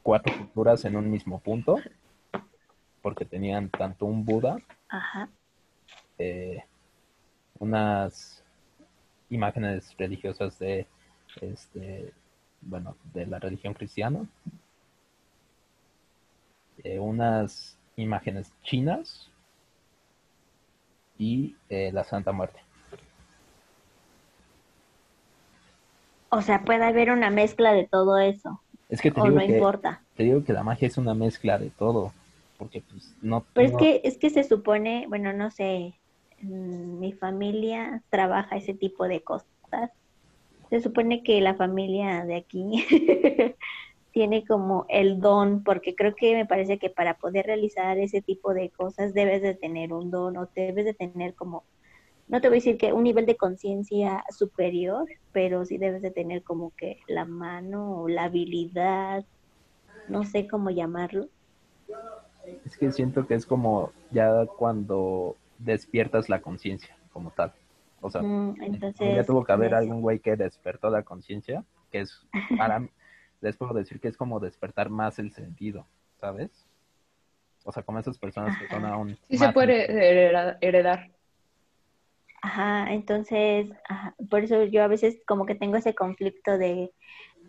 cuatro 0.03 0.37
culturas 0.37 0.85
en 0.85 0.97
un 0.97 1.11
mismo 1.11 1.41
punto, 1.41 1.77
porque 3.03 3.25
tenían 3.25 3.69
tanto 3.71 4.07
un 4.07 4.25
Buda, 4.25 4.59
Ajá. 4.89 5.29
eh, 6.19 6.63
unas 7.59 8.43
imágenes 9.31 9.95
religiosas 9.99 10.59
de, 10.59 10.87
este, 11.41 12.13
bueno, 12.61 12.97
de 13.13 13.27
la 13.27 13.39
religión 13.39 13.75
cristiana, 13.75 14.27
eh, 16.85 16.99
unas 16.99 17.77
imágenes 17.97 18.53
chinas 18.63 19.31
y 21.19 21.57
eh, 21.69 21.91
la 21.93 22.05
Santa 22.05 22.33
Muerte. 22.33 22.66
O 26.29 26.43
sea, 26.43 26.65
puede 26.65 26.85
haber 26.85 27.11
una 27.11 27.31
mezcla 27.31 27.73
de 27.73 27.87
todo 27.87 28.19
eso, 28.19 28.61
Es 28.89 29.01
que 29.01 29.11
te 29.11 29.21
o 29.21 29.25
digo 29.25 29.37
no 29.37 29.47
que, 29.47 29.53
importa. 29.55 30.03
te 30.17 30.25
digo 30.25 30.45
que 30.45 30.53
la 30.53 30.63
magia 30.63 30.89
es 30.89 30.99
una 30.99 31.15
mezcla 31.15 31.59
de 31.59 31.71
todo, 31.71 32.13
porque 32.59 32.83
pues 32.83 33.15
no... 33.23 33.45
Pero 33.53 33.69
es 33.69 33.77
que, 33.77 34.01
es 34.05 34.19
que 34.19 34.31
se 34.31 34.45
supone, 34.45 35.07
bueno, 35.09 35.33
no 35.33 35.51
sé, 35.51 35.95
mm, 36.43 36.99
mi 36.99 37.13
familia 37.13 38.03
trabaja 38.11 38.57
ese 38.57 38.75
tipo 38.75 39.07
de 39.09 39.23
cosas. 39.23 39.47
Se 40.71 40.81
supone 40.81 41.23
que 41.23 41.41
la 41.41 41.55
familia 41.55 42.25
de 42.25 42.37
aquí 42.37 42.85
tiene 44.13 44.45
como 44.45 44.87
el 44.89 45.21
don, 45.21 45.63
porque 45.63 45.95
creo 45.95 46.15
que 46.15 46.35
me 46.35 46.47
parece 46.47 46.79
que 46.79 46.91
para 46.91 47.15
poder 47.19 47.47
realizar 47.47 47.99
ese 47.99 48.21
tipo 48.23 48.53
de 48.55 48.71
cosas 48.71 49.15
debes 49.15 49.43
de 49.43 49.55
tener 49.55 49.93
un 49.93 50.11
don 50.11 50.37
o 50.39 50.49
debes 50.57 50.87
de 50.87 50.95
tener 50.95 51.35
como, 51.35 51.63
no 52.29 52.41
te 52.41 52.49
voy 52.49 52.57
a 52.57 52.61
decir 52.61 52.79
que 52.79 52.93
un 52.93 53.05
nivel 53.05 53.27
de 53.27 53.37
conciencia 53.37 54.25
superior, 54.37 55.07
pero 55.33 55.65
sí 55.65 55.79
debes 55.79 56.03
de 56.03 56.11
tener 56.11 56.43
como 56.43 56.73
que 56.77 56.97
la 57.09 57.25
mano 57.25 58.03
o 58.03 58.09
la 58.09 58.25
habilidad, 58.25 59.25
no 60.09 60.25
sé 60.25 60.49
cómo 60.49 60.71
llamarlo. 60.71 61.29
Es 62.65 62.77
que 62.77 62.93
siento 62.93 63.27
que 63.27 63.35
es 63.35 63.47
como 63.47 63.93
ya 64.11 64.47
cuando 64.59 65.37
despiertas 65.59 66.29
la 66.29 66.41
conciencia 66.41 66.97
como 67.13 67.31
tal. 67.31 67.53
O 68.01 68.11
sea, 68.11 68.23
Mm, 68.23 68.53
ya 68.61 68.63
entonces, 68.63 69.27
tuvo 69.27 69.45
que 69.45 69.53
haber 69.53 69.69
eso. 69.73 69.77
algún 69.79 70.01
güey 70.03 70.19
que 70.21 70.37
despertó 70.37 70.91
la 70.91 71.03
conciencia, 71.03 71.65
que 71.91 72.01
es 72.01 72.21
para 72.59 72.79
mí, 72.81 72.89
les 73.41 73.57
puedo 73.57 73.75
decir 73.75 74.01
que 74.01 74.09
es 74.09 74.17
como 74.17 74.41
despertar 74.41 74.91
más 74.91 75.19
el 75.19 75.33
sentido, 75.33 75.87
¿sabes? 76.21 76.51
O 77.65 77.73
sea, 77.73 77.83
como 77.83 77.99
esas 77.99 78.19
personas 78.19 78.57
que 78.57 78.69
son 78.69 78.85
aún 78.85 79.17
Sí 79.29 79.39
se 79.39 79.49
puede 79.53 79.91
hereda- 79.91 80.59
heredar. 80.61 81.11
Ajá, 82.47 82.93
entonces, 82.95 83.69
ajá, 83.89 84.15
por 84.31 84.45
eso 84.45 84.65
yo 84.65 84.83
a 84.85 84.89
veces 84.89 85.19
como 85.27 85.47
que 85.47 85.57
tengo 85.57 85.77
ese 85.77 85.95
conflicto 85.97 86.59
de, 86.59 86.93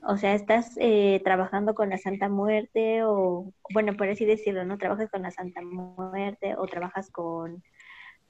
o 0.07 0.17
sea, 0.17 0.35
estás 0.35 0.75
eh, 0.79 1.21
trabajando 1.23 1.75
con 1.75 1.89
la 1.91 1.97
Santa 1.99 2.29
Muerte 2.29 3.03
o, 3.05 3.53
bueno, 3.73 3.95
por 3.97 4.09
así 4.09 4.25
decirlo, 4.25 4.65
¿no? 4.65 4.77
Trabajas 4.79 5.09
con 5.11 5.23
la 5.23 5.31
Santa 5.31 5.61
Muerte 5.61 6.55
o 6.57 6.67
trabajas 6.67 7.11
con, 7.11 7.63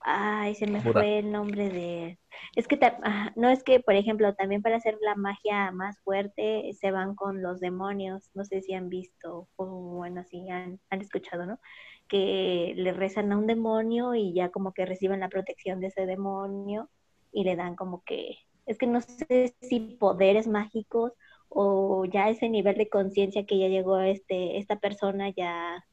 ay, 0.02 0.56
se 0.56 0.68
me 0.68 0.84
Buda. 0.84 0.94
fue 0.94 1.20
el 1.20 1.32
nombre 1.32 1.70
de, 1.72 2.20
es 2.56 2.68
que, 2.68 2.78
ta- 2.78 3.00
ajá, 3.04 3.34
no 3.38 3.50
es 3.50 3.64
que, 3.64 3.80
por 3.82 3.96
ejemplo, 3.96 4.36
también 4.36 4.62
para 4.64 4.78
hacer 4.78 4.98
la 5.02 5.16
magia 5.16 5.72
más 5.72 6.00
fuerte 6.04 6.72
se 6.80 6.92
van 6.92 7.16
con 7.16 7.42
los 7.44 7.60
demonios, 7.62 8.30
no 8.36 8.46
sé 8.46 8.62
si 8.62 8.74
han 8.74 8.90
visto 8.90 9.50
o 9.58 9.66
bueno, 9.98 10.24
si 10.26 10.50
han, 10.50 10.80
han 10.92 11.02
escuchado, 11.02 11.46
¿no? 11.48 11.60
Que 12.08 12.74
le 12.76 12.94
rezan 12.94 13.32
a 13.32 13.38
un 13.38 13.48
demonio 13.48 14.16
y 14.16 14.34
ya 14.34 14.50
como 14.50 14.74
que 14.74 14.86
reciben 14.86 15.20
la 15.22 15.30
protección 15.30 15.80
de 15.80 15.88
ese 15.88 16.06
demonio 16.06 16.90
y 17.32 17.44
le 17.44 17.56
dan 17.56 17.76
como 17.76 18.04
que, 18.04 18.38
es 18.66 18.78
que 18.78 18.88
no 18.88 19.02
sé 19.02 19.56
si 19.62 19.80
poderes 20.00 20.48
mágicos 20.48 21.14
o 21.50 22.06
ya 22.06 22.30
ese 22.30 22.50
nivel 22.50 22.78
de 22.78 22.90
conciencia 22.90 23.46
que 23.46 23.60
ya 23.60 23.68
llegó 23.70 24.00
este, 24.00 24.58
esta 24.58 24.78
persona 24.80 25.30
ya, 25.36 25.86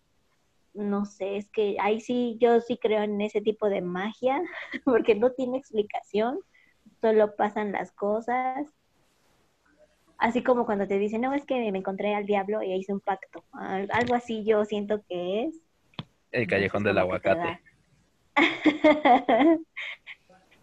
no 0.75 1.05
sé, 1.07 1.37
es 1.37 1.51
que 1.51 1.77
ahí 1.81 2.01
sí, 2.01 2.37
yo 2.41 2.61
sí 2.61 2.79
creo 2.79 3.03
en 3.03 3.21
ese 3.21 3.41
tipo 3.41 3.69
de 3.69 3.81
magia, 3.83 4.41
porque 4.85 5.15
no 5.15 5.33
tiene 5.33 5.59
explicación, 5.59 6.41
solo 7.01 7.37
pasan 7.37 7.73
las 7.73 7.93
cosas. 7.93 8.69
Así 10.19 10.43
como 10.43 10.65
cuando 10.67 10.87
te 10.89 10.99
dicen, 10.99 11.21
no, 11.23 11.35
es 11.35 11.45
que 11.45 11.71
me 11.73 11.79
encontré 11.79 12.15
al 12.15 12.27
diablo 12.27 12.63
y 12.63 12.73
hice 12.73 12.93
un 12.93 13.01
pacto. 13.01 13.45
Al- 13.53 13.91
Algo 13.93 14.15
así 14.15 14.45
yo 14.45 14.65
siento 14.65 15.03
que 15.09 15.45
es. 15.45 15.64
El 16.35 16.47
callejón 16.47 16.83
del 16.85 16.97
como 16.99 17.13
que 17.15 17.21
te 17.21 17.29
aguacate. 17.31 17.61
da- 18.37 18.37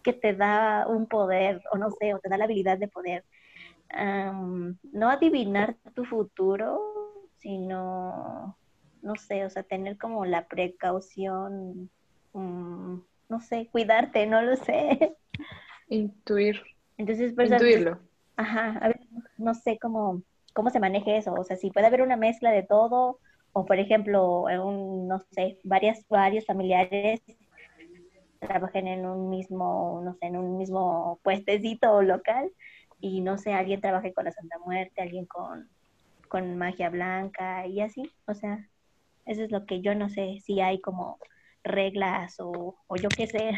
que 0.02 0.12
te 0.12 0.34
da 0.34 0.86
un 0.88 1.06
poder, 1.06 1.62
o 1.72 1.78
no 1.78 1.90
sé, 1.90 2.14
o 2.14 2.18
te 2.18 2.28
da 2.28 2.36
la 2.36 2.44
habilidad 2.44 2.78
de 2.78 2.88
poder 2.88 3.24
am, 3.90 4.76
no 4.92 5.08
adivinar 5.10 5.76
tu 5.94 6.04
futuro, 6.04 6.80
sino, 7.38 8.56
no 9.02 9.16
sé, 9.16 9.44
o 9.44 9.50
sea, 9.50 9.62
tener 9.62 9.98
como 9.98 10.24
la 10.24 10.46
precaución, 10.46 11.90
mm, 12.32 12.96
no 13.28 13.40
sé, 13.40 13.68
cuidarte, 13.70 14.26
no 14.26 14.42
lo 14.42 14.56
sé. 14.56 15.16
Intuir. 15.88 16.62
Entonces, 16.96 17.34
veces- 17.34 17.52
Intuirlo. 17.60 17.98
Ajá, 18.36 18.78
a 18.80 18.88
ver, 18.88 19.00
no 19.36 19.54
sé 19.54 19.78
cómo, 19.80 20.22
cómo 20.54 20.70
se 20.70 20.80
maneje 20.80 21.16
eso, 21.18 21.32
o 21.34 21.44
sea, 21.44 21.56
si 21.56 21.70
puede 21.70 21.86
haber 21.86 22.02
una 22.02 22.16
mezcla 22.16 22.50
de 22.50 22.62
todo, 22.62 23.18
o 23.52 23.66
por 23.66 23.78
ejemplo, 23.78 24.44
un, 24.44 25.08
no 25.08 25.20
sé, 25.30 25.58
varias, 25.62 26.06
varios 26.08 26.46
familiares 26.46 27.20
trabajen 28.40 28.88
en 28.88 29.06
un 29.06 29.30
mismo, 29.30 30.00
no 30.04 30.14
sé, 30.14 30.26
en 30.26 30.36
un 30.36 30.58
mismo 30.58 31.20
puestecito 31.22 31.92
o 31.92 32.02
local, 32.02 32.50
y 33.00 33.20
no 33.20 33.38
sé, 33.38 33.52
alguien 33.52 33.80
trabaje 33.80 34.12
con 34.12 34.24
la 34.24 34.32
Santa 34.32 34.58
Muerte, 34.58 35.02
alguien 35.02 35.26
con, 35.26 35.68
con 36.28 36.56
magia 36.56 36.88
blanca 36.88 37.66
y 37.66 37.80
así, 37.80 38.10
o 38.26 38.34
sea, 38.34 38.68
eso 39.26 39.42
es 39.42 39.50
lo 39.50 39.66
que 39.66 39.80
yo 39.80 39.94
no 39.94 40.08
sé, 40.08 40.38
si 40.44 40.60
hay 40.60 40.80
como 40.80 41.18
reglas 41.62 42.40
o, 42.40 42.76
o 42.86 42.96
yo 42.96 43.08
qué 43.10 43.26
sé, 43.26 43.52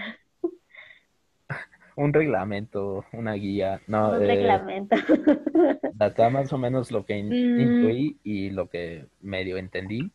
Un 1.97 2.13
reglamento, 2.13 3.05
una 3.13 3.35
guía. 3.35 3.81
No, 3.87 4.11
un 4.11 4.23
eh, 4.23 4.27
reglamento. 4.27 4.97
acá 6.01 6.29
más 6.29 6.53
o 6.53 6.59
menos 6.59 6.91
lo 6.91 7.05
que 7.07 7.17
in- 7.19 7.29
Mm. 7.57 7.61
intuí 7.61 8.19
y 8.25 8.51
lo 8.51 8.69
que 8.69 9.07
medio 9.21 9.57
entendí 9.59 10.11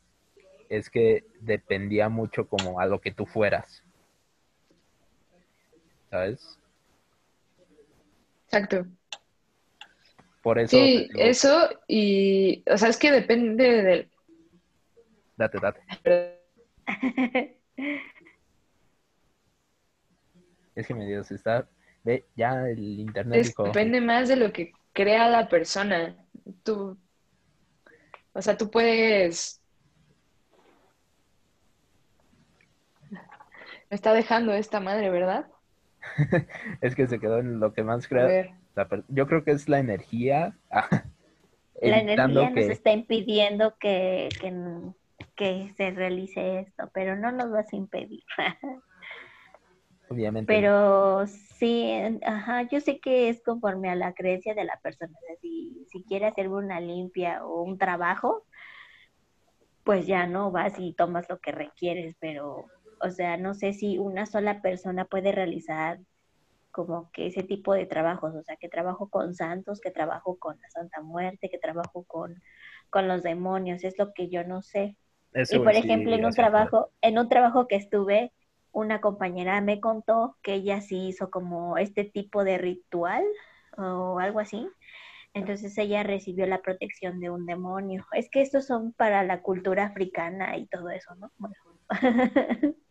es 0.70 0.90
que 0.90 1.24
dependía 1.40 2.10
mucho 2.10 2.48
como 2.48 2.80
a 2.80 2.86
lo 2.86 3.00
que 3.00 3.12
tú 3.12 3.26
fueras. 3.26 3.84
¿Sabes? 6.10 6.60
Exacto. 8.46 8.86
Por 10.42 10.60
eso. 10.60 10.76
Sí, 10.78 11.08
digo, 11.08 11.20
eso 11.20 11.70
y, 11.88 12.64
o 12.72 12.78
sea, 12.78 12.90
es 12.90 12.98
que 12.98 13.12
depende 13.12 13.84
del... 13.84 14.10
Date, 15.38 15.60
date. 15.62 15.82
Es 20.80 20.88
que 20.88 20.94
me 20.94 21.06
dio, 21.06 21.24
se 21.26 21.36
está. 21.36 21.68
Ve, 22.04 22.26
ya 22.36 22.68
el 22.70 22.80
internet 22.80 23.42
es- 23.42 23.50
dijo. 23.50 23.66
depende 23.66 24.00
más 24.00 24.30
de 24.30 24.38
lo 24.38 24.54
que 24.54 24.72
crea 24.94 25.28
la 25.28 25.50
persona. 25.50 26.16
Tú, 26.64 26.98
o 28.34 28.42
sea, 28.42 28.58
tú 28.58 28.72
puedes... 28.72 29.62
Me 33.90 33.96
está 33.96 34.14
dejando 34.14 34.54
esta 34.54 34.80
madre, 34.80 35.10
¿verdad? 35.10 35.48
Es 36.82 36.96
que 36.96 37.08
se 37.08 37.20
quedó 37.20 37.40
en 37.40 37.60
lo 37.60 37.74
que 37.74 37.84
más 37.84 38.06
A 38.06 38.08
crea. 38.08 38.58
Yo 39.10 39.28
creo 39.28 39.44
que 39.44 39.52
es 39.52 39.68
la 39.68 39.80
energía. 39.80 40.58
ah, 40.72 40.88
La 41.82 42.00
energía 42.00 42.50
nos 42.52 42.66
que- 42.66 42.72
está 42.72 42.92
impidiendo 42.92 43.76
que, 43.80 44.30
que, 44.40 44.54
que 45.36 45.74
se 45.76 45.92
realice 45.92 46.60
esto, 46.60 46.90
pero 46.94 47.16
no 47.18 47.32
nos 47.32 47.52
vas 47.52 47.72
a 47.74 47.76
impedir. 47.76 48.24
Obviamente. 50.10 50.52
Pero 50.52 51.28
sí, 51.28 51.92
ajá, 52.26 52.64
yo 52.64 52.80
sé 52.82 53.00
que 53.00 53.30
es 53.30 53.42
conforme 53.44 53.90
a 53.90 53.96
la 53.96 54.14
creencia 54.14 54.54
de 54.56 54.64
la 54.64 54.80
persona. 54.82 55.14
O 55.16 55.26
sea, 55.26 55.36
si, 55.42 55.86
si 55.92 56.04
quiere 56.04 56.26
hacer 56.26 56.50
una 56.50 56.80
limpia 56.80 57.46
o 57.46 57.62
un 57.62 57.78
trabajo, 57.78 58.46
pues 59.84 60.08
ya 60.08 60.28
no 60.28 60.52
vas 60.52 60.74
y 60.78 60.94
tomas 60.94 61.30
lo 61.30 61.40
que 61.40 61.52
requieres, 61.52 62.16
pero, 62.20 62.66
o 63.02 63.10
sea, 63.10 63.38
no 63.38 63.54
sé 63.54 63.74
si 63.74 63.98
una 63.98 64.26
sola 64.26 64.62
persona 64.62 65.06
puede 65.06 65.32
realizar 65.32 66.00
como 66.72 67.10
que 67.12 67.28
ese 67.28 67.44
tipo 67.44 67.74
de 67.74 67.86
trabajos, 67.86 68.36
o 68.36 68.44
sea, 68.44 68.56
que 68.58 68.70
trabajo 68.70 69.10
con 69.10 69.34
santos, 69.34 69.82
que 69.82 69.92
trabajo 69.92 70.38
con 70.38 70.60
la 70.62 70.70
Santa 70.70 71.02
Muerte, 71.02 71.50
que 71.50 71.58
trabajo 71.58 72.04
con, 72.04 72.42
con 72.90 73.08
los 73.08 73.24
demonios, 73.24 73.84
es 73.84 73.98
lo 73.98 74.14
que 74.14 74.30
yo 74.30 74.44
no 74.44 74.62
sé. 74.62 74.96
Eso 75.34 75.56
Y 75.56 75.60
por 75.60 75.74
ejemplo, 75.74 76.14
en 76.16 76.26
un 76.26 76.34
trabajo, 76.34 76.92
en 77.02 77.18
un 77.18 77.28
trabajo 77.28 77.68
que 77.68 77.76
estuve, 77.76 78.32
una 78.80 79.02
compañera 79.02 79.62
me 79.62 79.80
contó 79.80 80.38
que 80.42 80.56
ella 80.56 80.82
sí 80.82 81.08
hizo 81.08 81.30
como 81.30 81.78
este 81.78 82.04
tipo 82.04 82.44
de 82.44 82.58
ritual 82.58 83.24
o 83.78 84.20
algo 84.20 84.40
así. 84.40 84.68
Entonces 85.34 85.78
ella 85.78 86.04
recibió 86.04 86.46
la 86.48 86.62
protección 86.62 87.20
de 87.20 87.30
un 87.30 87.46
demonio. 87.46 88.06
Es 88.14 88.30
que 88.30 88.42
estos 88.42 88.66
son 88.66 88.94
para 88.94 89.24
la 89.24 89.42
cultura 89.42 89.86
africana 89.86 90.58
y 90.58 90.66
todo 90.68 90.90
eso, 90.90 91.16
¿no? 91.16 91.32
Bueno. 91.38 91.56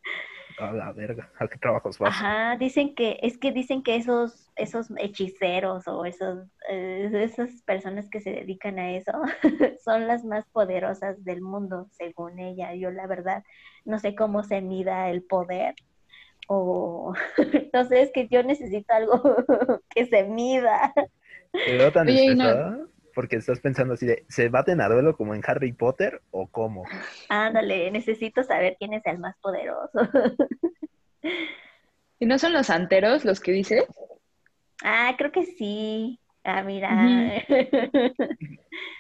A 0.61 0.73
la 0.73 0.93
verga, 0.93 1.31
¿a 1.39 1.49
qué 1.49 1.59
trabajos 1.59 1.99
vas? 1.99 2.15
Ajá, 2.15 2.57
dicen 2.59 2.95
que, 2.95 3.19
es 3.23 3.39
que 3.39 3.53
dicen 3.53 3.83
que 3.83 3.97
esos, 3.97 4.51
esos 4.57 4.89
hechiceros 4.99 5.87
o 5.89 6.05
esos, 6.05 6.49
eh, 6.69 7.11
esas 7.13 7.63
personas 7.63 8.09
que 8.11 8.21
se 8.21 8.31
dedican 8.31 8.79
a 8.79 8.93
eso 8.97 9.13
son 9.85 10.07
las 10.07 10.25
más 10.25 10.45
poderosas 10.53 11.23
del 11.25 11.43
mundo, 11.43 11.87
según 11.93 12.39
ella. 12.39 12.75
Yo 12.75 12.91
la 12.91 13.07
verdad 13.07 13.43
no 13.85 13.99
sé 13.99 14.15
cómo 14.15 14.43
se 14.43 14.61
mida 14.61 15.11
el 15.11 15.23
poder 15.23 15.75
o 16.49 17.13
no 17.75 17.85
sé, 17.85 18.03
es 18.03 18.11
que 18.13 18.29
yo 18.29 18.43
necesito 18.43 18.93
algo 18.95 19.23
que 19.91 20.07
se 20.07 20.25
mida. 20.25 20.93
Te 21.53 21.73
veo 21.77 21.93
tan 21.93 22.09
Oye, 22.09 22.35
no- 22.35 22.89
porque 23.19 23.35
estás 23.35 23.59
pensando 23.59 23.95
así 23.95 24.07
de, 24.07 24.25
¿se 24.29 24.49
baten 24.49 24.81
a 24.81 24.89
duelo 24.89 25.17
como 25.17 25.35
en 25.35 25.43
Harry 25.45 25.73
Potter 25.73 26.23
o 26.31 26.47
cómo? 26.47 26.85
Ándale, 27.29 27.91
necesito 27.91 28.45
saber 28.45 28.77
quién 28.79 28.95
es 28.95 29.05
el 29.07 29.19
más 29.19 29.35
poderoso. 29.41 29.91
¿Y 32.21 32.27
no 32.27 32.39
son 32.39 32.53
los 32.53 32.69
santeros 32.69 33.25
los 33.25 33.41
que 33.41 33.51
dices? 33.51 33.83
Ah, 34.85 35.17
creo 35.19 35.33
que 35.33 35.47
sí. 35.47 36.21
Ah, 36.45 36.63
mira. 36.63 37.43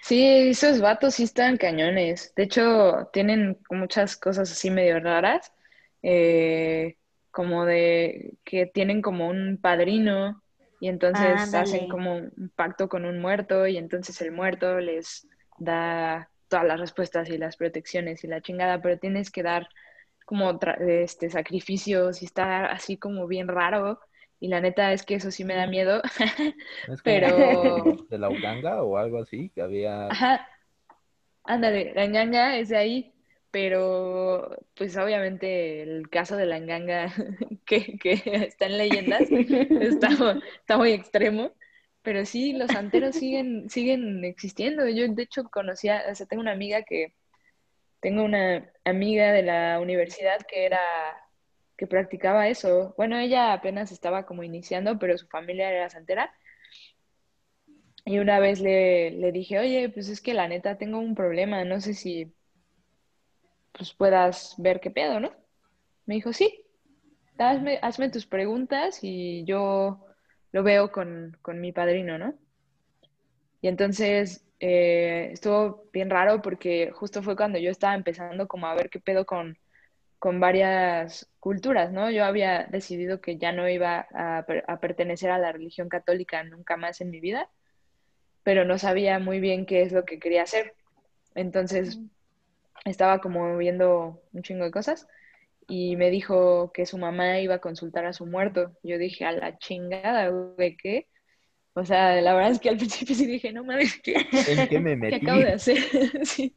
Sí, 0.02 0.48
esos 0.48 0.80
vatos 0.80 1.14
sí 1.14 1.22
están 1.22 1.56
cañones. 1.56 2.34
De 2.34 2.42
hecho, 2.42 3.08
tienen 3.12 3.56
muchas 3.70 4.16
cosas 4.16 4.50
así 4.50 4.68
medio 4.68 4.98
raras, 4.98 5.52
eh, 6.02 6.96
como 7.30 7.64
de 7.64 8.34
que 8.42 8.66
tienen 8.66 9.00
como 9.00 9.28
un 9.28 9.60
padrino 9.62 10.42
y 10.80 10.88
entonces 10.88 11.54
hacen 11.54 11.88
como 11.88 12.16
un 12.16 12.52
pacto 12.54 12.88
con 12.88 13.04
un 13.04 13.20
muerto 13.20 13.66
y 13.66 13.76
entonces 13.76 14.20
el 14.20 14.32
muerto 14.32 14.78
les 14.78 15.26
da 15.58 16.30
todas 16.48 16.64
las 16.64 16.80
respuestas 16.80 17.28
y 17.28 17.38
las 17.38 17.56
protecciones 17.56 18.24
y 18.24 18.28
la 18.28 18.40
chingada, 18.40 18.80
pero 18.80 18.98
tienes 18.98 19.30
que 19.30 19.42
dar 19.42 19.68
como 20.24 20.58
este, 20.80 21.30
sacrificios 21.30 22.22
y 22.22 22.26
está 22.26 22.66
así 22.66 22.96
como 22.96 23.26
bien 23.26 23.48
raro 23.48 24.00
y 24.40 24.48
la 24.48 24.60
neta 24.60 24.92
es 24.92 25.02
que 25.04 25.16
eso 25.16 25.30
sí 25.30 25.44
me 25.44 25.54
da 25.54 25.66
miedo, 25.66 26.00
¿No 26.86 26.94
es 26.94 27.02
como 27.02 27.04
pero... 27.04 28.06
de 28.08 28.18
la 28.18 28.30
Uganga 28.30 28.82
o 28.82 28.96
algo 28.96 29.20
así? 29.20 29.50
Que 29.54 29.62
había... 29.62 30.06
Ajá, 30.06 30.48
ándale, 31.44 31.92
la 31.94 32.04
enganga 32.04 32.56
es 32.56 32.68
de 32.68 32.76
ahí, 32.76 33.12
pero 33.50 34.58
pues 34.76 34.96
obviamente 34.96 35.82
el 35.82 36.08
caso 36.10 36.36
de 36.36 36.46
la 36.46 36.58
enganga 36.58 37.12
que, 37.66 37.98
que 37.98 38.12
está 38.46 38.66
en 38.66 38.78
leyendas 38.78 39.30
está, 39.30 40.08
está 40.60 40.76
muy 40.76 40.92
extremo, 40.92 41.52
pero 42.02 42.24
sí, 42.24 42.52
los 42.52 42.70
santeros 42.70 43.16
siguen, 43.16 43.68
siguen 43.70 44.24
existiendo. 44.24 44.88
Yo 44.88 45.08
de 45.08 45.22
hecho 45.22 45.44
conocía, 45.44 46.04
o 46.10 46.14
sea, 46.14 46.26
tengo 46.26 46.40
una 46.40 46.52
amiga 46.52 46.82
que, 46.82 47.14
tengo 48.00 48.24
una 48.24 48.70
amiga 48.84 49.32
de 49.32 49.42
la 49.42 49.80
universidad 49.80 50.38
que 50.46 50.66
era, 50.66 50.80
que 51.76 51.86
practicaba 51.86 52.48
eso. 52.48 52.94
Bueno, 52.96 53.18
ella 53.18 53.52
apenas 53.52 53.92
estaba 53.92 54.26
como 54.26 54.42
iniciando, 54.42 54.98
pero 54.98 55.18
su 55.18 55.26
familia 55.28 55.70
era 55.70 55.90
santera. 55.90 56.32
Y 58.04 58.18
una 58.18 58.40
vez 58.40 58.60
le, 58.60 59.10
le 59.10 59.32
dije, 59.32 59.58
oye, 59.58 59.88
pues 59.90 60.08
es 60.08 60.20
que 60.20 60.34
la 60.34 60.48
neta 60.48 60.78
tengo 60.78 60.98
un 60.98 61.14
problema, 61.14 61.64
no 61.64 61.80
sé 61.80 61.94
si 61.94 62.32
pues 63.72 63.92
puedas 63.92 64.54
ver 64.58 64.80
qué 64.80 64.90
pedo, 64.90 65.20
¿no? 65.20 65.32
Me 66.06 66.14
dijo, 66.14 66.32
sí, 66.32 66.64
hazme, 67.38 68.10
tus 68.10 68.26
preguntas 68.26 69.00
y 69.02 69.44
yo 69.44 70.04
lo 70.52 70.62
veo 70.62 70.90
con, 70.90 71.36
con 71.42 71.60
mi 71.60 71.72
padrino, 71.72 72.18
¿no? 72.18 72.34
Y 73.60 73.68
entonces 73.68 74.46
eh, 74.60 75.30
estuvo 75.32 75.84
bien 75.92 76.10
raro 76.10 76.42
porque 76.42 76.90
justo 76.92 77.22
fue 77.22 77.36
cuando 77.36 77.58
yo 77.58 77.70
estaba 77.70 77.94
empezando 77.94 78.48
como 78.48 78.66
a 78.66 78.74
ver 78.74 78.90
qué 78.90 79.00
pedo 79.00 79.26
con, 79.26 79.58
con 80.18 80.40
varias 80.40 81.28
culturas, 81.38 81.92
¿no? 81.92 82.10
Yo 82.10 82.24
había 82.24 82.64
decidido 82.64 83.20
que 83.20 83.36
ya 83.36 83.52
no 83.52 83.68
iba 83.68 84.06
a 84.12 84.80
pertenecer 84.80 85.30
a 85.30 85.38
la 85.38 85.52
religión 85.52 85.88
católica 85.88 86.42
nunca 86.44 86.76
más 86.76 87.00
en 87.00 87.10
mi 87.10 87.20
vida, 87.20 87.48
pero 88.42 88.64
no 88.64 88.78
sabía 88.78 89.18
muy 89.18 89.40
bien 89.40 89.66
qué 89.66 89.82
es 89.82 89.92
lo 89.92 90.04
que 90.04 90.18
quería 90.18 90.42
hacer. 90.42 90.74
Entonces 91.34 92.00
estaba 92.84 93.20
como 93.20 93.56
viendo 93.56 94.22
un 94.32 94.42
chingo 94.42 94.64
de 94.64 94.70
cosas 94.70 95.06
y 95.66 95.96
me 95.96 96.10
dijo 96.10 96.72
que 96.72 96.86
su 96.86 96.98
mamá 96.98 97.40
iba 97.40 97.56
a 97.56 97.60
consultar 97.60 98.06
a 98.06 98.12
su 98.12 98.26
muerto. 98.26 98.76
Yo 98.82 98.98
dije, 98.98 99.24
a 99.26 99.32
la 99.32 99.58
chingada, 99.58 100.28
güey, 100.28 100.76
¿qué? 100.76 101.08
O 101.74 101.84
sea, 101.84 102.20
la 102.20 102.34
verdad 102.34 102.52
es 102.52 102.60
que 102.60 102.70
al 102.70 102.76
principio 102.78 103.14
sí 103.14 103.26
dije, 103.26 103.52
no 103.52 103.64
mames, 103.64 104.00
¿qué, 104.02 104.14
¿En 104.48 104.68
qué 104.68 104.80
me 104.80 104.96
¿qué 105.10 105.12
metí? 105.12 105.14
acabo 105.16 105.40
de 105.40 105.52
hacer? 105.52 105.78
Sí. 106.24 106.56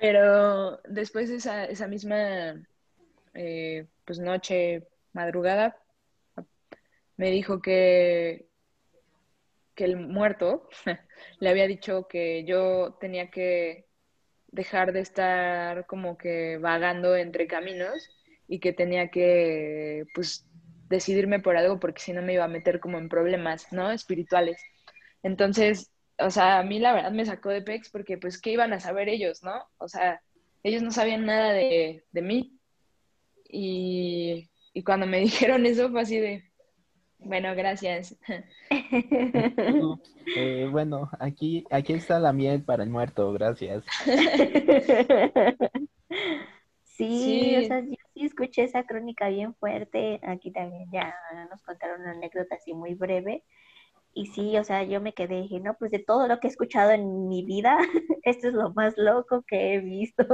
Pero 0.00 0.80
después 0.88 1.28
de 1.28 1.36
esa, 1.36 1.66
esa 1.66 1.86
misma 1.86 2.54
eh, 3.34 3.86
pues 4.04 4.18
noche, 4.18 4.88
madrugada, 5.12 5.76
me 7.16 7.30
dijo 7.30 7.60
que, 7.60 8.49
que 9.80 9.86
el 9.86 9.96
muerto 9.96 10.68
le 11.40 11.48
había 11.48 11.66
dicho 11.66 12.06
que 12.06 12.44
yo 12.44 12.98
tenía 13.00 13.30
que 13.30 13.86
dejar 14.48 14.92
de 14.92 15.00
estar 15.00 15.86
como 15.86 16.18
que 16.18 16.58
vagando 16.58 17.16
entre 17.16 17.46
caminos 17.46 18.10
y 18.46 18.60
que 18.60 18.74
tenía 18.74 19.08
que 19.08 20.04
pues 20.14 20.46
decidirme 20.90 21.40
por 21.40 21.56
algo 21.56 21.80
porque 21.80 22.02
si 22.02 22.12
no 22.12 22.20
me 22.20 22.34
iba 22.34 22.44
a 22.44 22.48
meter 22.48 22.78
como 22.78 22.98
en 22.98 23.08
problemas, 23.08 23.72
¿no? 23.72 23.90
Espirituales. 23.90 24.60
Entonces, 25.22 25.90
o 26.18 26.28
sea, 26.30 26.58
a 26.58 26.62
mí 26.62 26.78
la 26.78 26.92
verdad 26.92 27.12
me 27.12 27.24
sacó 27.24 27.48
de 27.48 27.62
pex 27.62 27.88
porque 27.88 28.18
pues 28.18 28.38
qué 28.38 28.50
iban 28.52 28.74
a 28.74 28.80
saber 28.80 29.08
ellos, 29.08 29.42
¿no? 29.42 29.64
O 29.78 29.88
sea, 29.88 30.20
ellos 30.62 30.82
no 30.82 30.90
sabían 30.90 31.24
nada 31.24 31.54
de, 31.54 32.04
de 32.12 32.20
mí. 32.22 32.60
Y, 33.48 34.50
y 34.74 34.84
cuando 34.84 35.06
me 35.06 35.20
dijeron 35.20 35.64
eso 35.64 35.88
fue 35.90 36.02
así 36.02 36.18
de, 36.18 36.49
bueno, 37.24 37.54
gracias. 37.54 38.16
Eh, 40.36 40.68
bueno, 40.70 41.10
aquí, 41.18 41.64
aquí 41.70 41.94
está 41.94 42.20
la 42.20 42.32
miel 42.32 42.62
para 42.62 42.84
el 42.84 42.90
muerto, 42.90 43.32
gracias. 43.32 43.84
Sí, 47.00 47.56
o 47.56 47.66
sea, 47.66 47.80
yo 47.80 47.94
sí 48.12 48.26
escuché 48.26 48.64
esa 48.64 48.84
crónica 48.84 49.30
bien 49.30 49.54
fuerte. 49.54 50.20
Aquí 50.22 50.50
también 50.50 50.86
ya 50.92 51.14
nos 51.50 51.62
contaron 51.62 52.02
una 52.02 52.10
anécdota 52.10 52.56
así 52.56 52.74
muy 52.74 52.92
breve. 52.92 53.42
Y 54.12 54.26
sí, 54.26 54.58
o 54.58 54.64
sea, 54.64 54.82
yo 54.82 55.00
me 55.00 55.14
quedé 55.14 55.38
y 55.38 55.42
dije, 55.42 55.60
no, 55.60 55.74
pues 55.78 55.90
de 55.92 56.00
todo 56.00 56.28
lo 56.28 56.40
que 56.40 56.48
he 56.48 56.50
escuchado 56.50 56.90
en 56.90 57.26
mi 57.26 57.42
vida, 57.42 57.78
esto 58.22 58.48
es 58.48 58.54
lo 58.54 58.74
más 58.74 58.98
loco 58.98 59.42
que 59.46 59.74
he 59.74 59.80
visto. 59.80 60.24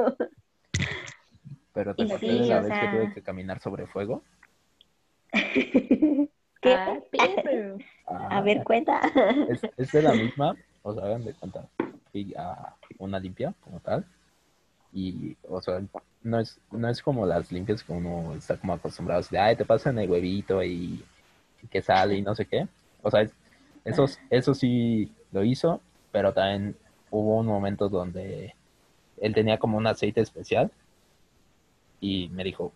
Pero 1.72 1.95
te 1.95 2.09
sí, 2.18 2.26
de 2.26 2.47
la 2.49 2.61
vez 2.62 2.72
que 2.72 2.89
tuve 2.89 3.14
que 3.14 3.22
caminar 3.22 3.61
sobre 3.61 3.87
fuego. 3.87 4.24
¿Qué? 6.61 6.74
Ah, 6.74 6.98
pero- 7.42 7.78
A 8.07 8.40
ver, 8.40 8.62
cuenta. 8.64 9.00
Es, 9.48 9.62
es 9.76 9.92
de 9.92 10.02
la 10.02 10.14
misma, 10.14 10.57
o 10.82 10.94
sea, 10.94 11.04
hagan 11.04 11.24
de 11.24 11.34
cuenta, 11.34 11.66
a 12.38 12.74
una 12.98 13.18
limpia 13.18 13.52
como 13.62 13.80
tal. 13.80 14.04
Y, 14.92 15.36
o 15.48 15.61
sea, 15.61 15.82
no 16.22 16.38
es, 16.40 16.59
no 16.70 16.88
es 16.88 17.02
como 17.02 17.26
las 17.26 17.50
limpias 17.52 17.82
que 17.82 17.92
uno 17.92 18.32
está 18.34 18.57
como 18.57 18.72
acostumbrado, 18.74 19.22
de, 19.30 19.38
ay, 19.38 19.57
te 19.57 19.64
pasan 19.64 19.98
el 19.98 20.09
huevito 20.11 20.62
y, 20.62 21.04
y 21.62 21.66
que 21.68 21.82
sale 21.82 22.16
y 22.16 22.22
no 22.22 22.34
sé 22.34 22.46
qué. 22.46 22.66
O 23.02 23.11
sea, 23.11 23.22
es- 23.22 23.34
eso, 23.84 24.07
eso 24.30 24.54
sí 24.54 25.12
lo 25.32 25.44
hizo, 25.44 25.80
pero 26.12 26.32
también 26.32 26.76
hubo 27.11 27.36
un 27.38 27.46
momento 27.46 27.88
donde 27.88 28.54
él 29.20 29.34
tenía 29.34 29.59
como 29.59 29.76
un 29.78 29.86
aceite 29.86 30.20
especial 30.20 30.70
y 32.00 32.28
me 32.30 32.44
dijo, 32.44 32.72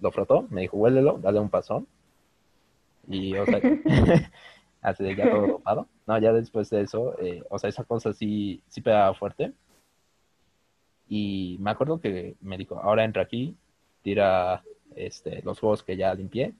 lo 0.00 0.10
frotó, 0.10 0.46
me 0.50 0.62
dijo, 0.62 0.76
huélelo, 0.76 1.18
dale 1.18 1.38
un 1.40 1.48
pasón. 1.50 1.86
Y, 3.08 3.34
o 3.36 3.46
sea, 3.46 3.60
así 4.82 5.04
de 5.04 5.16
ya 5.16 5.30
todo 5.30 5.46
dopado. 5.46 5.88
No, 6.06 6.18
ya 6.18 6.32
después 6.32 6.70
de 6.70 6.82
eso, 6.82 7.18
eh, 7.20 7.42
o 7.48 7.58
sea, 7.58 7.70
esa 7.70 7.84
cosa 7.84 8.12
sí, 8.12 8.62
sí 8.68 8.80
pegaba 8.80 9.14
fuerte. 9.14 9.52
Y 11.08 11.56
me 11.60 11.70
acuerdo 11.70 12.00
que 12.00 12.36
me 12.40 12.56
dijo, 12.56 12.80
ahora 12.80 13.04
entra 13.04 13.22
aquí, 13.22 13.56
tira 14.02 14.62
este, 14.96 15.42
los 15.42 15.60
juegos 15.60 15.82
que 15.82 15.96
ya 15.96 16.14
limpié. 16.14 16.54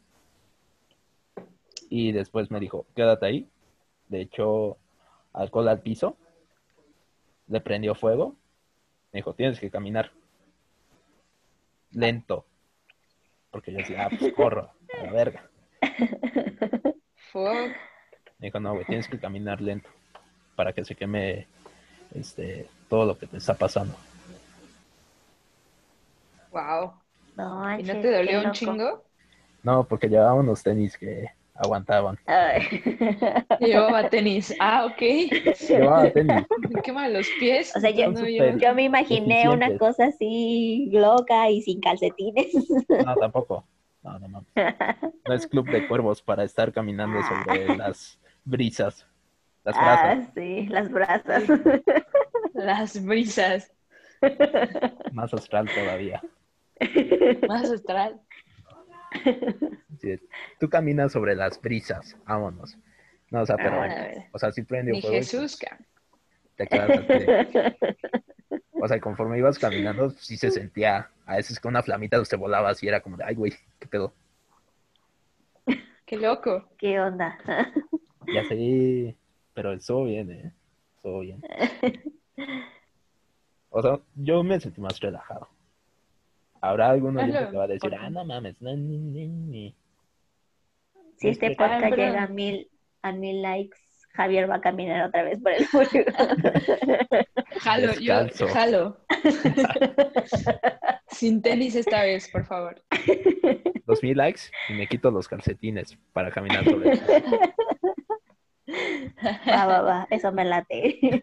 Y 1.88 2.12
después 2.12 2.50
me 2.50 2.60
dijo, 2.60 2.86
quédate 2.94 3.26
ahí. 3.26 3.48
Le 4.08 4.22
echó 4.22 4.76
alcohol 5.32 5.68
al 5.68 5.80
piso. 5.80 6.16
Le 7.48 7.60
prendió 7.60 7.94
fuego. 7.94 8.36
Me 9.12 9.18
dijo, 9.18 9.34
tienes 9.34 9.60
que 9.60 9.70
caminar. 9.70 10.10
Lento. 11.90 12.46
Porque 13.50 13.72
yo 13.72 13.78
decía, 13.78 14.06
ah, 14.06 14.10
pues 14.18 14.32
corro, 14.32 14.70
a 14.98 15.04
la 15.04 15.12
verga. 15.12 15.50
Fuck. 17.32 17.72
Me 18.38 18.46
dijo, 18.48 18.60
no, 18.60 18.74
güey, 18.74 18.84
tienes 18.86 19.08
que 19.08 19.18
caminar 19.18 19.60
lento 19.60 19.88
para 20.56 20.72
que 20.72 20.84
se 20.84 20.94
queme 20.94 21.46
este, 22.14 22.66
todo 22.88 23.06
lo 23.06 23.16
que 23.18 23.26
te 23.26 23.36
está 23.38 23.54
pasando. 23.54 23.94
Wow. 26.50 26.92
No, 27.36 27.78
¿Y 27.78 27.82
no 27.82 28.00
te 28.00 28.10
dolió 28.10 28.38
un 28.38 28.44
loco. 28.44 28.54
chingo? 28.54 29.04
No, 29.62 29.84
porque 29.84 30.08
llevaba 30.08 30.34
unos 30.34 30.62
tenis 30.62 30.98
que 30.98 31.28
aguantaban. 31.54 32.18
Llevaba 33.60 34.08
tenis. 34.10 34.54
Ah, 34.58 34.84
ok. 34.86 35.00
Llevaba 35.68 36.10
tenis. 36.10 36.44
Me 36.70 36.82
queman 36.82 37.12
los 37.12 37.26
pies. 37.38 37.74
O 37.76 37.80
sea, 37.80 37.90
yo- 37.90 38.10
No, 38.10 38.26
yo- 38.28 38.74
me 38.74 38.82
imaginé 38.84 39.48
una 39.48 39.76
cosa 39.78 40.06
así 40.06 40.88
loca 40.92 41.48
y 41.50 41.62
sin 41.62 41.80
calcetines. 41.80 42.52
No, 43.06 43.14
tampoco. 43.16 43.64
No, 44.02 44.18
no, 44.18 44.28
no. 44.28 44.46
No 45.26 45.34
es 45.34 45.46
club 45.46 45.70
de 45.70 45.86
cuervos 45.86 46.22
para 46.22 46.42
estar 46.44 46.72
caminando 46.72 47.20
sobre 47.22 47.76
las 47.76 48.18
brisas. 48.44 49.06
Las 49.64 49.76
brasas. 49.76 50.18
Ah, 50.28 50.30
sí, 50.34 50.66
las 50.66 50.90
brasas. 50.90 51.44
Las 52.54 53.04
brisas. 53.04 53.72
Más 55.12 55.32
astral 55.32 55.68
todavía. 55.74 56.20
Más 57.48 57.70
astral. 57.70 58.20
Es. 60.02 60.20
Tú 60.58 60.68
caminas 60.68 61.12
sobre 61.12 61.34
las 61.36 61.60
brisas. 61.60 62.16
Vámonos. 62.26 62.76
No, 63.30 63.42
o 63.42 63.46
sea, 63.46 63.56
pero. 63.56 63.80
Ah, 63.80 63.86
ver. 63.86 64.24
O 64.32 64.38
sea, 64.38 64.50
sí 64.52 64.62
prendió 64.62 64.94
Ni 64.94 65.00
fuego. 65.00 65.16
y 65.16 65.18
Jesús, 65.20 65.56
ca. 65.56 65.78
Te 66.56 66.64
de- 66.64 67.76
O 68.72 68.88
sea, 68.88 69.00
conforme 69.00 69.38
ibas 69.38 69.58
caminando, 69.58 70.10
sí 70.10 70.36
se 70.36 70.50
sentía. 70.50 71.08
A 71.24 71.36
veces 71.36 71.60
con 71.60 71.70
una 71.70 71.82
flamita 71.82 72.22
se 72.24 72.36
volaba 72.36 72.70
así, 72.70 72.88
era 72.88 73.00
como 73.00 73.16
de, 73.16 73.24
ay, 73.24 73.34
güey, 73.34 73.52
qué 73.78 73.86
pedo. 73.86 74.12
Qué 76.04 76.16
loco. 76.16 76.68
¿Qué 76.78 77.00
onda? 77.00 77.38
Ya 78.34 78.44
sé, 78.44 79.16
pero 79.54 79.72
estuvo 79.72 80.04
bien, 80.04 80.30
¿eh? 80.30 80.52
Estuvo 80.96 81.20
bien. 81.20 81.42
O 83.70 83.80
sea, 83.80 84.00
yo 84.16 84.42
me 84.42 84.60
sentí 84.60 84.80
más 84.80 84.98
relajado. 85.00 85.48
Habrá 86.60 86.90
alguno 86.90 87.24
que 87.24 87.32
te 87.32 87.56
va 87.56 87.64
a 87.64 87.68
decir, 87.68 87.94
ah, 87.94 88.10
no 88.10 88.24
mames, 88.24 88.60
no, 88.60 88.74
ni, 88.76 88.98
ni, 88.98 89.26
ni". 89.28 89.74
Si 91.16 91.28
este 91.28 91.46
Este- 91.46 91.56
podcast 91.56 91.84
Ah, 91.84 91.96
llega 91.96 92.22
a 92.24 92.28
mil, 92.28 92.68
a 93.02 93.12
mil 93.12 93.40
likes, 93.42 93.78
Javier 94.14 94.50
va 94.50 94.56
a 94.56 94.60
caminar 94.60 95.06
otra 95.08 95.22
vez 95.22 95.40
por 95.40 95.52
el 95.52 95.66
muro. 95.72 95.88
Jalo, 97.60 97.92
yo 97.94 98.48
jalo. 98.52 98.96
Sin 101.08 101.42
tenis 101.42 101.74
esta 101.74 102.02
vez, 102.02 102.28
por 102.30 102.44
favor. 102.44 102.82
Dos 103.86 104.02
mil 104.02 104.16
likes 104.16 104.42
y 104.68 104.74
me 104.74 104.86
quito 104.86 105.10
los 105.10 105.28
calcetines 105.28 105.96
para 106.12 106.30
caminar 106.30 106.64
sobre 106.64 106.98
Va, 109.46 109.66
va, 109.66 109.80
va, 109.82 110.06
eso 110.10 110.32
me 110.32 110.44
late. 110.44 111.22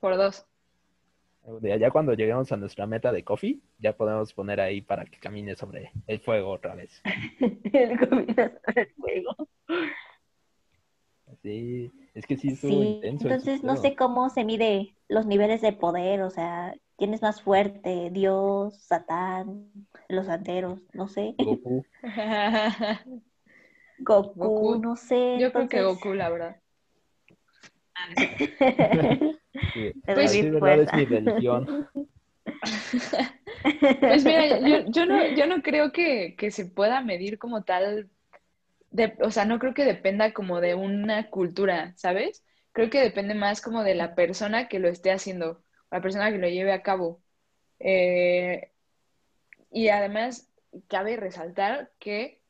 Por 0.00 0.16
dos. 0.16 0.46
Ya 1.60 1.76
ya 1.76 1.90
cuando 1.90 2.14
lleguemos 2.14 2.50
a 2.52 2.56
nuestra 2.56 2.86
meta 2.86 3.12
de 3.12 3.22
coffee, 3.22 3.60
ya 3.78 3.94
podemos 3.94 4.32
poner 4.32 4.60
ahí 4.60 4.80
para 4.80 5.04
que 5.04 5.18
camine 5.18 5.54
sobre 5.54 5.90
el 6.06 6.20
fuego 6.20 6.50
otra 6.50 6.74
vez. 6.74 7.02
El 7.72 7.98
camino 7.98 8.34
sobre 8.34 8.82
el 8.82 8.94
fuego. 8.94 9.36
Sí, 11.44 11.92
es 12.14 12.26
que 12.26 12.38
sí 12.38 12.48
estuvo 12.48 12.82
Sí, 12.82 13.00
intenso. 13.02 13.28
entonces 13.28 13.62
no 13.62 13.76
sé 13.76 13.94
cómo 13.94 14.30
se 14.30 14.44
mide 14.44 14.96
los 15.08 15.26
niveles 15.26 15.60
de 15.60 15.74
poder, 15.74 16.22
o 16.22 16.30
sea, 16.30 16.74
quién 16.96 17.12
es 17.12 17.20
más 17.20 17.42
fuerte, 17.42 18.08
Dios, 18.10 18.82
Satán, 18.82 19.70
los 20.08 20.24
santeros, 20.24 20.80
no 20.94 21.06
sé, 21.06 21.34
Goku. 21.38 21.84
Goku, 23.98 24.40
Goku. 24.40 24.78
no 24.80 24.96
sé. 24.96 25.36
Yo 25.38 25.52
creo 25.52 25.68
que 25.68 25.82
Goku, 25.82 26.14
la 26.14 26.30
verdad. 26.30 26.56
Sí, 28.16 29.92
Pues 30.14 30.30
sí, 30.30 30.42
verdad, 30.48 30.80
es 30.80 30.94
mi 30.94 31.04
religión. 31.04 31.86
Pues 34.00 34.24
mira, 34.24 34.58
yo, 34.60 34.90
yo 34.90 35.06
no, 35.06 35.34
yo 35.34 35.46
no 35.46 35.62
creo 35.62 35.92
que, 35.92 36.34
que 36.36 36.50
se 36.50 36.66
pueda 36.66 37.00
medir 37.00 37.38
como 37.38 37.62
tal, 37.64 38.10
de, 38.94 39.16
o 39.22 39.30
sea, 39.32 39.44
no 39.44 39.58
creo 39.58 39.74
que 39.74 39.84
dependa 39.84 40.32
como 40.32 40.60
de 40.60 40.76
una 40.76 41.28
cultura, 41.28 41.94
¿sabes? 41.96 42.44
Creo 42.72 42.90
que 42.90 43.00
depende 43.00 43.34
más 43.34 43.60
como 43.60 43.82
de 43.82 43.96
la 43.96 44.14
persona 44.14 44.68
que 44.68 44.78
lo 44.78 44.88
esté 44.88 45.10
haciendo, 45.10 45.64
la 45.90 46.00
persona 46.00 46.30
que 46.30 46.38
lo 46.38 46.48
lleve 46.48 46.72
a 46.72 46.82
cabo. 46.82 47.20
Eh, 47.80 48.72
y 49.72 49.88
además, 49.88 50.48
cabe 50.88 51.16
resaltar 51.16 51.92
que 51.98 52.40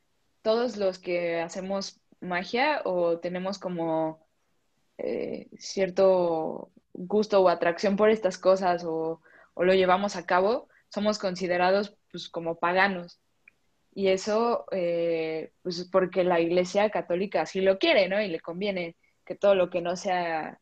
todos 0.42 0.76
los 0.76 0.99
que 0.99 1.40
hacemos 1.40 2.03
magia 2.20 2.82
o 2.84 3.20
tenemos 3.20 3.59
como 3.59 4.26
eh, 4.99 5.49
cierto 5.59 6.72
gusto 6.92 7.40
o 7.40 7.49
atracción 7.49 7.97
por 7.97 8.11
estas 8.11 8.36
cosas 8.36 8.84
o, 8.84 9.22
o 9.55 9.64
lo 9.64 9.72
llevamos 9.72 10.16
a 10.16 10.26
cabo, 10.26 10.68
somos 10.90 11.18
considerados 11.18 11.97
pues 12.11 12.28
como 12.28 12.59
paganos. 12.59 13.18
Y 13.95 14.09
eso, 14.09 14.66
eh, 14.72 15.53
pues 15.62 15.88
porque 15.92 16.24
la 16.24 16.40
Iglesia 16.40 16.90
Católica 16.90 17.42
así 17.42 17.61
lo 17.61 17.78
quiere, 17.78 18.09
¿no? 18.09 18.20
Y 18.20 18.28
le 18.28 18.40
conviene 18.40 18.97
que 19.24 19.36
todo 19.36 19.55
lo 19.55 19.70
que 19.70 19.80
no 19.80 19.97
sea 19.97 20.61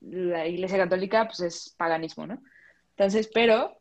la 0.00 0.46
Iglesia 0.46 0.78
Católica, 0.78 1.26
pues 1.26 1.40
es 1.40 1.74
paganismo, 1.78 2.26
¿no? 2.26 2.42
Entonces, 2.90 3.30
pero 3.32 3.80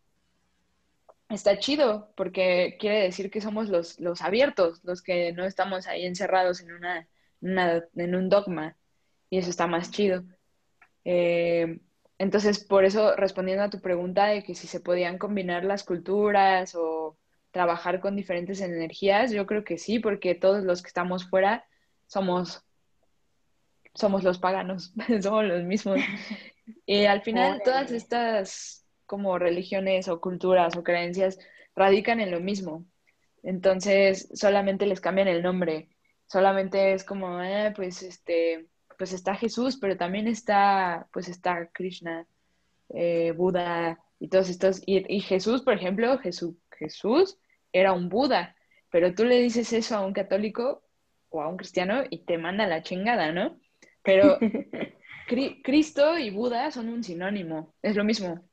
está 1.30 1.58
chido, 1.60 2.14
porque 2.16 2.78
quiere 2.80 3.02
decir 3.04 3.32
que 3.32 3.42
somos 3.42 3.70
los, 3.70 4.00
los 4.00 4.22
abiertos, 4.22 4.82
los 4.84 5.02
que 5.02 5.34
no 5.34 5.46
estamos 5.46 5.88
ahí 5.88 6.06
encerrados 6.06 6.62
en, 6.62 6.72
una, 6.74 7.08
una- 7.42 7.84
en 7.96 8.16
un 8.16 8.30
dogma, 8.30 8.78
y 9.30 9.40
eso 9.40 9.50
está 9.50 9.68
más 9.68 9.92
chido. 9.92 10.24
Eh, 11.06 11.80
entonces, 12.20 12.64
por 12.66 12.86
eso, 12.86 13.16
respondiendo 13.18 13.64
a 13.64 13.70
tu 13.70 13.82
pregunta 13.82 14.28
de 14.28 14.44
que 14.44 14.56
si 14.56 14.68
se 14.68 14.82
podían 14.82 15.18
combinar 15.20 15.66
las 15.66 15.84
culturas 15.84 16.76
o 16.76 17.18
trabajar 17.56 18.02
con 18.02 18.18
diferentes 18.18 18.60
energías, 18.60 19.32
yo 19.32 19.46
creo 19.46 19.64
que 19.64 19.78
sí, 19.78 20.00
porque 20.00 20.36
todos 20.36 20.66
los 20.66 20.82
que 20.82 20.90
estamos 20.90 21.30
fuera 21.30 21.66
somos, 22.06 22.66
somos 23.94 24.26
los 24.26 24.40
paganos, 24.40 24.94
somos 25.22 25.46
los 25.46 25.64
mismos. 25.64 26.00
Y 26.88 27.06
al 27.06 27.22
final, 27.22 27.62
todas 27.64 27.92
estas 27.92 28.88
como 29.06 29.38
religiones 29.38 30.08
o 30.08 30.20
culturas 30.20 30.76
o 30.76 30.84
creencias 30.84 31.38
radican 31.76 32.20
en 32.20 32.32
lo 32.32 32.40
mismo. 32.40 32.84
Entonces, 33.44 34.28
solamente 34.34 34.88
les 34.88 35.00
cambian 35.00 35.28
el 35.28 35.44
nombre. 35.44 35.90
Solamente 36.26 36.94
es 36.94 37.04
como, 37.04 37.40
eh, 37.42 37.72
pues 37.76 38.02
este, 38.02 38.68
pues 38.98 39.14
está 39.14 39.36
Jesús, 39.36 39.78
pero 39.78 39.96
también 39.96 40.28
está, 40.28 41.08
pues 41.14 41.30
está 41.30 41.70
Krishna, 41.72 42.28
eh, 42.90 43.32
Buda 43.38 44.00
y 44.20 44.28
todos 44.28 44.50
estos. 44.50 44.82
Y, 44.88 45.06
y 45.08 45.22
Jesús, 45.22 45.62
por 45.62 45.76
ejemplo, 45.76 46.18
Jesús, 46.18 46.56
Jesús 46.72 47.38
era 47.80 47.92
un 47.94 48.08
Buda, 48.10 48.56
pero 48.90 49.14
tú 49.14 49.26
le 49.26 49.40
dices 49.42 49.74
eso 49.74 49.96
a 49.98 50.06
un 50.06 50.14
católico 50.14 50.84
o 51.30 51.42
a 51.42 51.50
un 51.50 51.58
cristiano 51.58 52.04
y 52.10 52.20
te 52.26 52.38
manda 52.38 52.66
la 52.68 52.82
chingada, 52.84 53.32
¿no? 53.34 53.60
Pero 54.02 54.40
Cri- 55.28 55.62
Cristo 55.64 56.18
y 56.18 56.30
Buda 56.30 56.72
son 56.72 56.88
un 56.88 57.04
sinónimo, 57.04 57.74
es 57.82 57.96
lo 57.98 58.04
mismo, 58.06 58.48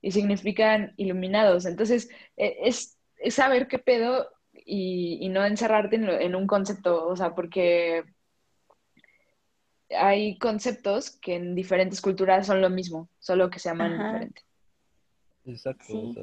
y 0.00 0.12
significan 0.12 0.94
iluminados. 0.96 1.66
Entonces, 1.66 2.08
e- 2.36 2.56
es, 2.62 2.98
es 3.16 3.34
saber 3.34 3.66
qué 3.66 3.78
pedo 3.80 4.30
y, 4.52 5.18
y 5.20 5.28
no 5.28 5.44
encerrarte 5.44 5.96
en, 5.96 6.06
lo- 6.06 6.20
en 6.20 6.36
un 6.36 6.46
concepto, 6.46 7.04
o 7.08 7.16
sea, 7.16 7.34
porque 7.34 8.04
hay 9.90 10.38
conceptos 10.38 11.18
que 11.18 11.34
en 11.34 11.54
diferentes 11.56 12.00
culturas 12.00 12.46
son 12.46 12.60
lo 12.60 12.70
mismo, 12.70 13.08
solo 13.18 13.50
que 13.50 13.58
se 13.58 13.70
llaman 13.70 13.94
Ajá. 13.94 14.04
diferente. 14.06 14.42
Exacto, 15.46 15.84
Sí. 15.84 16.14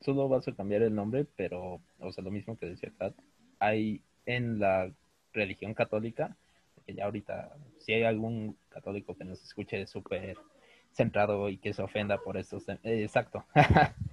Solo 0.00 0.28
vas 0.28 0.46
a 0.48 0.54
cambiar 0.54 0.82
el 0.82 0.94
nombre, 0.94 1.26
pero, 1.36 1.80
o 2.00 2.12
sea, 2.12 2.24
lo 2.24 2.30
mismo 2.30 2.56
que 2.56 2.66
decía 2.66 2.92
Kat, 2.98 3.14
hay 3.58 4.02
en 4.26 4.58
la 4.58 4.90
religión 5.32 5.74
católica, 5.74 6.36
que 6.86 6.94
ya 6.94 7.04
ahorita, 7.06 7.56
si 7.78 7.92
hay 7.92 8.04
algún 8.04 8.56
católico 8.68 9.16
que 9.16 9.24
nos 9.24 9.42
escuche 9.42 9.86
súper 9.86 10.36
centrado 10.92 11.48
y 11.48 11.58
que 11.58 11.72
se 11.72 11.82
ofenda 11.82 12.18
por 12.18 12.36
estos 12.36 12.66
tem- 12.66 12.80
eh, 12.82 13.02
exacto. 13.04 13.44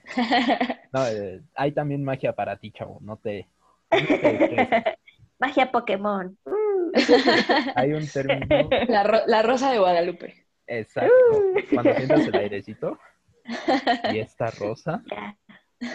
No, 0.93 1.05
eh, 1.07 1.41
hay 1.55 1.71
también 1.73 2.03
magia 2.03 2.33
para 2.33 2.55
ti, 2.57 2.71
chavo, 2.71 2.99
no 3.01 3.17
te... 3.17 3.47
no 3.91 3.97
te 3.97 4.35
estreses. 4.35 4.83
Magia 5.39 5.71
Pokémon. 5.71 6.37
Hay 7.75 7.91
un 7.91 8.07
término 8.07 8.69
La, 8.87 9.03
ro- 9.03 9.25
la 9.27 9.41
rosa 9.41 9.71
de 9.71 9.79
Guadalupe. 9.79 10.45
exacto. 10.67 11.43
Cuando 11.73 11.93
sientas 11.95 12.27
el 12.27 12.35
airecito 12.35 12.97
y 14.11 14.19
esta 14.19 14.51
rosa, 14.51 15.03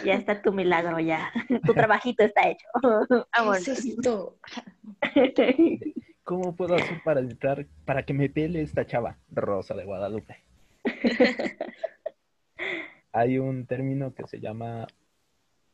ya, 0.04 0.14
está 0.14 0.42
tu 0.42 0.52
milagro, 0.52 0.98
ya. 0.98 1.32
Tu 1.66 1.74
trabajito 1.74 2.24
está 2.24 2.48
hecho. 2.48 2.66
¿cómo 6.30 6.54
puedo 6.54 6.76
hacer 6.76 7.02
para 7.02 7.18
entrar, 7.20 7.66
para 7.84 8.04
que 8.04 8.14
me 8.14 8.28
pele 8.28 8.62
esta 8.62 8.86
chava? 8.86 9.18
Rosa 9.30 9.74
de 9.74 9.84
Guadalupe. 9.84 10.36
Hay 13.12 13.38
un 13.38 13.66
término 13.66 14.14
que 14.14 14.26
se 14.28 14.38
llama 14.38 14.86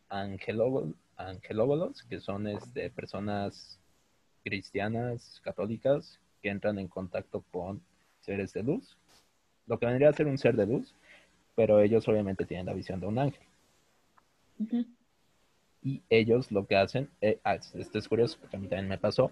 angelógolos, 0.08 2.02
que 2.08 2.20
son 2.20 2.46
este, 2.46 2.88
personas 2.90 3.78
cristianas, 4.44 5.40
católicas, 5.44 6.18
que 6.40 6.48
entran 6.48 6.78
en 6.78 6.88
contacto 6.88 7.44
con 7.52 7.82
seres 8.20 8.54
de 8.54 8.62
luz. 8.62 8.96
Lo 9.66 9.78
que 9.78 9.86
vendría 9.86 10.08
a 10.08 10.14
ser 10.14 10.26
un 10.26 10.38
ser 10.38 10.56
de 10.56 10.66
luz, 10.66 10.94
pero 11.54 11.80
ellos 11.80 12.08
obviamente 12.08 12.46
tienen 12.46 12.66
la 12.66 12.72
visión 12.72 13.00
de 13.00 13.06
un 13.06 13.18
ángel. 13.18 13.45
Y 15.82 16.02
ellos 16.10 16.50
lo 16.50 16.66
que 16.66 16.76
hacen, 16.76 17.10
eh, 17.20 17.38
ah, 17.44 17.56
esto 17.56 17.98
es 17.98 18.08
curioso 18.08 18.38
porque 18.40 18.56
a 18.56 18.60
mí 18.60 18.68
también 18.68 18.88
me 18.88 18.98
pasó, 18.98 19.30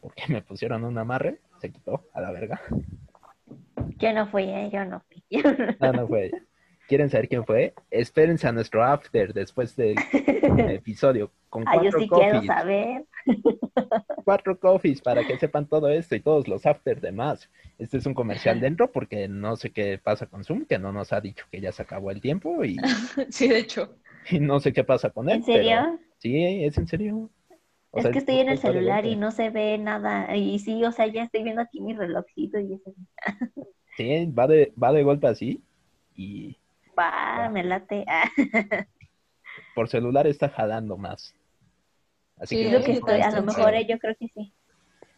porque 0.00 0.24
me 0.28 0.42
pusieron 0.42 0.84
un 0.84 0.98
amarre, 0.98 1.40
se 1.60 1.70
quitó 1.70 2.04
a 2.12 2.20
la 2.20 2.30
verga. 2.30 2.60
Yo 3.98 4.12
no 4.12 4.26
fui, 4.28 4.44
¿eh? 4.44 4.70
yo 4.72 4.84
no 4.84 5.00
fui. 5.00 5.22
No, 5.80 5.92
no 5.92 6.08
fue 6.08 6.26
ella. 6.26 6.42
¿Quieren 6.88 7.08
saber 7.08 7.28
quién 7.28 7.46
fue? 7.46 7.72
Espérense 7.90 8.46
a 8.48 8.52
nuestro 8.52 8.82
after 8.84 9.32
después 9.32 9.74
del 9.76 9.94
episodio 10.68 11.30
con 11.48 11.64
Ah, 11.66 11.82
yo 11.82 11.90
sí 11.92 12.08
quiero 12.08 12.08
coffees, 12.08 12.46
saber. 12.46 13.04
cuatro 14.24 14.58
coffees 14.58 15.00
para 15.00 15.24
que 15.26 15.38
sepan 15.38 15.66
todo 15.66 15.88
esto 15.88 16.16
y 16.16 16.20
todos 16.20 16.48
los 16.48 16.66
after 16.66 17.00
demás. 17.00 17.48
Este 17.78 17.98
es 17.98 18.04
un 18.04 18.14
comercial 18.14 18.60
dentro 18.60 18.90
porque 18.90 19.28
no 19.28 19.56
sé 19.56 19.70
qué 19.70 19.98
pasa 20.02 20.26
con 20.26 20.44
Zoom, 20.44 20.66
que 20.66 20.78
no 20.78 20.92
nos 20.92 21.12
ha 21.12 21.20
dicho 21.20 21.46
que 21.50 21.60
ya 21.60 21.72
se 21.72 21.82
acabó 21.82 22.10
el 22.10 22.20
tiempo 22.20 22.62
y, 22.64 22.76
Sí, 23.30 23.48
de 23.48 23.58
hecho. 23.58 23.96
Y 24.30 24.40
no 24.40 24.60
sé 24.60 24.72
qué 24.72 24.84
pasa 24.84 25.10
con 25.10 25.28
él. 25.28 25.36
¿En 25.36 25.44
serio? 25.44 25.80
pero 25.82 25.98
sí, 26.18 26.64
es 26.64 26.78
en 26.78 26.86
serio. 26.86 27.30
O 27.90 27.98
es 27.98 28.02
sea, 28.04 28.12
que 28.12 28.18
estoy 28.18 28.38
en 28.38 28.48
el 28.48 28.58
celular 28.58 29.04
y 29.04 29.16
no 29.16 29.30
se 29.30 29.50
ve 29.50 29.76
nada. 29.78 30.34
Y 30.36 30.58
sí, 30.58 30.82
o 30.84 30.92
sea, 30.92 31.06
ya 31.06 31.24
estoy 31.24 31.42
viendo 31.42 31.60
aquí 31.60 31.80
mi 31.80 31.92
relojcito 31.94 32.58
y 32.58 32.74
eso. 32.74 32.94
Sí, 33.96 34.26
va 34.26 34.46
de, 34.46 34.72
va 34.82 34.92
de 34.92 35.02
golpe 35.02 35.26
así 35.26 35.62
y 36.16 36.56
Va, 36.98 37.48
me 37.50 37.62
late. 37.64 38.04
Por 39.74 39.88
celular 39.88 40.26
está 40.26 40.48
jalando 40.48 40.96
más. 40.96 41.34
Así 42.38 42.56
Sí, 42.56 42.62
es 42.62 42.70
que 42.70 42.78
lo 42.78 42.84
que 42.84 42.92
estoy. 42.92 43.20
A 43.20 43.30
lo 43.30 43.42
mejor 43.42 43.74
eh, 43.74 43.86
yo 43.86 43.98
creo 43.98 44.14
que 44.16 44.28
sí. 44.28 44.52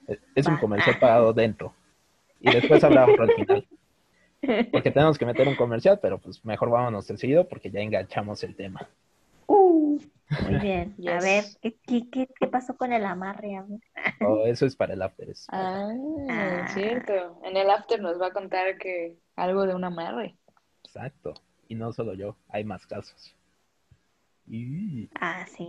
es- 0.09 0.21
es 0.35 0.47
un 0.47 0.57
comercial 0.57 0.99
pagado 0.99 1.33
dentro. 1.33 1.75
Y 2.41 2.51
después 2.51 2.83
otro 2.85 3.23
al 3.25 3.33
final. 3.33 3.67
Porque 4.73 4.91
tenemos 4.91 5.19
que 5.19 5.27
meter 5.27 5.47
un 5.49 5.57
comercial, 5.57 5.99
pero 6.01 6.19
pues 6.19 6.45
mejor 6.45 6.71
vámonos 6.71 7.07
del 7.07 7.19
seguido 7.19 7.49
porque 7.49 7.71
ya 7.71 7.81
enganchamos 7.81 8.43
el 8.45 8.55
tema. 8.57 8.89
Uh, 9.47 9.99
muy 10.43 10.55
bien. 10.61 10.95
A 10.99 11.03
Yes. 11.19 11.25
ver, 11.25 11.45
¿qué, 11.61 11.77
qué, 11.87 12.11
qué, 12.11 12.29
qué 12.41 12.47
pasó 12.47 12.77
con 12.77 12.93
el 12.93 13.05
amarre? 13.05 13.57
A 13.57 13.63
ver. 13.63 13.81
O 14.27 14.47
eso 14.47 14.65
es 14.67 14.75
para 14.75 14.95
el 14.95 15.03
after. 15.03 15.29
es- 15.31 15.47
Ah, 15.51 15.91
Ah. 16.31 16.69
cierto. 16.73 17.41
En 17.45 17.57
el 17.57 17.69
after 17.71 18.01
nos 18.01 18.21
va 18.21 18.29
a 18.29 18.33
contar 18.33 18.79
que 18.79 19.17
algo 19.37 19.67
de 19.67 19.75
un 19.75 19.85
amarre. 19.85 20.35
Exacto. 20.85 21.35
Y 21.69 21.75
no 21.75 21.93
solo 21.93 22.15
yo, 22.15 22.37
hay 22.49 22.65
más 22.65 22.87
casos. 22.87 23.35
Y- 24.47 25.09
Ah, 25.21 25.45
sí. 25.47 25.67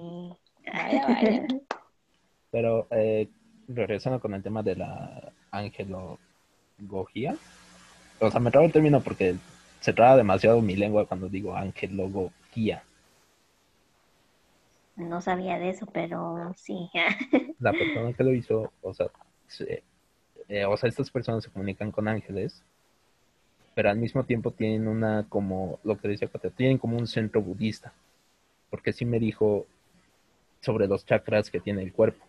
Vaya, 0.73 1.05
vaya. 1.07 1.47
Pero 2.51 2.88
eh, 2.91 3.30
regresando 3.67 4.19
con 4.19 4.34
el 4.34 4.41
tema 4.43 4.63
de 4.63 4.76
la 4.78 5.32
angelología. 5.51 7.36
O 8.20 8.32
sea, 8.32 8.39
me 8.39 8.51
trabo 8.51 8.66
el 8.66 8.72
término 8.72 9.01
porque 9.01 9.36
se 9.80 9.93
traba 9.93 10.18
demasiado 10.18 10.61
mi 10.61 10.76
lengua 10.76 11.05
cuando 11.05 11.30
digo 11.30 11.55
angelología. 11.55 12.84
No 14.95 15.22
sabía 15.22 15.59
de 15.59 15.70
eso, 15.70 15.86
pero 15.88 16.53
sí. 16.55 16.89
la 17.59 17.74
persona 17.78 18.13
que 18.13 18.24
lo 18.24 18.34
hizo, 18.34 18.72
o 18.82 18.93
sea, 18.93 19.07
se- 19.47 19.84
eh, 20.47 20.66
o 20.66 20.78
sea, 20.78 20.89
estas 20.89 21.09
personas 21.11 21.43
se 21.43 21.49
comunican 21.49 21.91
con 21.91 22.07
ángeles, 22.07 22.63
pero 23.74 23.89
al 23.89 23.97
mismo 23.97 24.24
tiempo 24.24 24.51
tienen 24.51 24.88
una, 24.88 25.26
como 25.28 25.80
lo 25.84 25.97
que 25.97 26.07
decía 26.07 26.30
Cate, 26.30 26.49
tienen 26.51 26.78
como 26.78 26.97
un 26.97 27.07
centro 27.07 27.41
budista, 27.41 27.93
porque 28.70 28.93
sí 28.93 29.05
me 29.05 29.20
dijo 29.20 29.66
sobre 30.61 30.88
los 30.88 31.05
chakras 31.05 31.49
que 31.49 31.59
tiene 31.59 31.84
el 31.84 31.91
cuerpo. 31.93 32.26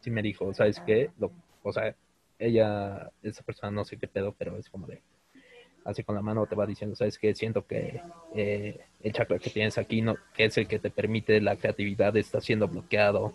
Sí 0.00 0.10
me 0.10 0.22
dijo, 0.22 0.52
¿sabes 0.54 0.80
qué? 0.80 1.10
Lo, 1.18 1.30
o 1.62 1.72
sea, 1.72 1.94
ella, 2.40 3.12
esa 3.22 3.42
persona 3.44 3.70
no 3.70 3.84
sé 3.84 3.96
qué 3.98 4.08
pedo, 4.08 4.34
pero 4.36 4.56
es 4.56 4.68
como 4.68 4.86
de, 4.86 5.00
así 5.84 6.02
con 6.02 6.14
la 6.14 6.22
mano 6.22 6.46
te 6.46 6.56
va 6.56 6.66
diciendo, 6.66 6.96
¿sabes 6.96 7.18
qué? 7.18 7.34
Siento 7.34 7.66
que 7.66 8.02
eh, 8.34 8.80
el 9.02 9.12
chakra 9.12 9.38
que 9.38 9.50
tienes 9.50 9.78
aquí, 9.78 10.00
no, 10.00 10.16
que 10.34 10.46
es 10.46 10.58
el 10.58 10.66
que 10.66 10.78
te 10.78 10.90
permite 10.90 11.40
la 11.40 11.56
creatividad, 11.56 12.16
está 12.16 12.40
siendo 12.40 12.66
bloqueado, 12.66 13.34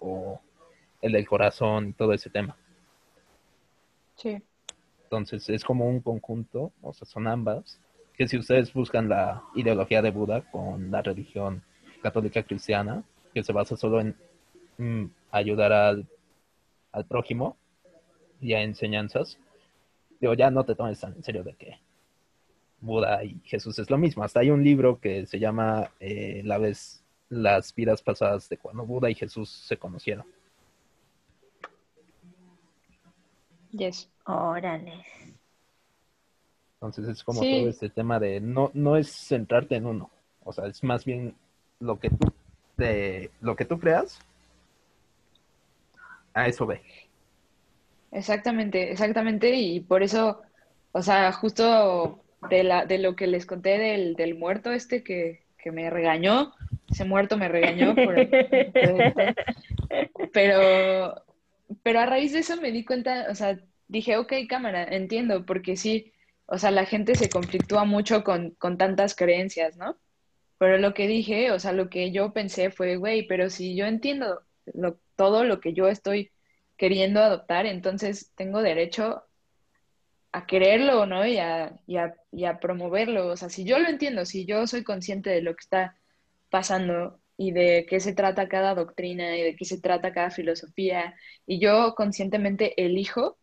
o 0.00 0.40
el 1.00 1.12
del 1.12 1.26
corazón 1.26 1.88
y 1.88 1.92
todo 1.92 2.12
ese 2.12 2.28
tema. 2.28 2.56
Sí. 4.16 4.42
Entonces 5.04 5.48
es 5.48 5.64
como 5.64 5.88
un 5.88 6.00
conjunto, 6.00 6.72
o 6.82 6.92
sea, 6.92 7.06
son 7.06 7.28
ambas, 7.28 7.80
que 8.14 8.26
si 8.26 8.36
ustedes 8.36 8.72
buscan 8.72 9.08
la 9.08 9.42
ideología 9.54 10.02
de 10.02 10.10
Buda 10.10 10.50
con 10.50 10.90
la 10.90 11.00
religión 11.00 11.62
católica 12.02 12.42
cristiana, 12.42 13.04
que 13.32 13.42
se 13.42 13.52
basa 13.52 13.76
solo 13.76 14.00
en 14.00 14.16
mm, 14.78 15.10
ayudar 15.30 15.72
al, 15.72 16.06
al 16.92 17.04
prójimo 17.04 17.56
y 18.40 18.52
a 18.54 18.62
enseñanzas, 18.62 19.38
digo, 20.20 20.34
ya 20.34 20.50
no 20.50 20.64
te 20.64 20.74
tomes 20.74 21.00
tan 21.00 21.14
en 21.14 21.22
serio 21.22 21.42
de 21.44 21.54
que 21.54 21.78
Buda 22.80 23.24
y 23.24 23.40
Jesús 23.44 23.78
es 23.78 23.90
lo 23.90 23.98
mismo. 23.98 24.22
Hasta 24.22 24.40
hay 24.40 24.50
un 24.50 24.62
libro 24.62 25.00
que 25.00 25.26
se 25.26 25.38
llama 25.38 25.90
eh, 26.00 26.42
la 26.44 26.58
vez, 26.58 27.02
Las 27.28 27.74
vidas 27.74 28.02
pasadas 28.02 28.48
de 28.48 28.58
cuando 28.58 28.84
Buda 28.84 29.10
y 29.10 29.14
Jesús 29.14 29.50
se 29.50 29.76
conocieron. 29.76 30.24
Yes. 33.72 34.08
Órale. 34.24 35.04
Entonces 36.74 37.08
es 37.08 37.24
como 37.24 37.40
Sí. 37.42 37.50
todo 37.58 37.68
este 37.70 37.88
tema 37.90 38.18
de 38.20 38.40
no, 38.40 38.70
no 38.74 38.96
es 38.96 39.10
centrarte 39.10 39.76
en 39.76 39.86
uno. 39.86 40.10
O 40.44 40.52
sea, 40.52 40.66
es 40.66 40.82
más 40.84 41.04
bien 41.04 41.34
lo 41.80 41.98
que 41.98 42.10
tú 42.10 42.32
te, 42.76 43.30
lo 43.40 43.56
que 43.56 43.64
tú 43.64 43.78
creas, 43.78 44.18
a 46.32 46.46
eso 46.46 46.66
ve. 46.66 46.82
Exactamente, 48.16 48.90
exactamente. 48.92 49.54
Y 49.56 49.80
por 49.80 50.02
eso, 50.02 50.42
o 50.92 51.02
sea, 51.02 51.32
justo 51.32 52.24
de 52.40 52.64
la, 52.64 52.86
de 52.86 52.98
lo 52.98 53.14
que 53.16 53.26
les 53.26 53.46
conté 53.46 53.78
del, 53.78 54.16
del 54.16 54.34
muerto 54.36 54.72
este 54.72 55.02
que, 55.04 55.46
que 55.58 55.70
me 55.72 55.90
regañó, 55.90 56.54
ese 56.88 57.04
muerto 57.04 57.36
me 57.36 57.48
regañó 57.48 58.00
por, 58.00 58.14
pero, 60.32 61.14
pero 61.82 62.00
a 62.00 62.06
raíz 62.06 62.32
de 62.32 62.40
eso 62.40 62.60
me 62.60 62.72
di 62.72 62.84
cuenta, 62.84 63.26
o 63.30 63.34
sea, 63.34 63.58
dije, 63.88 64.16
ok, 64.18 64.32
cámara, 64.48 64.84
entiendo, 64.84 65.44
porque 65.46 65.76
sí, 65.76 66.12
o 66.46 66.58
sea, 66.58 66.70
la 66.70 66.86
gente 66.86 67.16
se 67.16 67.30
conflictúa 67.30 67.84
mucho 67.84 68.24
con, 68.24 68.52
con 68.52 68.78
tantas 68.78 69.14
creencias, 69.14 69.76
¿no? 69.76 69.98
Pero 70.58 70.78
lo 70.78 70.94
que 70.94 71.08
dije, 71.08 71.50
o 71.52 71.58
sea, 71.60 71.72
lo 71.72 71.90
que 71.90 72.12
yo 72.12 72.32
pensé 72.32 72.70
fue, 72.70 72.96
güey, 72.96 73.26
pero 73.26 73.50
si 73.50 73.76
yo 73.76 73.86
entiendo 73.86 74.42
lo- 74.74 75.00
todo 75.16 75.44
lo 75.44 75.60
que 75.60 75.74
yo 75.74 75.88
estoy 75.88 76.32
queriendo 76.76 77.20
adoptar, 77.22 77.66
entonces 77.66 78.32
tengo 78.36 78.62
derecho 78.62 79.24
a 80.32 80.46
quererlo, 80.46 81.06
¿no? 81.06 81.26
Y 81.26 81.38
a, 81.38 81.80
y 81.86 81.96
a- 81.96 82.14
y 82.32 82.44
a 82.44 82.58
promoverlo. 82.60 83.28
O 83.28 83.36
sea, 83.36 83.48
si 83.48 83.64
yo 83.64 83.78
lo 83.78 83.88
entiendo, 83.88 84.24
si 84.26 84.44
yo 84.46 84.66
soy 84.66 84.84
consciente 84.84 85.30
de 85.30 85.42
lo 85.42 85.54
que 85.54 85.62
está 85.62 85.96
pasando 86.50 87.20
y 87.36 87.52
de 87.52 87.86
qué 87.88 88.00
se 88.00 88.14
trata 88.14 88.48
cada 88.48 88.74
doctrina 88.74 89.36
y 89.36 89.42
de 89.42 89.56
qué 89.56 89.64
se 89.64 89.80
trata 89.80 90.12
cada 90.12 90.30
filosofía, 90.30 91.14
y 91.46 91.60
yo 91.60 91.94
conscientemente 91.96 92.74
elijo 92.84 93.38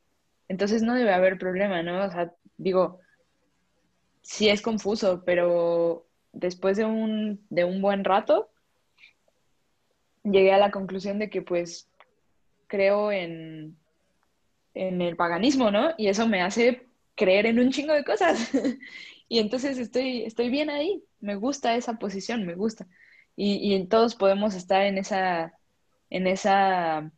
Entonces 0.50 0.84
no 0.84 0.96
debe 0.96 1.14
haber 1.14 1.40
problema, 1.40 1.84
¿no? 1.84 2.06
O 2.06 2.12
sea, 2.12 2.34
digo, 2.58 3.02
sí 4.22 4.50
es 4.50 4.62
confuso, 4.62 5.24
pero 5.26 6.08
después 6.32 6.78
de 6.78 6.86
un, 6.86 7.46
de 7.50 7.66
un 7.66 7.82
buen 7.82 8.04
rato, 8.04 8.50
llegué 10.24 10.52
a 10.54 10.58
la 10.58 10.72
conclusión 10.72 11.20
de 11.20 11.30
que 11.30 11.42
pues 11.42 11.90
creo 12.74 13.12
en, 13.12 13.78
en 14.74 15.00
el 15.00 15.16
paganismo, 15.16 15.70
¿no? 15.70 15.92
Y 15.96 16.08
eso 16.08 16.28
me 16.28 16.42
hace 16.42 16.88
creer 17.16 17.46
en 17.46 17.60
un 17.60 17.72
chingo 17.72 17.94
de 17.94 18.04
cosas. 18.04 18.50
y 19.30 19.38
entonces 19.38 19.78
estoy, 19.78 20.24
estoy 20.24 20.50
bien 20.50 20.72
ahí, 20.72 21.04
me 21.20 21.36
gusta 21.36 21.76
esa 21.76 22.00
posición, 22.00 22.48
me 22.48 22.56
gusta. 22.56 22.88
Y, 23.36 23.76
y 23.76 23.86
todos 23.88 24.16
podemos 24.16 24.56
estar 24.56 24.82
en 24.82 24.98
esa, 24.98 25.54
en 26.10 26.26
esa, 26.26 27.12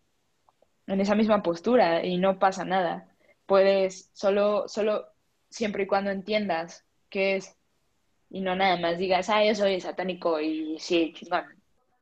en 0.87 0.99
esa 1.01 1.15
misma 1.15 1.41
postura 1.41 2.05
y 2.05 2.17
no 2.17 2.37
pasa 2.37 2.65
nada. 2.65 3.07
Puedes 3.45 4.09
solo, 4.13 4.67
solo 4.67 5.07
siempre 5.49 5.83
y 5.83 5.87
cuando 5.87 6.11
entiendas 6.11 6.85
qué 7.09 7.37
es 7.37 7.55
y 8.29 8.41
no 8.41 8.57
nada 8.57 8.77
más 8.77 8.97
digas, 8.97 9.29
ah, 9.29 9.45
yo 9.45 9.55
soy 9.55 9.79
satánico 9.79 10.41
y 10.41 10.77
sí, 10.79 11.13
chingón, 11.15 11.45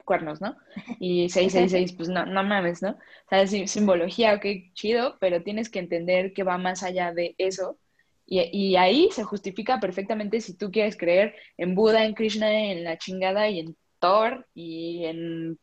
cuernos, 0.04 0.42
¿no? 0.42 0.56
Y 1.00 1.30
666, 1.30 1.94
pues 1.94 2.10
no, 2.10 2.26
no 2.26 2.44
mames, 2.44 2.82
¿no? 2.82 2.92
O 2.92 3.30
sea, 3.30 3.48
simbología, 3.48 4.34
ok, 4.36 4.46
chido, 4.74 5.18
pero 5.20 5.44
tienes 5.44 5.70
que 5.70 5.80
entender 5.80 6.34
que 6.34 6.44
va 6.44 6.58
más 6.58 6.84
allá 6.84 7.14
de 7.14 7.36
eso. 7.38 7.78
Y, 8.26 8.76
ahí 8.78 9.10
se 9.12 9.24
justifica 9.24 9.80
perfectamente 9.80 10.40
si 10.40 10.58
tú 10.58 10.72
quieres 10.72 10.98
creer 10.98 11.36
en 11.58 11.76
Buda, 11.76 12.06
en 12.06 12.14
Krishna, 12.14 12.50
en 12.52 12.84
la 12.84 12.98
chingada 12.98 13.50
y 13.50 13.60
en 13.60 13.76
Thor 14.00 14.48
y 14.54 15.06
en 15.06 15.60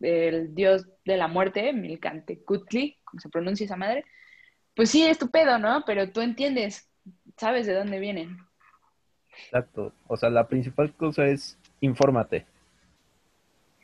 el 0.00 0.54
dios 0.54 0.86
de 1.04 1.16
la 1.16 1.26
muerte, 1.26 1.72
Milkante 1.72 2.42
Kutli, 2.44 2.98
como 3.04 3.20
se 3.20 3.30
pronuncia 3.30 3.64
esa 3.64 3.76
madre. 3.76 4.04
Pues 4.76 4.90
sí, 4.90 5.04
es 5.04 5.18
tu 5.18 5.30
pedo, 5.30 5.58
¿no? 5.58 5.84
Pero 5.86 6.10
tú 6.12 6.20
entiendes, 6.20 6.90
sabes 7.38 7.66
de 7.66 7.74
dónde 7.74 7.98
vienen. 7.98 8.36
Exacto. 9.46 9.92
O 10.06 10.16
sea, 10.16 10.30
la 10.30 10.46
principal 10.46 10.92
cosa 10.94 11.26
es 11.26 11.58
infórmate. 11.80 12.46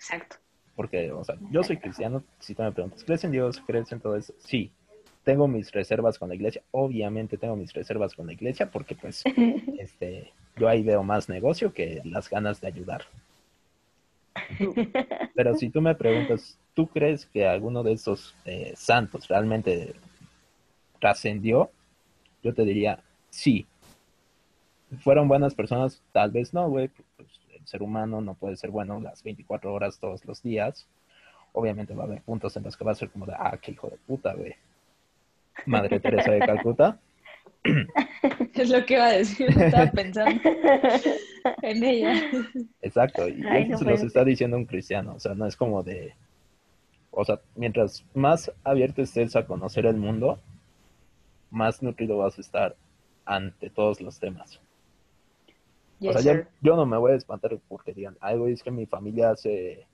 Exacto. 0.00 0.36
Porque, 0.74 1.12
o 1.12 1.22
sea, 1.22 1.36
yo 1.50 1.62
soy 1.62 1.76
cristiano, 1.76 2.24
si 2.38 2.54
tú 2.54 2.62
me 2.62 2.72
preguntas, 2.72 3.04
¿crees 3.04 3.22
en 3.24 3.32
Dios? 3.32 3.62
¿Crees 3.66 3.92
en 3.92 4.00
todo 4.00 4.16
eso? 4.16 4.32
Sí. 4.38 4.72
Tengo 5.24 5.46
mis 5.46 5.70
reservas 5.70 6.18
con 6.18 6.30
la 6.30 6.34
iglesia, 6.34 6.62
obviamente 6.70 7.36
tengo 7.36 7.54
mis 7.54 7.74
reservas 7.74 8.14
con 8.14 8.26
la 8.26 8.32
iglesia 8.32 8.70
porque 8.70 8.94
pues 8.94 9.22
este 9.78 10.32
yo 10.56 10.66
ahí 10.66 10.82
veo 10.82 11.02
más 11.02 11.28
negocio 11.28 11.74
que 11.74 12.00
las 12.04 12.30
ganas 12.30 12.62
de 12.62 12.68
ayudar. 12.68 13.02
Pero 15.34 15.54
si 15.56 15.68
tú 15.68 15.82
me 15.82 15.94
preguntas, 15.94 16.58
¿tú 16.72 16.86
crees 16.86 17.26
que 17.26 17.46
alguno 17.46 17.82
de 17.82 17.92
esos 17.92 18.34
eh, 18.46 18.72
santos 18.74 19.28
realmente 19.28 19.94
trascendió? 20.98 21.70
Yo 22.42 22.54
te 22.54 22.64
diría, 22.64 23.02
sí. 23.28 23.66
¿Fueron 25.02 25.28
buenas 25.28 25.54
personas? 25.54 26.02
Tal 26.12 26.30
vez 26.30 26.54
no, 26.54 26.68
güey. 26.70 26.88
Pues, 27.16 27.28
ser 27.70 27.82
humano 27.82 28.20
no 28.20 28.34
puede 28.34 28.56
ser 28.56 28.70
bueno 28.70 29.00
las 29.00 29.22
24 29.22 29.72
horas 29.72 29.98
todos 29.98 30.24
los 30.24 30.42
días. 30.42 30.88
Obviamente 31.52 31.94
va 31.94 32.04
a 32.04 32.06
haber 32.06 32.22
puntos 32.22 32.56
en 32.56 32.64
los 32.64 32.76
que 32.76 32.84
va 32.84 32.92
a 32.92 32.96
ser 32.96 33.10
como 33.10 33.26
de, 33.26 33.34
ah, 33.36 33.56
qué 33.60 33.72
hijo 33.72 33.88
de 33.88 33.96
puta, 33.96 34.34
güey. 34.34 34.54
Madre 35.66 36.00
Teresa 36.00 36.30
de 36.32 36.40
Calcuta. 36.40 36.98
Es 38.54 38.68
lo 38.68 38.84
que 38.84 38.94
iba 38.94 39.06
a 39.06 39.12
decir, 39.12 39.48
estaba 39.48 39.90
pensando 39.90 40.38
en 41.62 41.82
ella. 41.82 42.14
Exacto, 42.82 43.26
y 43.26 43.42
eso 43.46 43.78
se 43.78 43.84
los 43.84 44.02
está 44.02 44.22
diciendo 44.22 44.58
un 44.58 44.66
cristiano, 44.66 45.14
o 45.14 45.20
sea, 45.20 45.34
no 45.34 45.46
es 45.46 45.56
como 45.56 45.82
de, 45.82 46.14
o 47.10 47.24
sea, 47.24 47.40
mientras 47.54 48.04
más 48.12 48.52
abierto 48.64 49.00
estés 49.00 49.34
a 49.36 49.46
conocer 49.46 49.86
el 49.86 49.96
mundo, 49.96 50.38
más 51.50 51.82
nutrido 51.82 52.18
vas 52.18 52.36
a 52.36 52.42
estar 52.42 52.76
ante 53.24 53.70
todos 53.70 54.02
los 54.02 54.18
temas. 54.18 54.60
O 56.02 56.12
sea, 56.12 56.46
yo, 56.60 56.76
no 56.76 56.86
me 56.86 56.96
voy 56.96 57.12
a 57.12 57.16
espantar 57.16 57.58
porque 57.68 57.92
digan, 57.92 58.16
algo 58.20 58.46
es 58.46 58.62
que 58.62 58.70
mi 58.70 58.86
familia 58.86 59.30
hace 59.30 59.86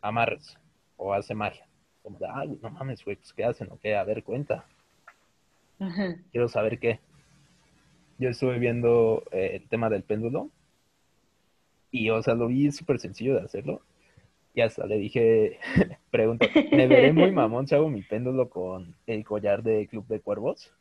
amarres 0.00 0.56
o 0.96 1.12
hace 1.12 1.34
magia. 1.34 1.66
Como 2.02 2.18
de, 2.18 2.26
ay, 2.32 2.58
no 2.62 2.70
mames, 2.70 3.04
güey, 3.04 3.16
pues, 3.16 3.32
¿qué 3.32 3.44
hacen 3.44 3.68
o 3.70 3.78
qué? 3.78 3.96
A 3.96 4.04
ver, 4.04 4.24
cuenta. 4.24 4.64
Quiero 6.32 6.48
saber 6.48 6.78
qué. 6.78 7.00
Yo 8.18 8.30
estuve 8.30 8.58
viendo 8.58 9.22
eh, 9.30 9.52
el 9.54 9.68
tema 9.68 9.88
del 9.90 10.02
péndulo 10.02 10.50
y, 11.90 12.10
o 12.10 12.22
sea, 12.22 12.34
lo 12.34 12.48
vi 12.48 12.70
súper 12.72 12.98
sencillo 12.98 13.34
de 13.34 13.42
hacerlo. 13.42 13.82
Y 14.54 14.60
hasta 14.60 14.86
le 14.86 14.98
dije, 14.98 15.58
pregunto, 16.10 16.46
¿me 16.72 16.88
veré 16.88 17.12
muy 17.12 17.30
mamón 17.30 17.68
si 17.68 17.74
hago 17.74 17.90
mi 17.90 18.02
péndulo 18.02 18.48
con 18.48 18.96
el 19.06 19.24
collar 19.24 19.62
de 19.62 19.86
Club 19.86 20.06
de 20.08 20.20
Cuervos? 20.20 20.72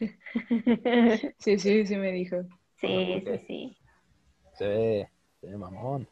Sí, 1.38 1.58
sí, 1.58 1.86
sí 1.86 1.96
me 1.96 2.12
dijo. 2.12 2.36
Sí, 2.80 3.22
sí, 3.24 3.38
sí. 3.46 3.76
Se 4.54 4.66
ve, 4.66 5.08
se 5.40 5.46
ve 5.46 5.56
mamón. 5.56 6.08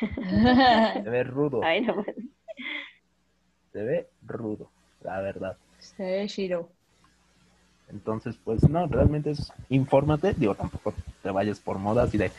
se 0.00 1.10
ve 1.10 1.24
rudo. 1.24 1.60
Ay, 1.64 1.80
no. 1.80 2.04
Pues. 2.04 2.16
Se 3.72 3.82
ve 3.82 4.08
rudo, 4.26 4.70
la 5.02 5.20
verdad. 5.20 5.56
Se 5.78 6.04
ve 6.04 6.26
Shiro. 6.28 6.70
Entonces, 7.88 8.36
pues 8.42 8.68
no, 8.68 8.86
realmente 8.86 9.30
es 9.30 9.52
infórmate, 9.68 10.34
digo, 10.34 10.54
tampoco 10.54 10.94
te 11.22 11.30
vayas 11.30 11.60
por 11.60 11.78
modas 11.78 12.14
y 12.14 12.18
de, 12.18 12.30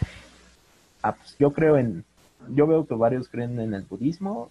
ah, 1.04 1.14
pues 1.14 1.38
yo 1.38 1.54
creo 1.54 1.78
en, 1.78 2.04
yo 2.50 2.66
veo 2.66 2.88
que 2.88 2.96
varios 2.96 3.28
creen 3.28 3.60
en 3.60 3.74
el 3.74 3.84
budismo 3.84 4.50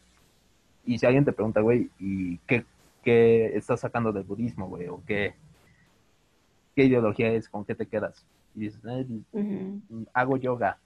y 0.85 0.99
si 0.99 1.07
alguien 1.07 1.25
te 1.25 1.33
pregunta, 1.33 1.61
güey, 1.61 1.91
¿y 1.99 2.39
qué, 2.39 2.65
qué 3.03 3.57
estás 3.57 3.81
sacando 3.81 4.13
del 4.13 4.25
budismo, 4.25 4.69
güey? 4.69 4.89
¿O 4.89 5.03
qué, 5.07 5.35
qué 6.75 6.85
ideología 6.85 7.33
es? 7.33 7.49
¿Con 7.49 7.65
qué 7.65 7.75
te 7.75 7.87
quedas? 7.87 8.25
Y 8.55 8.61
dices, 8.61 8.81
eh, 8.85 9.79
hago 10.13 10.37
yoga. 10.37 10.79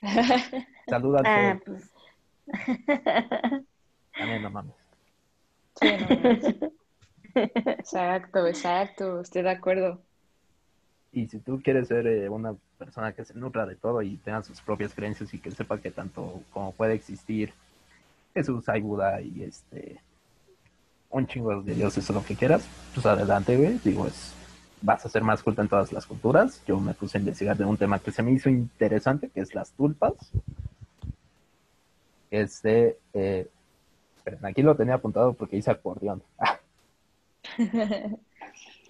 Saluda 0.88 1.20
al 1.20 1.26
ah, 1.26 1.60
pues. 1.64 1.90
También 4.16 4.42
no 4.42 4.50
mames. 4.50 4.74
Sí, 5.80 5.88
no 6.00 6.16
mames. 6.16 6.56
Exacto, 7.34 8.46
exacto, 8.46 9.20
estoy 9.20 9.42
de 9.42 9.50
acuerdo. 9.50 10.00
Y 11.12 11.28
si 11.28 11.38
tú 11.38 11.60
quieres 11.62 11.88
ser 11.88 12.06
eh, 12.06 12.28
una 12.28 12.54
persona 12.78 13.12
que 13.12 13.24
se 13.24 13.34
nutra 13.34 13.66
de 13.66 13.76
todo 13.76 14.02
y 14.02 14.16
tenga 14.18 14.42
sus 14.42 14.60
propias 14.60 14.94
creencias 14.94 15.32
y 15.34 15.38
que 15.38 15.50
sepa 15.50 15.78
que 15.78 15.90
tanto 15.90 16.42
como 16.50 16.72
puede 16.72 16.94
existir 16.94 17.52
Jesús, 18.34 18.68
hay 18.68 18.82
Buda 18.82 19.20
y 19.20 19.42
este 19.42 19.98
un 21.10 21.26
chingo 21.26 21.62
de 21.62 21.74
dioses 21.74 22.08
o 22.10 22.12
lo 22.12 22.24
que 22.24 22.36
quieras, 22.36 22.66
pues 22.94 23.06
adelante, 23.06 23.56
güey. 23.56 23.78
Digo, 23.84 24.06
es, 24.06 24.34
vas 24.82 25.04
a 25.04 25.08
ser 25.08 25.22
más 25.22 25.42
culto 25.42 25.62
en 25.62 25.68
todas 25.68 25.92
las 25.92 26.06
culturas. 26.06 26.62
Yo 26.66 26.78
me 26.80 26.94
puse 26.94 27.18
a 27.18 27.20
investigar 27.20 27.56
de 27.56 27.64
un 27.64 27.76
tema 27.76 27.98
que 27.98 28.12
se 28.12 28.22
me 28.22 28.32
hizo 28.32 28.48
interesante, 28.48 29.28
que 29.28 29.40
es 29.40 29.54
las 29.54 29.72
tulpas. 29.72 30.14
Este, 32.30 32.98
eh, 33.14 33.48
aquí 34.42 34.62
lo 34.62 34.76
tenía 34.76 34.94
apuntado 34.94 35.32
porque 35.32 35.56
hice 35.56 35.70
acordeón. 35.70 36.22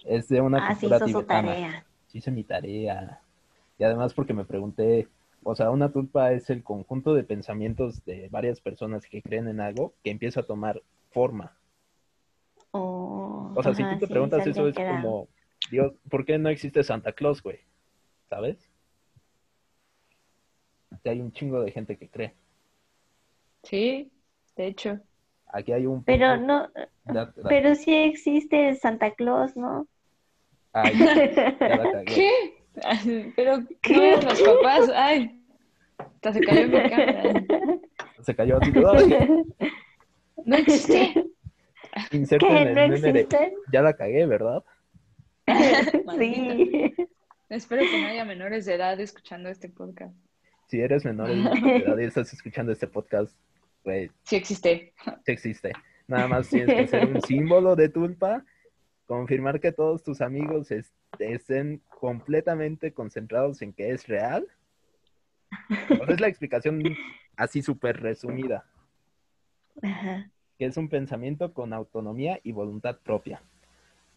es 0.05 0.27
de 0.27 0.41
una 0.41 0.65
ah, 0.65 0.69
cultura 0.69 0.99
tibetana. 0.99 1.85
hice 2.13 2.31
mi 2.31 2.43
tarea. 2.43 3.21
Y 3.77 3.83
además 3.83 4.13
porque 4.13 4.33
me 4.33 4.43
pregunté, 4.43 5.07
o 5.43 5.55
sea, 5.55 5.69
una 5.69 5.91
tulpa 5.91 6.31
es 6.33 6.49
el 6.49 6.63
conjunto 6.63 7.13
de 7.13 7.23
pensamientos 7.23 8.03
de 8.05 8.27
varias 8.29 8.59
personas 8.59 9.05
que 9.05 9.21
creen 9.21 9.47
en 9.47 9.61
algo 9.61 9.93
que 10.03 10.11
empieza 10.11 10.41
a 10.41 10.43
tomar 10.43 10.81
forma. 11.11 11.56
Oh, 12.71 13.53
o 13.55 13.63
sea, 13.63 13.73
si 13.73 13.83
tú 13.83 13.97
te 13.99 14.07
preguntas 14.07 14.45
eso 14.45 14.67
es 14.67 14.75
como, 14.75 15.27
Dios, 15.71 15.93
¿por 16.09 16.25
qué 16.25 16.37
no 16.37 16.49
existe 16.49 16.83
Santa 16.83 17.13
Claus, 17.13 17.41
güey? 17.41 17.59
¿Sabes? 18.29 18.69
Que 21.03 21.09
hay 21.09 21.21
un 21.21 21.31
chingo 21.31 21.61
de 21.61 21.71
gente 21.71 21.97
que 21.97 22.09
cree. 22.09 22.33
Sí, 23.63 24.11
de 24.55 24.67
hecho. 24.67 24.99
Aquí 25.47 25.71
hay 25.71 25.85
un... 25.85 26.03
Pero 26.03 26.37
no, 26.37 26.69
pero 27.47 27.75
sí 27.75 27.93
existe 27.93 28.75
Santa 28.75 29.11
Claus, 29.11 29.55
¿no? 29.55 29.87
Ay, 30.73 30.93
ya 30.97 32.03
¿Qué? 32.05 32.31
Pero 33.35 33.59
¿qué? 33.81 34.19
los 34.21 34.39
papás, 34.39 34.91
ay, 34.93 35.37
hasta 35.97 36.33
se 36.33 36.41
cayó 36.41 36.67
mi 36.67 36.89
cámara. 36.89 37.33
Se 38.21 38.35
cayó 38.35 38.57
así 38.61 38.71
No 40.45 40.55
existe. 40.57 41.26
Inserten 42.11 42.49
¿Qué? 42.49 42.87
¿No 42.87 42.95
existe? 42.95 43.53
Ya 43.71 43.81
la 43.81 43.93
cagué, 43.93 44.25
¿verdad? 44.25 44.63
sí. 46.17 46.93
Espero 47.49 47.81
que 47.83 48.01
no 48.01 48.07
haya 48.07 48.25
menores 48.25 48.65
de 48.65 48.75
edad 48.75 48.99
escuchando 48.99 49.49
este 49.49 49.69
podcast. 49.69 50.15
Si 50.67 50.81
eres 50.81 51.05
menor 51.05 51.29
de 51.29 51.77
edad 51.77 51.97
y 51.97 52.03
estás 52.03 52.33
escuchando 52.33 52.71
este 52.71 52.87
podcast, 52.87 53.33
pues... 53.83 54.11
Sí 54.23 54.35
existe. 54.35 54.93
Sí 55.25 55.31
existe. 55.31 55.71
Nada 56.07 56.27
más 56.27 56.49
tienes 56.49 56.75
que 56.75 56.87
ser 56.87 57.07
un 57.07 57.21
símbolo 57.21 57.75
de 57.75 57.89
tulpa, 57.89 58.43
confirmar 59.05 59.59
que 59.59 59.71
todos 59.71 60.03
tus 60.03 60.21
amigos 60.21 60.69
estén 61.19 61.81
completamente 61.99 62.93
concentrados 62.93 63.61
en 63.61 63.73
que 63.73 63.91
es 63.91 64.07
real. 64.07 64.47
Es 66.07 66.19
la 66.19 66.27
explicación 66.27 66.83
así 67.37 67.61
súper 67.61 68.01
resumida. 68.01 68.65
Que 70.57 70.65
es 70.65 70.77
un 70.77 70.89
pensamiento 70.89 71.53
con 71.53 71.73
autonomía 71.73 72.39
y 72.43 72.51
voluntad 72.51 72.97
propia, 72.97 73.41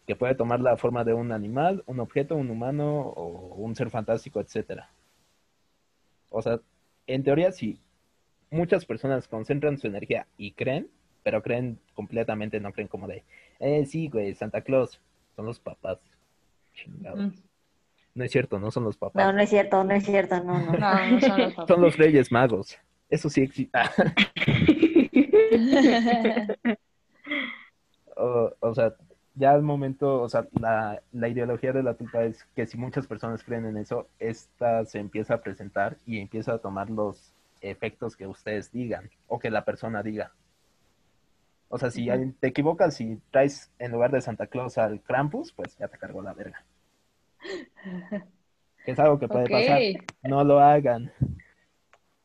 que 0.07 0.15
puede 0.15 0.35
tomar 0.35 0.59
la 0.59 0.77
forma 0.77 1.03
de 1.03 1.13
un 1.13 1.31
animal, 1.31 1.83
un 1.85 1.99
objeto, 1.99 2.35
un 2.35 2.49
humano 2.49 3.01
o 3.01 3.55
un 3.55 3.75
ser 3.75 3.89
fantástico, 3.89 4.39
etc. 4.39 4.81
O 6.29 6.41
sea, 6.41 6.59
en 7.07 7.23
teoría, 7.23 7.51
si 7.51 7.79
muchas 8.49 8.85
personas 8.85 9.27
concentran 9.27 9.77
su 9.77 9.87
energía 9.87 10.27
y 10.37 10.51
creen, 10.51 10.89
pero 11.23 11.43
creen 11.43 11.79
completamente, 11.93 12.59
no 12.59 12.73
creen 12.73 12.87
como 12.87 13.07
de, 13.07 13.23
eh, 13.59 13.85
sí, 13.85 14.09
güey, 14.09 14.33
Santa 14.33 14.61
Claus, 14.61 14.99
son 15.35 15.45
los 15.45 15.59
papás. 15.59 15.99
Chingado. 16.73 17.17
Mm. 17.17 17.33
No 18.13 18.23
es 18.25 18.31
cierto, 18.31 18.59
no 18.59 18.71
son 18.71 18.83
los 18.83 18.97
papás. 18.97 19.25
No, 19.25 19.31
no 19.31 19.41
es 19.41 19.49
cierto, 19.49 19.83
no 19.83 19.93
es 19.93 20.03
cierto, 20.03 20.43
no, 20.43 20.59
no. 20.59 20.73
No, 20.73 21.11
no 21.11 21.19
son 21.21 21.39
los 21.39 21.53
papás. 21.53 21.67
Son 21.67 21.81
los 21.81 21.97
reyes 21.97 22.31
magos. 22.31 22.77
Eso 23.09 23.29
sí 23.29 23.41
existe. 23.41 23.77
o, 28.17 28.51
o 28.59 28.73
sea, 28.73 28.95
ya 29.35 29.51
al 29.51 29.61
momento, 29.61 30.21
o 30.21 30.29
sea, 30.29 30.47
la, 30.59 31.01
la 31.11 31.29
ideología 31.29 31.73
de 31.73 31.83
la 31.83 31.95
tulpa 31.95 32.23
es 32.23 32.45
que 32.55 32.67
si 32.67 32.77
muchas 32.77 33.07
personas 33.07 33.43
creen 33.43 33.65
en 33.65 33.77
eso, 33.77 34.07
esta 34.19 34.85
se 34.85 34.99
empieza 34.99 35.35
a 35.35 35.41
presentar 35.41 35.97
y 36.05 36.19
empieza 36.19 36.53
a 36.53 36.59
tomar 36.59 36.89
los 36.89 37.33
efectos 37.61 38.15
que 38.15 38.27
ustedes 38.27 38.71
digan 38.71 39.09
o 39.27 39.39
que 39.39 39.51
la 39.51 39.63
persona 39.63 40.03
diga. 40.03 40.33
O 41.69 41.77
sea, 41.77 41.89
si 41.89 42.07
te 42.39 42.47
equivocas 42.47 42.99
y 42.99 43.17
traes 43.31 43.71
en 43.79 43.93
lugar 43.93 44.11
de 44.11 44.21
Santa 44.21 44.47
Claus 44.47 44.77
al 44.77 45.01
Krampus, 45.01 45.53
pues 45.53 45.77
ya 45.77 45.87
te 45.87 45.97
cargó 45.97 46.21
la 46.21 46.33
verga. 46.33 46.65
Que 48.83 48.91
es 48.91 48.99
algo 48.99 49.19
que 49.19 49.29
puede 49.29 49.47
pasar. 49.47 49.87
No 50.21 50.43
lo 50.43 50.59
hagan. 50.59 51.11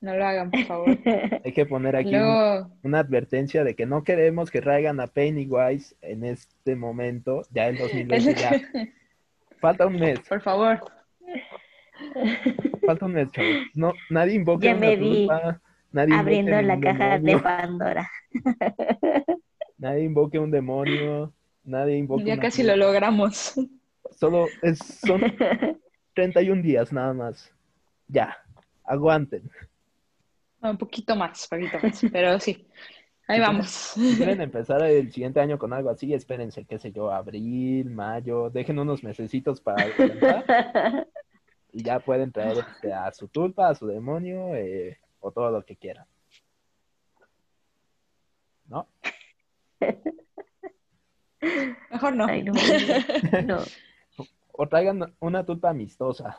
No 0.01 0.15
lo 0.17 0.25
hagan, 0.25 0.51
por 0.51 0.65
favor. 0.65 0.89
Hay 1.45 1.53
que 1.53 1.67
poner 1.67 1.97
aquí 1.97 2.15
un- 2.15 2.73
una 2.83 2.99
advertencia 3.01 3.65
de 3.65 3.75
que 3.75 3.87
no 3.87 4.05
queremos 4.05 4.51
que 4.51 4.61
traigan 4.61 5.01
a 5.01 5.07
Pennywise 5.09 5.97
en 6.03 6.25
este 6.25 6.77
momento, 6.77 7.43
ya 7.51 7.69
en 7.69 7.75
es 7.77 7.81
lo 7.81 7.87
2020 7.89 8.35
ya. 8.35 8.51
que- 8.51 8.93
Falta 9.61 9.87
un 9.87 9.99
mes, 9.99 10.21
por 10.29 10.41
favor. 10.43 10.79
falta 12.85 13.07
un 13.07 13.13
mes, 13.13 13.31
chavos. 13.33 13.57
No, 13.75 13.93
nadie 14.11 14.35
invoque 14.35 14.67
Ya 14.67 14.73
una 14.73 14.81
me 14.81 14.97
vi 14.97 15.29
nadie 15.93 16.15
Abriendo 16.15 16.61
la 16.61 16.79
caja 16.79 17.19
de 17.19 17.39
Pandora. 17.39 18.11
nadie 19.79 20.05
invoque 20.05 20.39
un 20.39 20.51
demonio, 20.51 21.33
nadie 21.65 21.97
invoque 21.97 22.25
Ya 22.25 22.35
una 22.35 22.43
casi 22.43 22.63
lo 22.63 22.77
logramos. 22.77 23.55
Solo 24.11 24.47
es, 24.63 24.79
son 24.79 25.23
31 26.15 26.63
días 26.63 26.93
nada 26.93 27.13
más. 27.15 27.51
Ya, 28.09 28.37
aguanten. 28.85 29.51
Un 30.71 30.79
poquito 30.79 31.17
más, 31.17 31.49
un 31.51 31.59
poquito 31.59 31.79
más, 31.83 32.03
pero 32.13 32.39
sí. 32.41 32.67
Ahí 33.29 33.41
vamos. 33.41 33.69
Si 33.69 34.17
quieren 34.17 34.41
empezar 34.41 34.83
el 34.85 35.13
siguiente 35.13 35.41
año 35.41 35.59
con 35.59 35.73
algo 35.73 35.91
así, 35.91 36.15
espérense, 36.15 36.65
qué 36.65 36.79
sé 36.79 36.93
yo, 36.93 37.11
abril, 37.11 37.91
mayo, 37.91 38.51
dejen 38.51 38.79
unos 38.79 39.03
mesecitos 39.03 39.61
para 39.61 39.85
aguantar. 39.85 41.09
y 41.73 41.83
ya 41.83 41.99
pueden 41.99 42.31
traer 42.31 42.59
este, 42.59 42.93
a 42.93 43.11
su 43.13 43.27
tulpa, 43.29 43.69
a 43.69 43.75
su 43.75 43.87
demonio 43.87 44.55
eh, 44.55 45.01
o 45.21 45.33
todo 45.33 45.51
lo 45.51 45.65
que 45.65 45.77
quieran. 45.77 46.07
¿No? 48.69 48.89
Mejor 51.91 52.15
no. 52.15 52.27
Ay, 52.27 52.43
no. 52.43 52.53
No. 53.45 53.59
O 54.59 54.67
traigan 54.67 55.15
una 55.21 55.45
tulpa 55.45 55.69
amistosa. 55.69 56.39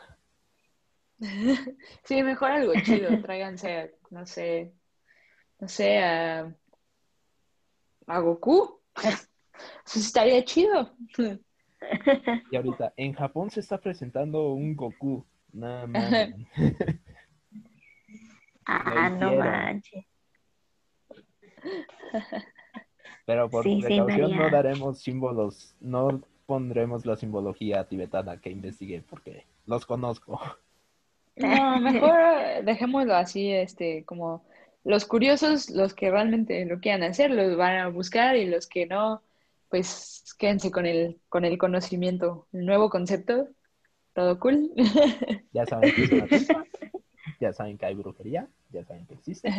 Sí, 2.03 2.24
mejor 2.24 2.51
algo 2.51 2.74
chido. 2.82 3.18
Tráiganse, 3.22 3.95
no 4.09 4.26
sé, 4.26 4.74
no 5.59 5.68
sé, 5.68 5.99
a, 5.99 6.53
a 8.07 8.20
Goku. 8.20 8.82
Eso 9.86 9.99
estaría 9.99 10.43
chido. 10.45 10.95
Y 12.51 12.55
ahorita, 12.55 12.93
en 12.95 13.13
Japón 13.13 13.49
se 13.49 13.61
está 13.61 13.80
presentando 13.80 14.51
un 14.53 14.76
Goku. 14.76 15.26
Nada 15.53 15.88
más. 15.88 16.30
Ah, 18.65 19.09
no 19.09 19.34
manches. 19.36 20.05
Pero 23.26 23.49
por 23.49 23.63
Sí, 23.63 23.76
sí, 23.76 23.82
precaución 23.82 24.38
no 24.38 24.49
daremos 24.49 24.99
símbolos, 24.99 25.76
no 25.80 26.22
pondremos 26.45 27.05
la 27.05 27.18
simbología 27.18 27.84
tibetana 27.88 28.39
que 28.39 28.49
investigué 28.49 29.01
porque 29.01 29.45
los 29.65 29.86
conozco. 29.86 30.39
No, 31.38 31.79
mejor 31.79 32.19
eh, 32.19 32.61
dejémoslo 32.63 33.15
así, 33.15 33.51
este, 33.51 34.03
como 34.05 34.43
los 34.83 35.05
curiosos, 35.05 35.69
los 35.69 35.93
que 35.93 36.09
realmente 36.09 36.65
lo 36.65 36.79
quieran 36.79 37.03
hacer, 37.03 37.31
los 37.31 37.55
van 37.57 37.77
a 37.77 37.89
buscar 37.89 38.35
y 38.35 38.45
los 38.45 38.67
que 38.67 38.85
no, 38.85 39.21
pues 39.69 40.35
quédense 40.38 40.71
con 40.71 40.85
el, 40.85 41.19
con 41.29 41.45
el 41.45 41.57
conocimiento, 41.57 42.47
el 42.53 42.65
nuevo 42.65 42.89
concepto, 42.89 43.49
todo 44.13 44.39
cool. 44.39 44.71
Ya 45.53 45.65
saben 45.65 45.93
que 45.93 46.03
es 46.03 46.11
una 46.11 46.27
tulpa, 46.27 46.65
ya 47.39 47.53
saben 47.53 47.77
que 47.77 47.85
hay 47.85 47.95
brujería, 47.95 48.47
ya 48.71 48.83
saben 48.83 49.05
que 49.07 49.15
existe, 49.15 49.49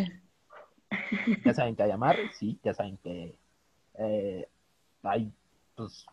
ya 1.45 1.55
saben 1.55 1.77
que 1.77 1.83
hay 1.83 1.91
amarres, 1.91 2.37
sí, 2.37 2.59
ya 2.63 2.73
saben 2.73 2.97
que 2.99 3.37
eh, 3.99 4.49
hay 5.03 5.33
pues 5.75 6.07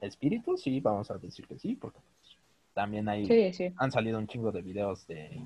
espíritus, 0.00 0.62
sí, 0.62 0.80
vamos 0.80 1.10
a 1.10 1.18
decir 1.18 1.46
que 1.46 1.58
sí, 1.58 1.76
porque 1.76 1.98
también 2.80 3.10
hay, 3.10 3.26
Sí, 3.26 3.52
sí. 3.52 3.74
han 3.76 3.92
salido 3.92 4.18
un 4.18 4.26
chingo 4.26 4.50
de 4.52 4.62
videos 4.62 5.06
de 5.06 5.38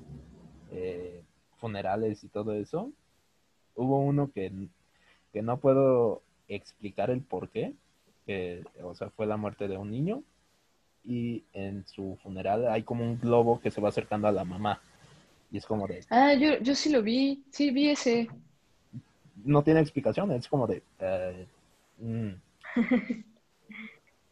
eh, 0.71 1.21
funerales 1.57 2.23
y 2.23 2.29
todo 2.29 2.53
eso. 2.53 2.93
Hubo 3.75 3.99
uno 3.99 4.31
que, 4.33 4.53
que 5.33 5.41
no 5.41 5.57
puedo 5.57 6.21
explicar 6.47 7.09
el 7.09 7.19
por 7.19 7.49
qué, 7.49 7.73
que, 8.25 8.63
o 8.81 8.95
sea, 8.95 9.09
fue 9.09 9.25
la 9.25 9.35
muerte 9.35 9.67
de 9.67 9.75
un 9.77 9.91
niño 9.91 10.23
y 11.03 11.43
en 11.51 11.85
su 11.85 12.17
funeral 12.23 12.69
hay 12.69 12.83
como 12.83 13.03
un 13.03 13.19
globo 13.19 13.59
que 13.59 13.69
se 13.69 13.81
va 13.81 13.89
acercando 13.89 14.29
a 14.29 14.31
la 14.31 14.45
mamá 14.45 14.79
y 15.51 15.57
es 15.57 15.65
como 15.65 15.85
de, 15.87 16.05
Ah, 16.09 16.33
yo, 16.35 16.57
yo 16.61 16.73
sí 16.73 16.89
lo 16.89 17.01
vi, 17.03 17.43
sí 17.51 17.69
vi 17.71 17.89
ese. 17.89 18.29
no 19.43 19.61
tiene 19.61 19.81
explicación, 19.81 20.31
es 20.31 20.47
como 20.47 20.67
de, 20.67 20.81
eh, 20.99 21.45
mm, 21.99 22.29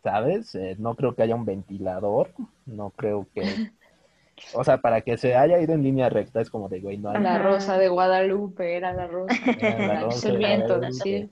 ¿sabes? 0.04 0.54
Eh, 0.56 0.76
no 0.80 0.96
creo 0.96 1.16
que 1.16 1.24
haya 1.24 1.36
un 1.36 1.46
ventilador, 1.46 2.30
no 2.66 2.92
creo 2.92 3.28
que, 3.34 3.42
o 4.54 4.64
sea, 4.64 4.78
para 4.80 5.02
que 5.02 5.18
se 5.18 5.36
haya 5.36 5.60
ido 5.62 5.74
en 5.74 5.84
línea 5.84 6.10
recta 6.10 6.42
es 6.42 6.50
como 6.50 6.70
de, 6.70 6.82
güey, 6.82 6.98
no 6.98 7.10
hay 7.10 7.24
La 7.24 7.40
rosa 7.40 7.78
de 7.78 7.88
Guadalupe, 7.90 8.76
era 8.76 8.94
la 8.94 9.08
rosa. 9.08 9.36
Era 9.60 9.80
la 9.80 9.88
La 9.88 10.02
rosa 10.02 10.30
el 10.30 10.38
viento, 10.38 10.82
sí, 10.92 11.30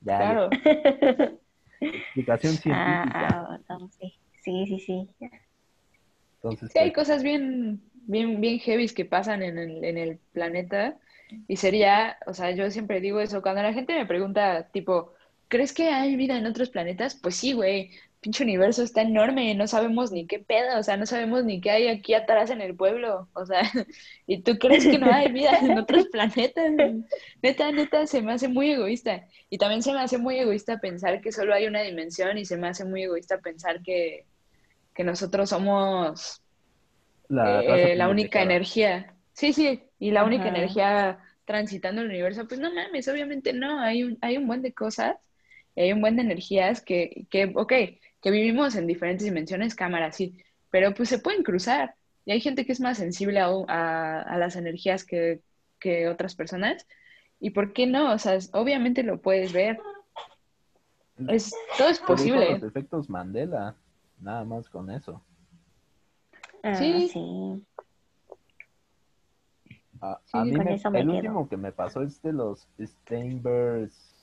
ya, 0.00 0.18
claro. 0.18 0.50
explicación 1.80 2.54
científica. 2.56 3.28
Ah, 3.30 3.58
no, 3.68 3.88
sí. 3.88 4.14
Sí, 4.42 4.66
sí, 4.66 4.78
sí. 4.80 5.10
Entonces, 6.42 6.70
Sí, 6.70 6.78
hay 6.78 6.90
pues, 6.90 7.06
cosas 7.06 7.22
bien, 7.22 7.80
bien, 8.06 8.40
bien 8.40 8.58
heavies 8.58 8.92
que 8.92 9.06
pasan 9.06 9.42
en 9.42 9.56
el, 9.58 9.82
en 9.84 9.96
el 9.96 10.18
planeta. 10.32 10.98
Y 11.48 11.56
sería, 11.56 12.18
o 12.26 12.34
sea, 12.34 12.50
yo 12.50 12.70
siempre 12.70 13.00
digo 13.00 13.20
eso, 13.20 13.40
cuando 13.40 13.62
la 13.62 13.72
gente 13.72 13.94
me 13.94 14.04
pregunta, 14.04 14.68
tipo, 14.70 15.14
¿crees 15.48 15.72
que 15.72 15.88
hay 15.90 16.16
vida 16.16 16.36
en 16.38 16.46
otros 16.46 16.70
planetas? 16.70 17.14
Pues 17.20 17.36
sí, 17.36 17.52
güey, 17.52 17.90
pinche 18.20 18.42
universo 18.44 18.82
está 18.82 19.02
enorme, 19.02 19.54
no 19.54 19.66
sabemos 19.66 20.10
ni 20.10 20.26
qué 20.26 20.38
pedo, 20.38 20.78
o 20.78 20.82
sea, 20.82 20.96
no 20.96 21.06
sabemos 21.06 21.44
ni 21.44 21.60
qué 21.60 21.70
hay 21.70 21.88
aquí 21.88 22.14
atrás 22.14 22.50
en 22.50 22.62
el 22.62 22.74
pueblo, 22.76 23.28
o 23.34 23.46
sea, 23.46 23.60
¿y 24.26 24.42
tú 24.42 24.58
crees 24.58 24.86
que 24.88 24.98
no 24.98 25.10
hay 25.10 25.30
vida 25.30 25.58
en 25.60 25.76
otros 25.76 26.06
planetas? 26.06 26.72
Neta, 27.42 27.70
neta, 27.72 28.06
se 28.06 28.22
me 28.22 28.32
hace 28.32 28.48
muy 28.48 28.70
egoísta. 28.70 29.28
Y 29.50 29.58
también 29.58 29.82
se 29.82 29.92
me 29.92 30.00
hace 30.00 30.18
muy 30.18 30.38
egoísta 30.38 30.80
pensar 30.80 31.20
que 31.20 31.32
solo 31.32 31.54
hay 31.54 31.66
una 31.66 31.82
dimensión 31.82 32.38
y 32.38 32.44
se 32.46 32.56
me 32.56 32.68
hace 32.68 32.84
muy 32.84 33.02
egoísta 33.02 33.38
pensar 33.40 33.82
que, 33.82 34.26
que 34.94 35.04
nosotros 35.04 35.50
somos 35.50 36.42
la, 37.28 37.60
eh, 37.66 37.94
la 37.96 38.08
única 38.08 38.42
energía. 38.42 39.14
Sí, 39.32 39.52
sí, 39.52 39.82
y 39.98 40.10
la 40.12 40.24
única 40.24 40.48
Ajá. 40.48 40.58
energía 40.58 41.18
transitando 41.44 42.00
el 42.02 42.08
universo, 42.08 42.46
pues 42.48 42.60
no 42.60 42.72
mames, 42.72 43.08
obviamente 43.08 43.52
no, 43.52 43.80
hay 43.80 44.04
un, 44.04 44.18
hay 44.22 44.36
un 44.38 44.46
buen 44.46 44.62
de 44.62 44.72
cosas, 44.72 45.16
y 45.74 45.82
hay 45.82 45.92
un 45.92 46.00
buen 46.00 46.16
de 46.16 46.22
energías 46.22 46.80
que, 46.80 47.26
que, 47.30 47.52
ok, 47.54 47.72
que 48.20 48.30
vivimos 48.30 48.74
en 48.76 48.86
diferentes 48.86 49.24
dimensiones, 49.24 49.74
cámara, 49.74 50.12
sí, 50.12 50.36
pero 50.70 50.94
pues 50.94 51.08
se 51.08 51.18
pueden 51.18 51.42
cruzar, 51.42 51.94
y 52.24 52.32
hay 52.32 52.40
gente 52.40 52.64
que 52.64 52.72
es 52.72 52.80
más 52.80 52.98
sensible 52.98 53.40
a, 53.40 53.48
a- 53.68 54.22
a 54.22 54.38
las 54.38 54.56
energías 54.56 55.04
que, 55.04 55.40
que 55.80 56.08
otras 56.08 56.34
personas, 56.34 56.86
y 57.40 57.50
¿por 57.50 57.72
qué 57.72 57.86
no? 57.86 58.12
O 58.12 58.18
sea, 58.18 58.38
obviamente 58.52 59.02
lo 59.02 59.20
puedes 59.20 59.52
ver, 59.52 59.78
es, 61.28 61.54
todo 61.78 61.88
es 61.88 62.00
posible. 62.00 62.52
los 62.52 62.62
efectos 62.62 63.08
Mandela, 63.10 63.74
nada 64.20 64.44
más 64.44 64.68
con 64.68 64.90
eso. 64.90 65.22
Ah, 66.62 66.74
Sí. 66.74 67.08
sí. 67.12 67.66
A, 70.00 70.18
Sí, 70.24 70.38
a 70.38 70.44
mí 70.44 70.56
con 70.56 70.66
me- 70.66 70.74
eso 70.74 70.90
me 70.90 71.00
el 71.00 71.06
quedo. 71.06 71.16
último 71.16 71.48
que 71.48 71.56
me 71.56 71.72
pasó 71.72 72.02
es 72.02 72.20
de 72.22 72.32
los 72.32 72.66
Steinbergs. 72.80 74.13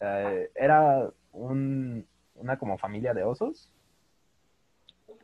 Era 0.00 1.10
un, 1.32 2.06
una 2.36 2.58
como 2.58 2.78
familia 2.78 3.14
de 3.14 3.24
osos, 3.24 3.68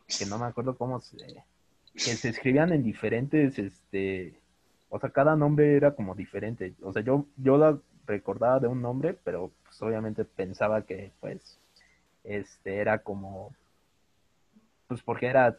que 0.06 0.26
no 0.26 0.38
me 0.38 0.46
acuerdo 0.46 0.76
cómo 0.76 1.00
se... 1.00 1.16
que 1.92 2.00
se 2.00 2.28
escribían 2.28 2.72
en 2.72 2.82
diferentes, 2.82 3.58
este... 3.58 4.34
O 4.88 4.98
sea, 4.98 5.10
cada 5.10 5.36
nombre 5.36 5.76
era 5.76 5.94
como 5.94 6.14
diferente. 6.14 6.74
O 6.82 6.92
sea, 6.92 7.02
yo, 7.02 7.24
yo 7.36 7.56
la 7.56 7.78
recordaba 8.06 8.58
de 8.58 8.66
un 8.66 8.82
nombre, 8.82 9.16
pero 9.24 9.52
pues, 9.64 9.80
obviamente 9.82 10.24
pensaba 10.24 10.82
que 10.82 11.12
pues 11.20 11.58
este 12.24 12.78
era 12.78 12.98
como 12.98 13.54
pues 14.88 15.02
porque 15.02 15.26
era 15.26 15.56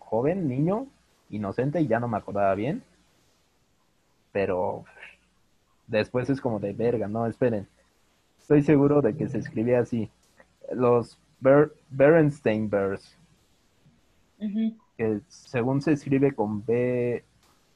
joven, 0.00 0.48
niño, 0.48 0.88
inocente 1.30 1.80
y 1.80 1.86
ya 1.86 2.00
no 2.00 2.08
me 2.08 2.18
acordaba 2.18 2.54
bien. 2.56 2.82
Pero 4.32 4.84
después 5.86 6.28
es 6.28 6.40
como 6.40 6.58
de 6.58 6.72
verga, 6.72 7.06
no, 7.06 7.26
esperen. 7.26 7.68
Estoy 8.48 8.62
seguro 8.62 9.02
de 9.02 9.14
que 9.14 9.28
se 9.28 9.36
escribía 9.36 9.80
así. 9.80 10.10
Los 10.72 11.18
Ber 11.38 11.70
Berenstein 11.90 12.70
Bears. 12.70 13.14
Que 14.96 15.20
según 15.28 15.82
se 15.82 15.92
escribe 15.92 16.32
con 16.32 16.64
B, 16.64 17.22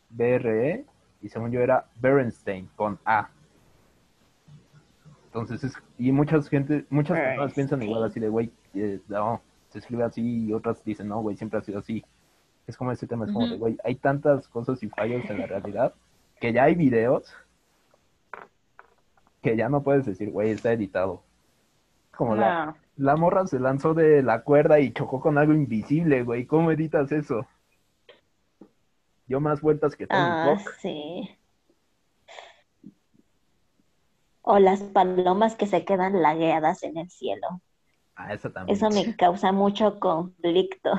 BRE 0.08 0.86
y 1.20 1.28
según 1.28 1.52
yo 1.52 1.60
era 1.60 1.84
Berenstein 2.00 2.70
con 2.74 2.98
A. 3.04 3.28
Entonces, 5.26 5.62
es, 5.62 5.74
y 5.98 6.10
muchas 6.10 6.48
gente, 6.48 6.86
muchas 6.88 7.18
personas 7.18 7.52
piensan 7.52 7.82
igual 7.82 8.04
así 8.04 8.18
de, 8.18 8.30
güey, 8.30 8.50
eh, 8.72 8.98
no, 9.08 9.42
se 9.68 9.78
escribe 9.78 10.04
así 10.04 10.46
y 10.46 10.54
otras 10.54 10.82
dicen, 10.86 11.06
no, 11.06 11.20
güey, 11.20 11.36
siempre 11.36 11.58
ha 11.58 11.62
sido 11.62 11.80
así. 11.80 12.02
Es 12.66 12.78
como 12.78 12.92
ese 12.92 13.06
tema, 13.06 13.26
es 13.26 13.32
como 13.32 13.46
de, 13.46 13.58
güey, 13.58 13.76
hay 13.84 13.96
tantas 13.96 14.48
cosas 14.48 14.82
y 14.82 14.88
fallos 14.88 15.28
en 15.28 15.38
la 15.38 15.46
realidad 15.48 15.92
que 16.40 16.50
ya 16.50 16.64
hay 16.64 16.74
videos 16.74 17.30
que 19.42 19.56
ya 19.56 19.68
no 19.68 19.82
puedes 19.82 20.06
decir, 20.06 20.30
güey, 20.30 20.50
está 20.50 20.72
editado. 20.72 21.22
Como 22.16 22.36
la, 22.36 22.76
la 22.96 23.16
morra 23.16 23.46
se 23.46 23.58
lanzó 23.58 23.94
de 23.94 24.22
la 24.22 24.42
cuerda 24.42 24.78
y 24.78 24.92
chocó 24.92 25.20
con 25.20 25.36
algo 25.36 25.52
invisible, 25.52 26.22
güey. 26.22 26.46
¿Cómo 26.46 26.70
editas 26.70 27.10
eso? 27.10 27.46
Yo 29.26 29.40
más 29.40 29.60
vueltas 29.60 29.96
que 29.96 30.06
todo 30.06 30.18
ah, 30.20 30.56
sí. 30.80 31.28
O 34.42 34.58
las 34.58 34.82
palomas 34.82 35.56
que 35.56 35.66
se 35.66 35.84
quedan 35.84 36.20
lagueadas 36.20 36.82
en 36.82 36.98
el 36.98 37.10
cielo. 37.10 37.62
Ah, 38.14 38.34
eso 38.34 38.50
también. 38.50 38.76
Eso 38.76 38.90
me 38.90 39.16
causa 39.16 39.52
mucho 39.52 39.98
conflicto. 39.98 40.90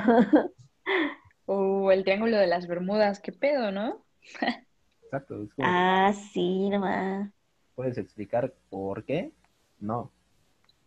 O 1.46 1.92
el 1.92 2.04
triángulo 2.04 2.38
de 2.38 2.48
las 2.48 2.68
Bermudas, 2.68 3.20
qué 3.20 3.32
pedo, 3.32 3.72
¿no? 3.72 4.04
Exacto. 5.04 5.48
Ah, 5.60 6.12
sí, 6.34 6.70
nomás. 6.70 7.30
¿Puedes 7.76 7.98
explicar 7.98 8.54
por 8.70 9.04
qué? 9.04 9.32
No. 9.80 10.12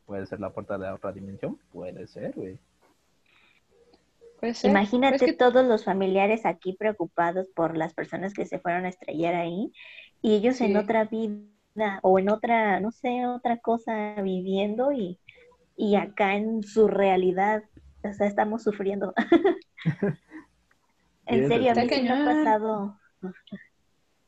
¿Puede 0.06 0.26
ser 0.26 0.40
la 0.40 0.50
puerta 0.50 0.78
de 0.78 0.88
otra 0.88 1.12
dimensión? 1.12 1.58
Puede 1.72 2.06
ser, 2.06 2.32
güey. 2.34 2.58
Imagínate 4.62 5.32
todos 5.32 5.64
los 5.66 5.84
familiares 5.84 6.44
aquí 6.44 6.74
preocupados 6.74 7.48
por 7.48 7.76
las 7.76 7.94
personas 7.94 8.34
que 8.34 8.44
se 8.44 8.58
fueron 8.58 8.84
a 8.84 8.90
estrellar 8.90 9.34
ahí 9.34 9.72
y 10.22 10.34
ellos 10.34 10.60
en 10.60 10.76
otra 10.76 11.04
vida 11.04 12.00
o 12.02 12.18
en 12.18 12.30
otra, 12.30 12.78
no 12.80 12.92
sé, 12.92 13.26
otra 13.26 13.58
cosa 13.58 14.20
viviendo 14.22 14.92
y, 14.92 15.18
y 15.76 15.96
acá 15.96 16.36
en 16.36 16.62
su 16.62 16.86
realidad, 16.86 17.64
o 18.02 18.12
sea, 18.12 18.26
estamos 18.26 18.62
sufriendo. 18.62 19.14
en 21.26 21.48
serio, 21.48 21.72
a 21.72 21.74
mí 21.74 21.86
me 21.86 22.10
ha 22.10 22.24
pasado. 22.24 22.98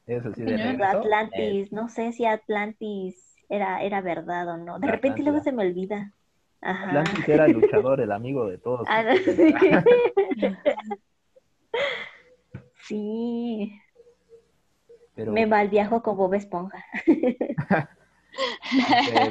Eso 0.08 0.32
sí, 0.32 0.42
de 0.42 0.82
Atlantis, 0.82 1.70
no 1.70 1.88
sé 1.90 2.12
si 2.12 2.24
Atlantis 2.24 3.36
era, 3.50 3.82
era 3.82 4.00
verdad 4.00 4.48
o 4.48 4.56
no. 4.56 4.78
De 4.78 4.88
repente 4.88 5.22
luego 5.22 5.40
se 5.40 5.52
me 5.52 5.66
olvida. 5.66 6.14
Ajá. 6.62 6.88
Atlantis 6.88 7.28
era 7.28 7.44
el 7.44 7.52
luchador, 7.52 8.00
el 8.00 8.10
amigo 8.10 8.48
de 8.48 8.56
todos. 8.56 8.88
Ah, 8.88 9.04
sí. 12.86 13.78
Pero... 15.14 15.32
Me 15.32 15.44
va 15.44 15.60
el 15.60 15.68
viajo 15.68 16.02
con 16.02 16.16
Bob 16.16 16.32
Esponja. 16.32 16.82
te 17.04 17.46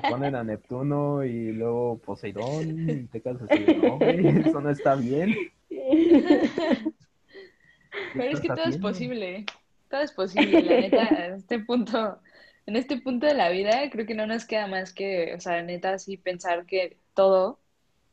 ponen 0.10 0.36
a 0.36 0.44
Neptuno 0.44 1.24
y 1.24 1.54
luego 1.54 1.98
Poseidón 1.98 2.88
y 2.88 3.06
te 3.06 3.20
casas 3.22 3.50
así, 3.50 3.66
no, 3.82 3.98
eso 4.02 4.62
no 4.62 4.70
está 4.70 4.94
bien. 4.96 5.34
Pero 8.14 8.32
es 8.32 8.40
que 8.42 8.48
todo 8.48 8.66
es 8.66 8.78
posible, 8.78 9.44
todo 9.90 10.02
es 10.02 10.12
posible, 10.12 10.62
la 10.62 10.82
neta, 10.82 11.08
en 11.26 11.34
este 11.36 11.60
punto, 11.60 12.20
en 12.66 12.76
este 12.76 12.98
punto 13.02 13.26
de 13.26 13.34
la 13.34 13.50
vida 13.50 13.90
creo 13.92 14.06
que 14.06 14.16
no 14.16 14.28
nos 14.28 14.46
queda 14.46 14.68
más 14.68 14.94
que, 14.94 15.34
o 15.36 15.40
sea, 15.40 15.62
neta, 15.64 15.94
así 15.94 16.18
pensar 16.18 16.66
que 16.66 16.98
todo, 17.14 17.60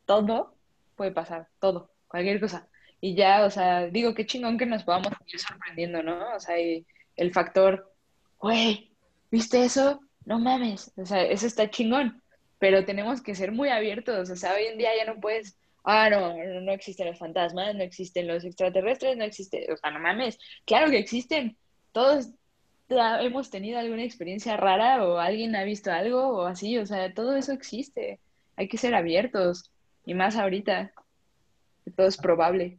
todo 0.05 0.55
puede 0.95 1.11
pasar, 1.11 1.47
todo, 1.59 1.91
cualquier 2.07 2.39
cosa. 2.39 2.67
Y 3.01 3.15
ya, 3.15 3.45
o 3.45 3.49
sea, 3.49 3.87
digo, 3.87 4.13
qué 4.15 4.25
chingón 4.25 4.57
que 4.57 4.65
nos 4.65 4.83
podamos 4.83 5.13
ir 5.27 5.39
sorprendiendo, 5.39 6.01
¿no? 6.01 6.35
O 6.35 6.39
sea, 6.39 6.55
el 6.57 7.33
factor, 7.33 7.93
güey, 8.39 8.91
¿viste 9.29 9.63
eso? 9.63 9.99
No 10.25 10.39
mames, 10.39 10.91
o 10.97 11.05
sea, 11.05 11.23
eso 11.23 11.45
está 11.45 11.69
chingón, 11.69 12.21
pero 12.57 12.85
tenemos 12.85 13.21
que 13.21 13.35
ser 13.35 13.51
muy 13.51 13.69
abiertos, 13.69 14.29
o 14.29 14.35
sea, 14.35 14.53
hoy 14.55 14.63
en 14.65 14.77
día 14.77 14.89
ya 14.97 15.05
no 15.05 15.19
puedes, 15.19 15.57
ah, 15.83 16.09
no, 16.09 16.33
no 16.61 16.71
existen 16.71 17.07
los 17.07 17.19
fantasmas, 17.19 17.75
no 17.75 17.83
existen 17.83 18.27
los 18.27 18.43
extraterrestres, 18.43 19.17
no 19.17 19.23
existe, 19.23 19.71
o 19.71 19.77
sea, 19.77 19.91
no 19.91 19.99
mames, 19.99 20.39
claro 20.65 20.89
que 20.89 20.97
existen, 20.97 21.57
todos 21.95 22.29
hemos 22.89 23.49
tenido 23.49 23.79
alguna 23.79 24.03
experiencia 24.03 24.57
rara 24.57 25.03
o 25.03 25.17
alguien 25.17 25.55
ha 25.55 25.63
visto 25.63 25.91
algo 25.91 26.27
o 26.27 26.45
así, 26.45 26.77
o 26.77 26.85
sea, 26.85 27.13
todo 27.13 27.37
eso 27.37 27.53
existe 27.53 28.19
hay 28.55 28.67
que 28.67 28.77
ser 28.77 28.95
abiertos, 28.95 29.71
y 30.05 30.13
más 30.13 30.35
ahorita, 30.35 30.91
que 31.83 31.91
todo 31.91 32.07
es 32.07 32.17
probable. 32.17 32.77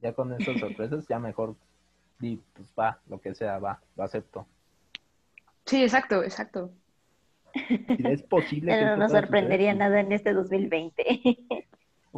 Ya 0.00 0.12
con 0.12 0.32
esas 0.32 0.58
sorpresas, 0.58 1.06
ya 1.08 1.18
mejor, 1.18 1.56
di, 2.18 2.40
pues 2.54 2.72
va, 2.78 3.00
lo 3.08 3.20
que 3.20 3.34
sea, 3.34 3.58
va, 3.58 3.80
lo 3.96 4.04
acepto. 4.04 4.46
Sí, 5.64 5.82
exacto, 5.82 6.22
exacto. 6.22 6.70
es 7.88 8.22
posible 8.22 8.72
Pero 8.72 8.90
no 8.90 8.96
nos 8.98 9.12
sorprendería 9.12 9.74
nada 9.74 10.00
en 10.00 10.12
este 10.12 10.32
2020. 10.32 11.38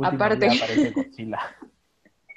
Aparte. 0.03 0.47
Aparece 0.47 0.91
Godzilla. 0.91 1.39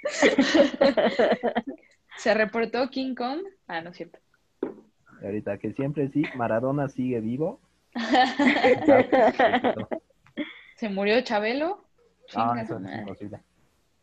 ¿Se 2.22 2.34
reportó 2.36 2.88
King 2.92 3.16
Kong? 3.16 3.40
Ah, 3.66 3.82
no 3.82 3.90
es 3.90 3.98
cierto. 3.98 4.20
Y 5.24 5.26
ahorita 5.26 5.58
que 5.58 5.74
siempre 5.74 6.08
sí, 6.10 6.24
Maradona 6.36 6.88
sigue 6.88 7.20
vivo. 7.20 7.60
¿Se 10.76 10.90
murió 10.90 11.20
Chabelo? 11.22 11.84
No, 12.36 12.56
eso 12.58 12.78
es 12.78 13.00
imposible. 13.00 13.40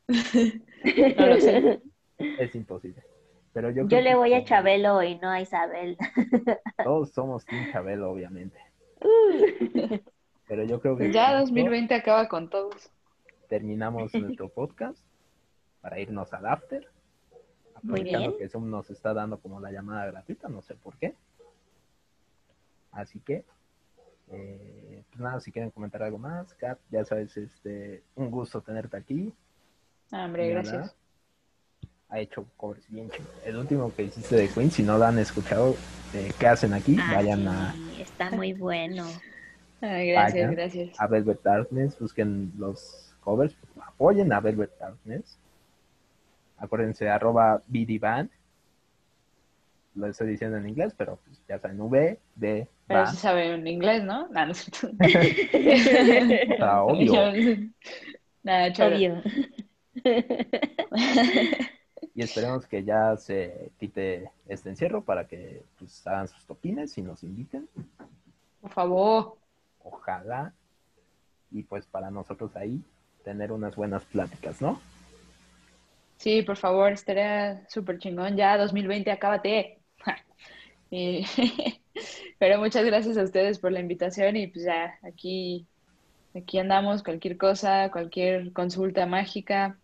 no 1.17 1.27
lo 1.27 1.41
sé. 1.41 1.81
Es 2.19 2.57
imposible. 2.57 3.05
Pero 3.53 3.71
yo, 3.71 3.87
yo 3.87 4.01
le 4.01 4.17
voy 4.17 4.35
a 4.35 4.43
Chabelo 4.43 5.01
y 5.05 5.17
no 5.19 5.31
a 5.31 5.41
Isabel. 5.41 5.97
Todos 6.83 7.13
somos 7.13 7.47
Team 7.47 7.71
Chabelo, 7.71 8.11
obviamente. 8.11 8.59
Pero 10.49 10.65
yo 10.65 10.81
creo 10.81 10.97
que... 10.97 11.13
Ya 11.13 11.39
2020 11.39 11.95
acaba 11.95 12.27
con 12.27 12.51
todos. 12.51 12.91
Terminamos 13.49 14.13
nuestro 14.13 14.49
podcast 14.49 14.99
para 15.81 16.01
irnos 16.01 16.33
al 16.33 16.47
after. 16.47 16.85
Aprovechando 17.79 18.37
que 18.37 18.49
Zoom 18.49 18.71
nos 18.71 18.91
está 18.91 19.15
dando 19.15 19.39
como 19.39 19.61
la 19.61 19.73
llamada 19.73 20.07
gratuita, 20.07 20.49
no 20.49 20.63
sé 20.63 20.75
por 20.75 20.97
qué. 20.97 21.15
Así 22.93 23.21
que 23.21 23.45
eh, 24.31 25.03
pues 25.11 25.21
nada, 25.21 25.41
si 25.41 25.51
quieren 25.51 25.71
comentar 25.71 26.03
algo 26.03 26.19
más, 26.19 26.53
Kat, 26.55 26.79
ya 26.91 27.05
sabes, 27.05 27.37
este, 27.37 28.03
un 28.15 28.31
gusto 28.31 28.61
tenerte 28.61 28.97
aquí. 28.97 29.33
Ah, 30.11 30.25
hombre, 30.27 30.49
gracias. 30.51 30.95
Ha 32.11 32.21
hecho 32.21 32.47
covers 32.57 32.89
bien 32.89 33.11
El 33.45 33.57
último 33.57 33.93
que 33.95 34.05
hiciste 34.05 34.37
de 34.37 34.49
Queen, 34.49 34.71
si 34.71 34.83
no 34.83 34.97
lo 34.97 35.05
han 35.05 35.19
escuchado, 35.19 35.77
eh, 36.15 36.33
¿qué 36.39 36.47
hacen 36.47 36.73
aquí? 36.73 36.97
Ah, 37.01 37.17
Vayan 37.17 37.49
a. 37.49 37.75
Está 37.99 38.31
muy 38.31 38.53
bueno. 38.55 39.07
gracias, 39.81 40.51
gracias. 40.51 41.01
A 41.01 41.07
Velvet 41.07 41.43
Darkness, 41.43 41.99
busquen 41.99 42.53
los 42.59 43.15
covers, 43.21 43.55
apoyen 43.81 44.33
a 44.33 44.41
Velvet 44.41 44.77
Darkness. 44.79 45.39
Acuérdense, 46.59 47.09
arroba 47.09 47.63
BDBand 47.67 48.31
lo 49.99 50.07
estoy 50.07 50.29
diciendo 50.29 50.57
en 50.57 50.69
inglés, 50.69 50.95
pero 50.97 51.19
pues, 51.25 51.43
ya 51.49 51.59
saben, 51.59 51.81
V, 51.81 52.19
D, 52.37 52.69
Pero 52.87 53.07
se 53.09 53.17
sabe 53.17 53.55
en 53.55 53.67
inglés, 53.67 54.05
¿no? 54.05 54.29
No, 54.29 54.47
no 54.47 54.55
sé. 54.55 54.71
Está 56.53 56.83
obvio. 56.83 57.33
Nada, 58.43 58.73
obvio. 58.87 59.23
y 62.15 62.23
esperemos 62.23 62.67
que 62.67 62.85
ya 62.85 63.17
se 63.17 63.73
quite 63.79 64.31
este 64.47 64.69
encierro 64.69 65.03
para 65.03 65.27
que 65.27 65.65
pues, 65.79 66.07
hagan 66.07 66.29
sus 66.29 66.45
topines 66.47 66.97
y 66.97 67.03
nos 67.03 67.25
inviten. 67.25 67.69
Por 68.61 68.71
favor. 68.71 69.37
Ojalá. 69.83 70.53
Y 71.51 71.63
pues 71.63 71.87
para 71.87 72.11
nosotros 72.11 72.55
ahí 72.57 72.83
tener 73.25 73.53
unas 73.53 73.75
buenas 73.75 74.05
pláticas, 74.05 74.61
¿no? 74.61 74.81
Sí, 76.19 76.43
por 76.43 76.57
favor, 76.57 76.93
estaría 76.93 77.67
súper 77.69 77.99
chingón. 77.99 78.37
Ya 78.37 78.59
2020, 78.59 79.11
acábate. 79.11 79.79
pero 82.39 82.59
muchas 82.59 82.85
gracias 82.85 83.17
a 83.17 83.23
ustedes 83.23 83.59
por 83.59 83.73
la 83.73 83.81
invitación 83.81 84.37
y 84.37 84.47
pues 84.47 84.65
ya 84.65 84.99
aquí, 85.03 85.67
aquí 86.35 86.59
andamos, 86.59 87.03
cualquier 87.03 87.37
cosa, 87.37 87.91
cualquier 87.91 88.53
consulta 88.53 89.07
mágica, 89.07 89.79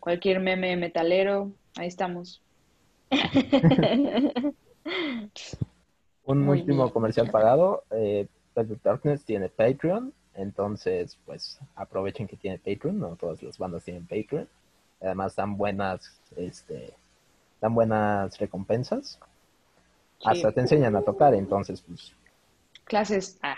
cualquier 0.00 0.40
meme 0.40 0.76
metalero, 0.76 1.52
ahí 1.76 1.88
estamos. 1.88 2.42
Un 6.24 6.44
Muy 6.44 6.60
último 6.60 6.84
bien, 6.84 6.92
comercial 6.92 7.30
pagado. 7.30 7.84
Eh, 7.90 8.26
Velvet 8.54 8.82
Darkness 8.82 9.24
tiene 9.24 9.48
Patreon. 9.48 10.12
Entonces, 10.34 11.18
pues 11.24 11.58
aprovechen 11.74 12.28
que 12.28 12.36
tiene 12.36 12.58
Patreon. 12.58 12.98
No 12.98 13.16
todas 13.16 13.42
las 13.42 13.56
bandas 13.56 13.84
tienen 13.84 14.06
Patreon. 14.06 14.46
Además, 15.00 15.36
dan 15.36 15.56
buenas, 15.56 16.20
este, 16.36 16.92
dan 17.60 17.74
buenas 17.74 18.36
recompensas. 18.38 19.18
Hasta 20.24 20.52
te 20.52 20.60
enseñan 20.60 20.96
a 20.96 21.02
tocar. 21.02 21.34
Entonces, 21.34 21.80
pues, 21.82 22.12
Clases. 22.88 23.38
Ah. 23.42 23.56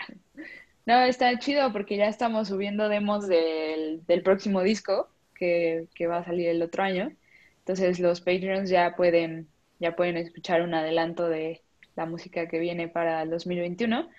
No, 0.85 1.01
está 1.03 1.37
chido 1.39 1.71
porque 1.71 1.95
ya 1.95 2.07
estamos 2.07 2.49
subiendo 2.49 2.89
demos 2.89 3.27
del, 3.27 4.05
del 4.05 4.23
próximo 4.23 4.61
disco 4.61 5.09
que, 5.35 5.87
que 5.95 6.07
va 6.07 6.17
a 6.17 6.25
salir 6.25 6.49
el 6.49 6.61
otro 6.61 6.83
año. 6.83 7.11
Entonces 7.59 7.99
los 7.99 8.19
Patreons 8.19 8.69
ya 8.69 8.95
pueden, 8.95 9.47
ya 9.79 9.95
pueden 9.95 10.17
escuchar 10.17 10.61
un 10.63 10.73
adelanto 10.73 11.29
de 11.29 11.61
la 11.95 12.05
música 12.05 12.47
que 12.47 12.59
viene 12.59 12.87
para 12.87 13.21
el 13.21 13.29
2021 13.29 14.09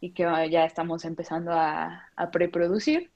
y 0.00 0.10
que 0.12 0.22
ya 0.50 0.64
estamos 0.64 1.04
empezando 1.04 1.52
a, 1.52 2.08
a 2.14 2.30
preproducir. 2.30 3.10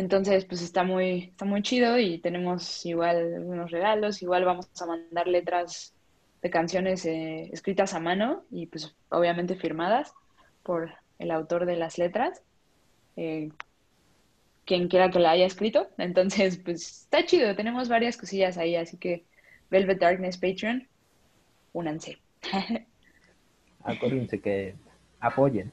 Entonces, 0.00 0.46
pues 0.46 0.62
está 0.62 0.82
muy, 0.82 1.24
está 1.24 1.44
muy 1.44 1.60
chido 1.60 1.98
y 1.98 2.16
tenemos 2.20 2.86
igual 2.86 3.34
algunos 3.34 3.70
regalos, 3.70 4.22
igual 4.22 4.46
vamos 4.46 4.70
a 4.80 4.86
mandar 4.86 5.28
letras 5.28 5.94
de 6.40 6.48
canciones 6.48 7.04
eh, 7.04 7.50
escritas 7.52 7.92
a 7.92 8.00
mano 8.00 8.44
y 8.50 8.64
pues 8.64 8.96
obviamente 9.10 9.56
firmadas 9.56 10.14
por 10.62 10.90
el 11.18 11.30
autor 11.30 11.66
de 11.66 11.76
las 11.76 11.98
letras, 11.98 12.42
eh, 13.16 13.50
quien 14.64 14.88
quiera 14.88 15.10
que 15.10 15.18
la 15.18 15.32
haya 15.32 15.44
escrito. 15.44 15.88
Entonces, 15.98 16.56
pues 16.64 17.02
está 17.02 17.26
chido, 17.26 17.54
tenemos 17.54 17.90
varias 17.90 18.16
cosillas 18.16 18.56
ahí, 18.56 18.76
así 18.76 18.96
que 18.96 19.26
Velvet 19.70 20.00
Darkness 20.00 20.38
Patreon, 20.38 20.88
únanse. 21.74 22.18
acuérdense 23.84 24.40
que 24.40 24.76
apoyen. 25.20 25.70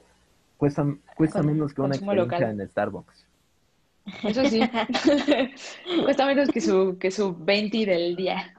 Cuesta, 0.58 0.84
cuesta 1.16 1.42
menos 1.42 1.72
que 1.72 1.80
una 1.80 1.94
experiencia 1.94 2.38
local. 2.40 2.60
en 2.60 2.68
Starbucks. 2.68 3.27
Eso 4.24 4.44
sí, 4.46 4.60
cuesta 6.04 6.26
menos 6.26 6.48
que 6.48 6.60
su, 6.60 6.96
que 6.98 7.10
su 7.10 7.36
20 7.36 7.86
del 7.86 8.16
día. 8.16 8.54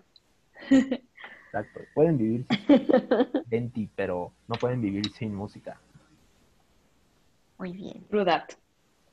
Exacto. 0.70 1.82
Pueden 1.94 2.18
vivir 2.18 2.46
sin 2.68 3.44
20, 3.48 3.90
pero 3.96 4.32
no 4.48 4.56
pueden 4.56 4.82
vivir 4.82 5.12
sin 5.12 5.34
música. 5.34 5.80
Muy 7.58 7.74
bien. 7.74 8.06
True 8.10 8.26
that. 8.26 8.50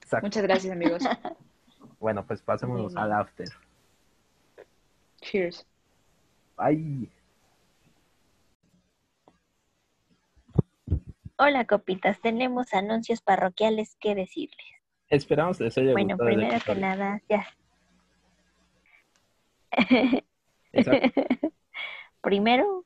Exacto. 0.01 0.27
Muchas 0.27 0.43
gracias, 0.43 0.73
amigos. 0.73 1.03
Bueno, 1.99 2.27
pues 2.27 2.43
pasémonos 2.43 2.95
al 2.95 3.11
after. 3.11 3.49
Cheers. 5.23 5.67
Ay, 6.59 7.09
Hola, 11.39 11.67
copitas. 11.67 12.19
Tenemos 12.21 12.73
anuncios 12.73 13.21
parroquiales 13.21 13.97
que 14.01 14.15
decirles. 14.15 14.76
Esperamos 15.09 15.61
les 15.61 15.77
haya 15.79 15.93
Bueno, 15.93 16.17
gustado 16.17 16.31
el 16.31 16.37
primero 16.37 16.65
que 16.65 16.75
nada, 16.75 17.23
ya. 17.29 17.47
Primero, 22.21 22.85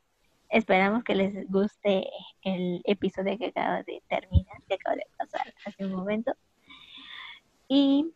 esperamos 0.49 1.05
que 1.05 1.15
les 1.15 1.51
guste 1.51 2.09
el 2.43 2.83
episodio 2.85 3.39
que 3.39 3.47
acaba 3.47 3.83
de 3.83 4.03
terminar, 4.09 4.57
que 4.69 4.75
acaba 4.75 4.97
de 4.97 5.07
pasar 5.17 5.55
hace 5.65 5.87
un 5.87 5.93
momento. 5.93 6.35
Y 7.69 8.13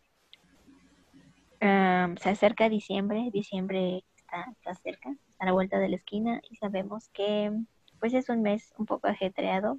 am, 1.60 2.16
se 2.16 2.30
acerca 2.30 2.68
diciembre, 2.68 3.30
diciembre 3.32 4.04
está, 4.16 4.50
está 4.50 4.74
cerca, 4.74 5.10
está 5.10 5.44
a 5.44 5.46
la 5.46 5.52
vuelta 5.52 5.78
de 5.78 5.88
la 5.88 5.96
esquina 5.96 6.40
y 6.50 6.56
sabemos 6.56 7.08
que 7.08 7.52
pues 8.00 8.12
es 8.12 8.28
un 8.28 8.42
mes 8.42 8.74
un 8.76 8.86
poco 8.86 9.06
ajetreado, 9.06 9.78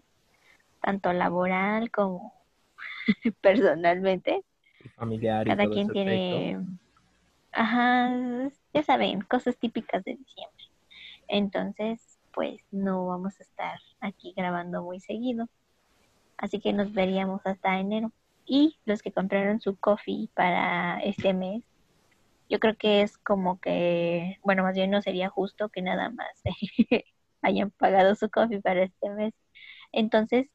tanto 0.81 1.13
laboral 1.13 1.91
como 1.91 2.33
personalmente. 3.41 4.43
Familiar 4.95 5.47
y 5.49 5.55
Cada 5.55 5.63
todo 5.65 5.73
quien 5.73 5.89
tiene, 5.91 6.55
aspecto. 6.55 6.73
ajá, 7.51 8.49
ya 8.73 8.83
saben, 8.83 9.21
cosas 9.21 9.57
típicas 9.57 10.03
de 10.03 10.15
diciembre. 10.15 10.65
Entonces, 11.27 12.19
pues 12.33 12.61
no 12.71 13.07
vamos 13.07 13.39
a 13.39 13.43
estar 13.43 13.79
aquí 13.99 14.33
grabando 14.35 14.83
muy 14.83 14.99
seguido. 14.99 15.47
Así 16.37 16.59
que 16.59 16.73
nos 16.73 16.93
veríamos 16.93 17.41
hasta 17.45 17.79
enero. 17.79 18.11
Y 18.45 18.77
los 18.85 19.01
que 19.01 19.11
compraron 19.11 19.59
su 19.61 19.75
coffee 19.77 20.29
para 20.35 20.99
este 20.99 21.33
mes, 21.33 21.63
yo 22.49 22.59
creo 22.59 22.75
que 22.77 23.01
es 23.01 23.17
como 23.17 23.59
que, 23.59 24.37
bueno, 24.43 24.63
más 24.63 24.75
bien 24.75 24.91
no 24.91 25.01
sería 25.01 25.29
justo 25.29 25.69
que 25.69 25.81
nada 25.81 26.09
más 26.11 26.29
hayan 27.41 27.71
pagado 27.71 28.15
su 28.15 28.29
coffee 28.29 28.61
para 28.61 28.83
este 28.83 29.09
mes. 29.11 29.33
Entonces, 29.91 30.47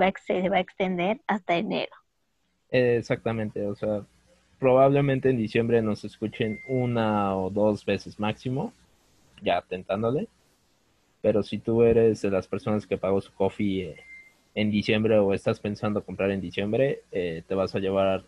va 0.00 0.06
a, 0.06 0.08
ex- 0.10 0.24
se 0.26 0.48
va 0.48 0.58
a 0.58 0.60
extender 0.60 1.20
hasta 1.26 1.56
enero. 1.56 1.92
Exactamente, 2.70 3.64
o 3.66 3.74
sea, 3.76 4.04
probablemente 4.58 5.30
en 5.30 5.36
diciembre 5.36 5.80
nos 5.82 6.04
escuchen 6.04 6.58
una 6.68 7.36
o 7.36 7.50
dos 7.50 7.84
veces 7.84 8.18
máximo, 8.18 8.72
ya 9.42 9.62
tentándole. 9.62 10.28
Pero 11.22 11.42
si 11.42 11.58
tú 11.58 11.82
eres 11.84 12.20
de 12.22 12.30
las 12.30 12.48
personas 12.48 12.86
que 12.86 12.98
pagó 12.98 13.20
su 13.20 13.32
coffee 13.34 13.90
eh, 13.90 13.96
en 14.54 14.70
diciembre 14.70 15.18
o 15.18 15.32
estás 15.34 15.60
pensando 15.60 16.04
comprar 16.04 16.30
en 16.32 16.40
diciembre, 16.40 17.02
eh, 17.12 17.42
te 17.48 17.54
vas 17.54 17.74
a 17.74 17.78
llevar 17.80 18.24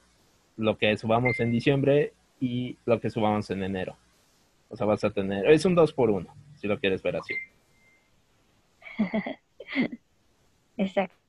lo 0.56 0.78
que 0.78 0.96
subamos 0.98 1.40
en 1.40 1.50
diciembre 1.52 2.12
y 2.40 2.76
lo 2.86 3.00
que 3.00 3.10
subamos 3.10 3.50
en 3.50 3.62
enero. 3.64 3.96
O 4.70 4.76
sea, 4.76 4.86
vas 4.86 5.04
a 5.04 5.10
tener, 5.10 5.48
es 5.50 5.64
un 5.66 5.74
2 5.76 5.92
por 5.92 6.10
1 6.10 6.34
si 6.56 6.66
lo 6.68 6.78
quieres 6.80 7.02
ver 7.02 7.16
así. 7.16 7.34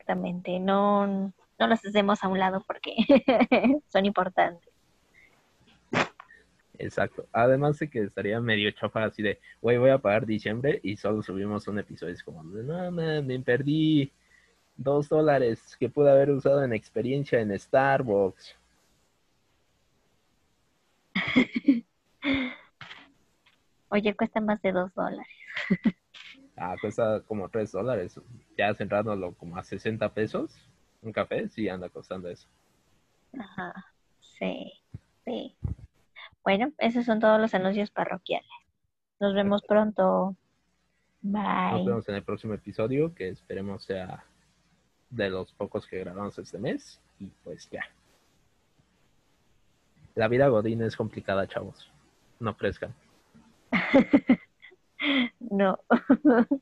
Exactamente, 0.07 0.57
no, 0.61 1.05
no 1.05 1.67
los 1.67 1.85
hacemos 1.85 2.23
a 2.23 2.29
un 2.29 2.39
lado 2.39 2.63
porque 2.65 2.95
son 3.89 4.05
importantes. 4.05 4.71
Exacto. 6.77 7.27
Además 7.33 7.77
de 7.79 7.89
que 7.89 8.03
estaría 8.03 8.39
medio 8.39 8.71
chafa 8.71 9.03
así 9.03 9.21
de, 9.21 9.41
güey, 9.61 9.77
voy 9.77 9.89
a 9.89 9.97
pagar 9.97 10.25
diciembre 10.25 10.79
y 10.81 10.95
solo 10.95 11.21
subimos 11.21 11.67
un 11.67 11.79
episodio. 11.79 12.13
Es 12.13 12.23
como, 12.23 12.41
no, 12.41 12.89
man, 12.89 13.27
me 13.27 13.37
perdí 13.39 14.09
dos 14.77 15.09
dólares 15.09 15.75
que 15.77 15.89
pude 15.89 16.09
haber 16.09 16.31
usado 16.31 16.63
en 16.63 16.71
experiencia 16.71 17.41
en 17.41 17.59
Starbucks. 17.59 18.55
Oye, 23.89 24.15
cuesta 24.15 24.39
más 24.39 24.61
de 24.61 24.71
dos 24.71 24.93
dólares. 24.95 25.27
Ah, 26.57 26.75
cuesta 26.81 27.21
como 27.27 27.49
tres 27.49 27.71
dólares. 27.71 28.19
Ya 28.57 28.73
cerrándolo 28.73 29.33
como 29.35 29.57
a 29.57 29.63
60 29.63 30.09
pesos. 30.13 30.55
Un 31.03 31.13
café, 31.13 31.47
sí 31.49 31.69
anda 31.69 31.89
costando 31.89 32.29
eso. 32.29 32.47
Ajá, 33.37 33.85
sí, 34.19 34.73
sí. 35.23 35.55
Bueno, 36.43 36.73
esos 36.79 37.05
son 37.05 37.19
todos 37.19 37.39
los 37.39 37.53
anuncios 37.53 37.91
parroquiales. 37.91 38.49
Nos 39.19 39.35
vemos 39.35 39.61
pronto. 39.67 40.35
Nos 41.21 41.73
Bye. 41.73 41.85
vemos 41.85 42.09
en 42.09 42.15
el 42.15 42.23
próximo 42.23 42.55
episodio, 42.55 43.13
que 43.13 43.29
esperemos 43.29 43.83
sea 43.83 44.25
de 45.09 45.29
los 45.29 45.51
pocos 45.53 45.85
que 45.85 45.99
grabamos 45.99 46.39
este 46.39 46.57
mes. 46.57 46.99
Y 47.19 47.27
pues 47.43 47.69
ya. 47.69 47.83
La 50.15 50.27
vida 50.27 50.47
Godín 50.47 50.81
es 50.81 50.95
complicada, 50.95 51.47
chavos. 51.47 51.91
No 52.39 52.57
crezcan. 52.57 52.95
No. 55.39 55.79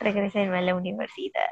Regrésenme 0.00 0.58
a 0.58 0.62
la 0.62 0.74
universidad. 0.74 1.50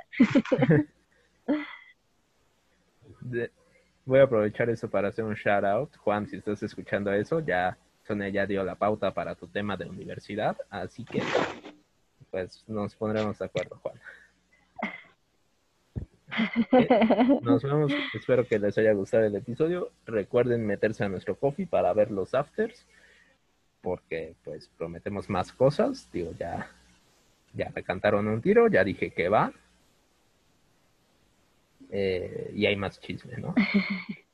Voy 4.04 4.18
a 4.18 4.24
aprovechar 4.24 4.70
eso 4.70 4.88
para 4.88 5.08
hacer 5.08 5.24
un 5.24 5.34
shout 5.34 5.64
out. 5.64 5.96
Juan, 5.98 6.26
si 6.26 6.36
estás 6.36 6.62
escuchando 6.62 7.12
eso, 7.12 7.40
ya 7.40 7.76
Sonia 8.06 8.28
ya 8.28 8.46
dio 8.46 8.64
la 8.64 8.74
pauta 8.74 9.12
para 9.12 9.34
tu 9.34 9.46
tema 9.46 9.76
de 9.76 9.88
universidad, 9.88 10.56
así 10.70 11.04
que 11.04 11.22
pues 12.30 12.64
nos 12.66 12.94
pondremos 12.96 13.38
de 13.38 13.44
acuerdo, 13.44 13.78
Juan. 13.82 14.00
Nos 17.42 17.62
vemos, 17.62 17.92
espero 18.14 18.46
que 18.46 18.58
les 18.58 18.76
haya 18.78 18.92
gustado 18.92 19.24
el 19.24 19.36
episodio. 19.36 19.90
Recuerden 20.06 20.66
meterse 20.66 21.04
a 21.04 21.08
nuestro 21.08 21.36
coffee 21.36 21.66
para 21.66 21.92
ver 21.92 22.10
los 22.10 22.34
afters, 22.34 22.86
porque 23.80 24.34
pues 24.44 24.68
prometemos 24.76 25.28
más 25.28 25.52
cosas. 25.52 26.10
Digo, 26.12 26.32
ya, 26.38 26.70
ya 27.54 27.70
me 27.74 27.82
cantaron 27.82 28.28
un 28.28 28.40
tiro, 28.40 28.68
ya 28.68 28.84
dije 28.84 29.10
que 29.10 29.28
va. 29.28 29.52
Eh, 31.90 32.52
y 32.54 32.66
hay 32.66 32.76
más 32.76 33.00
chisme, 33.00 33.36
¿no? 33.38 33.54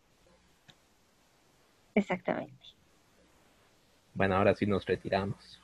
Exactamente. 1.95 2.53
Bueno, 4.15 4.37
ahora 4.37 4.55
sí 4.55 4.67
nos 4.67 4.87
retiramos. 4.87 5.61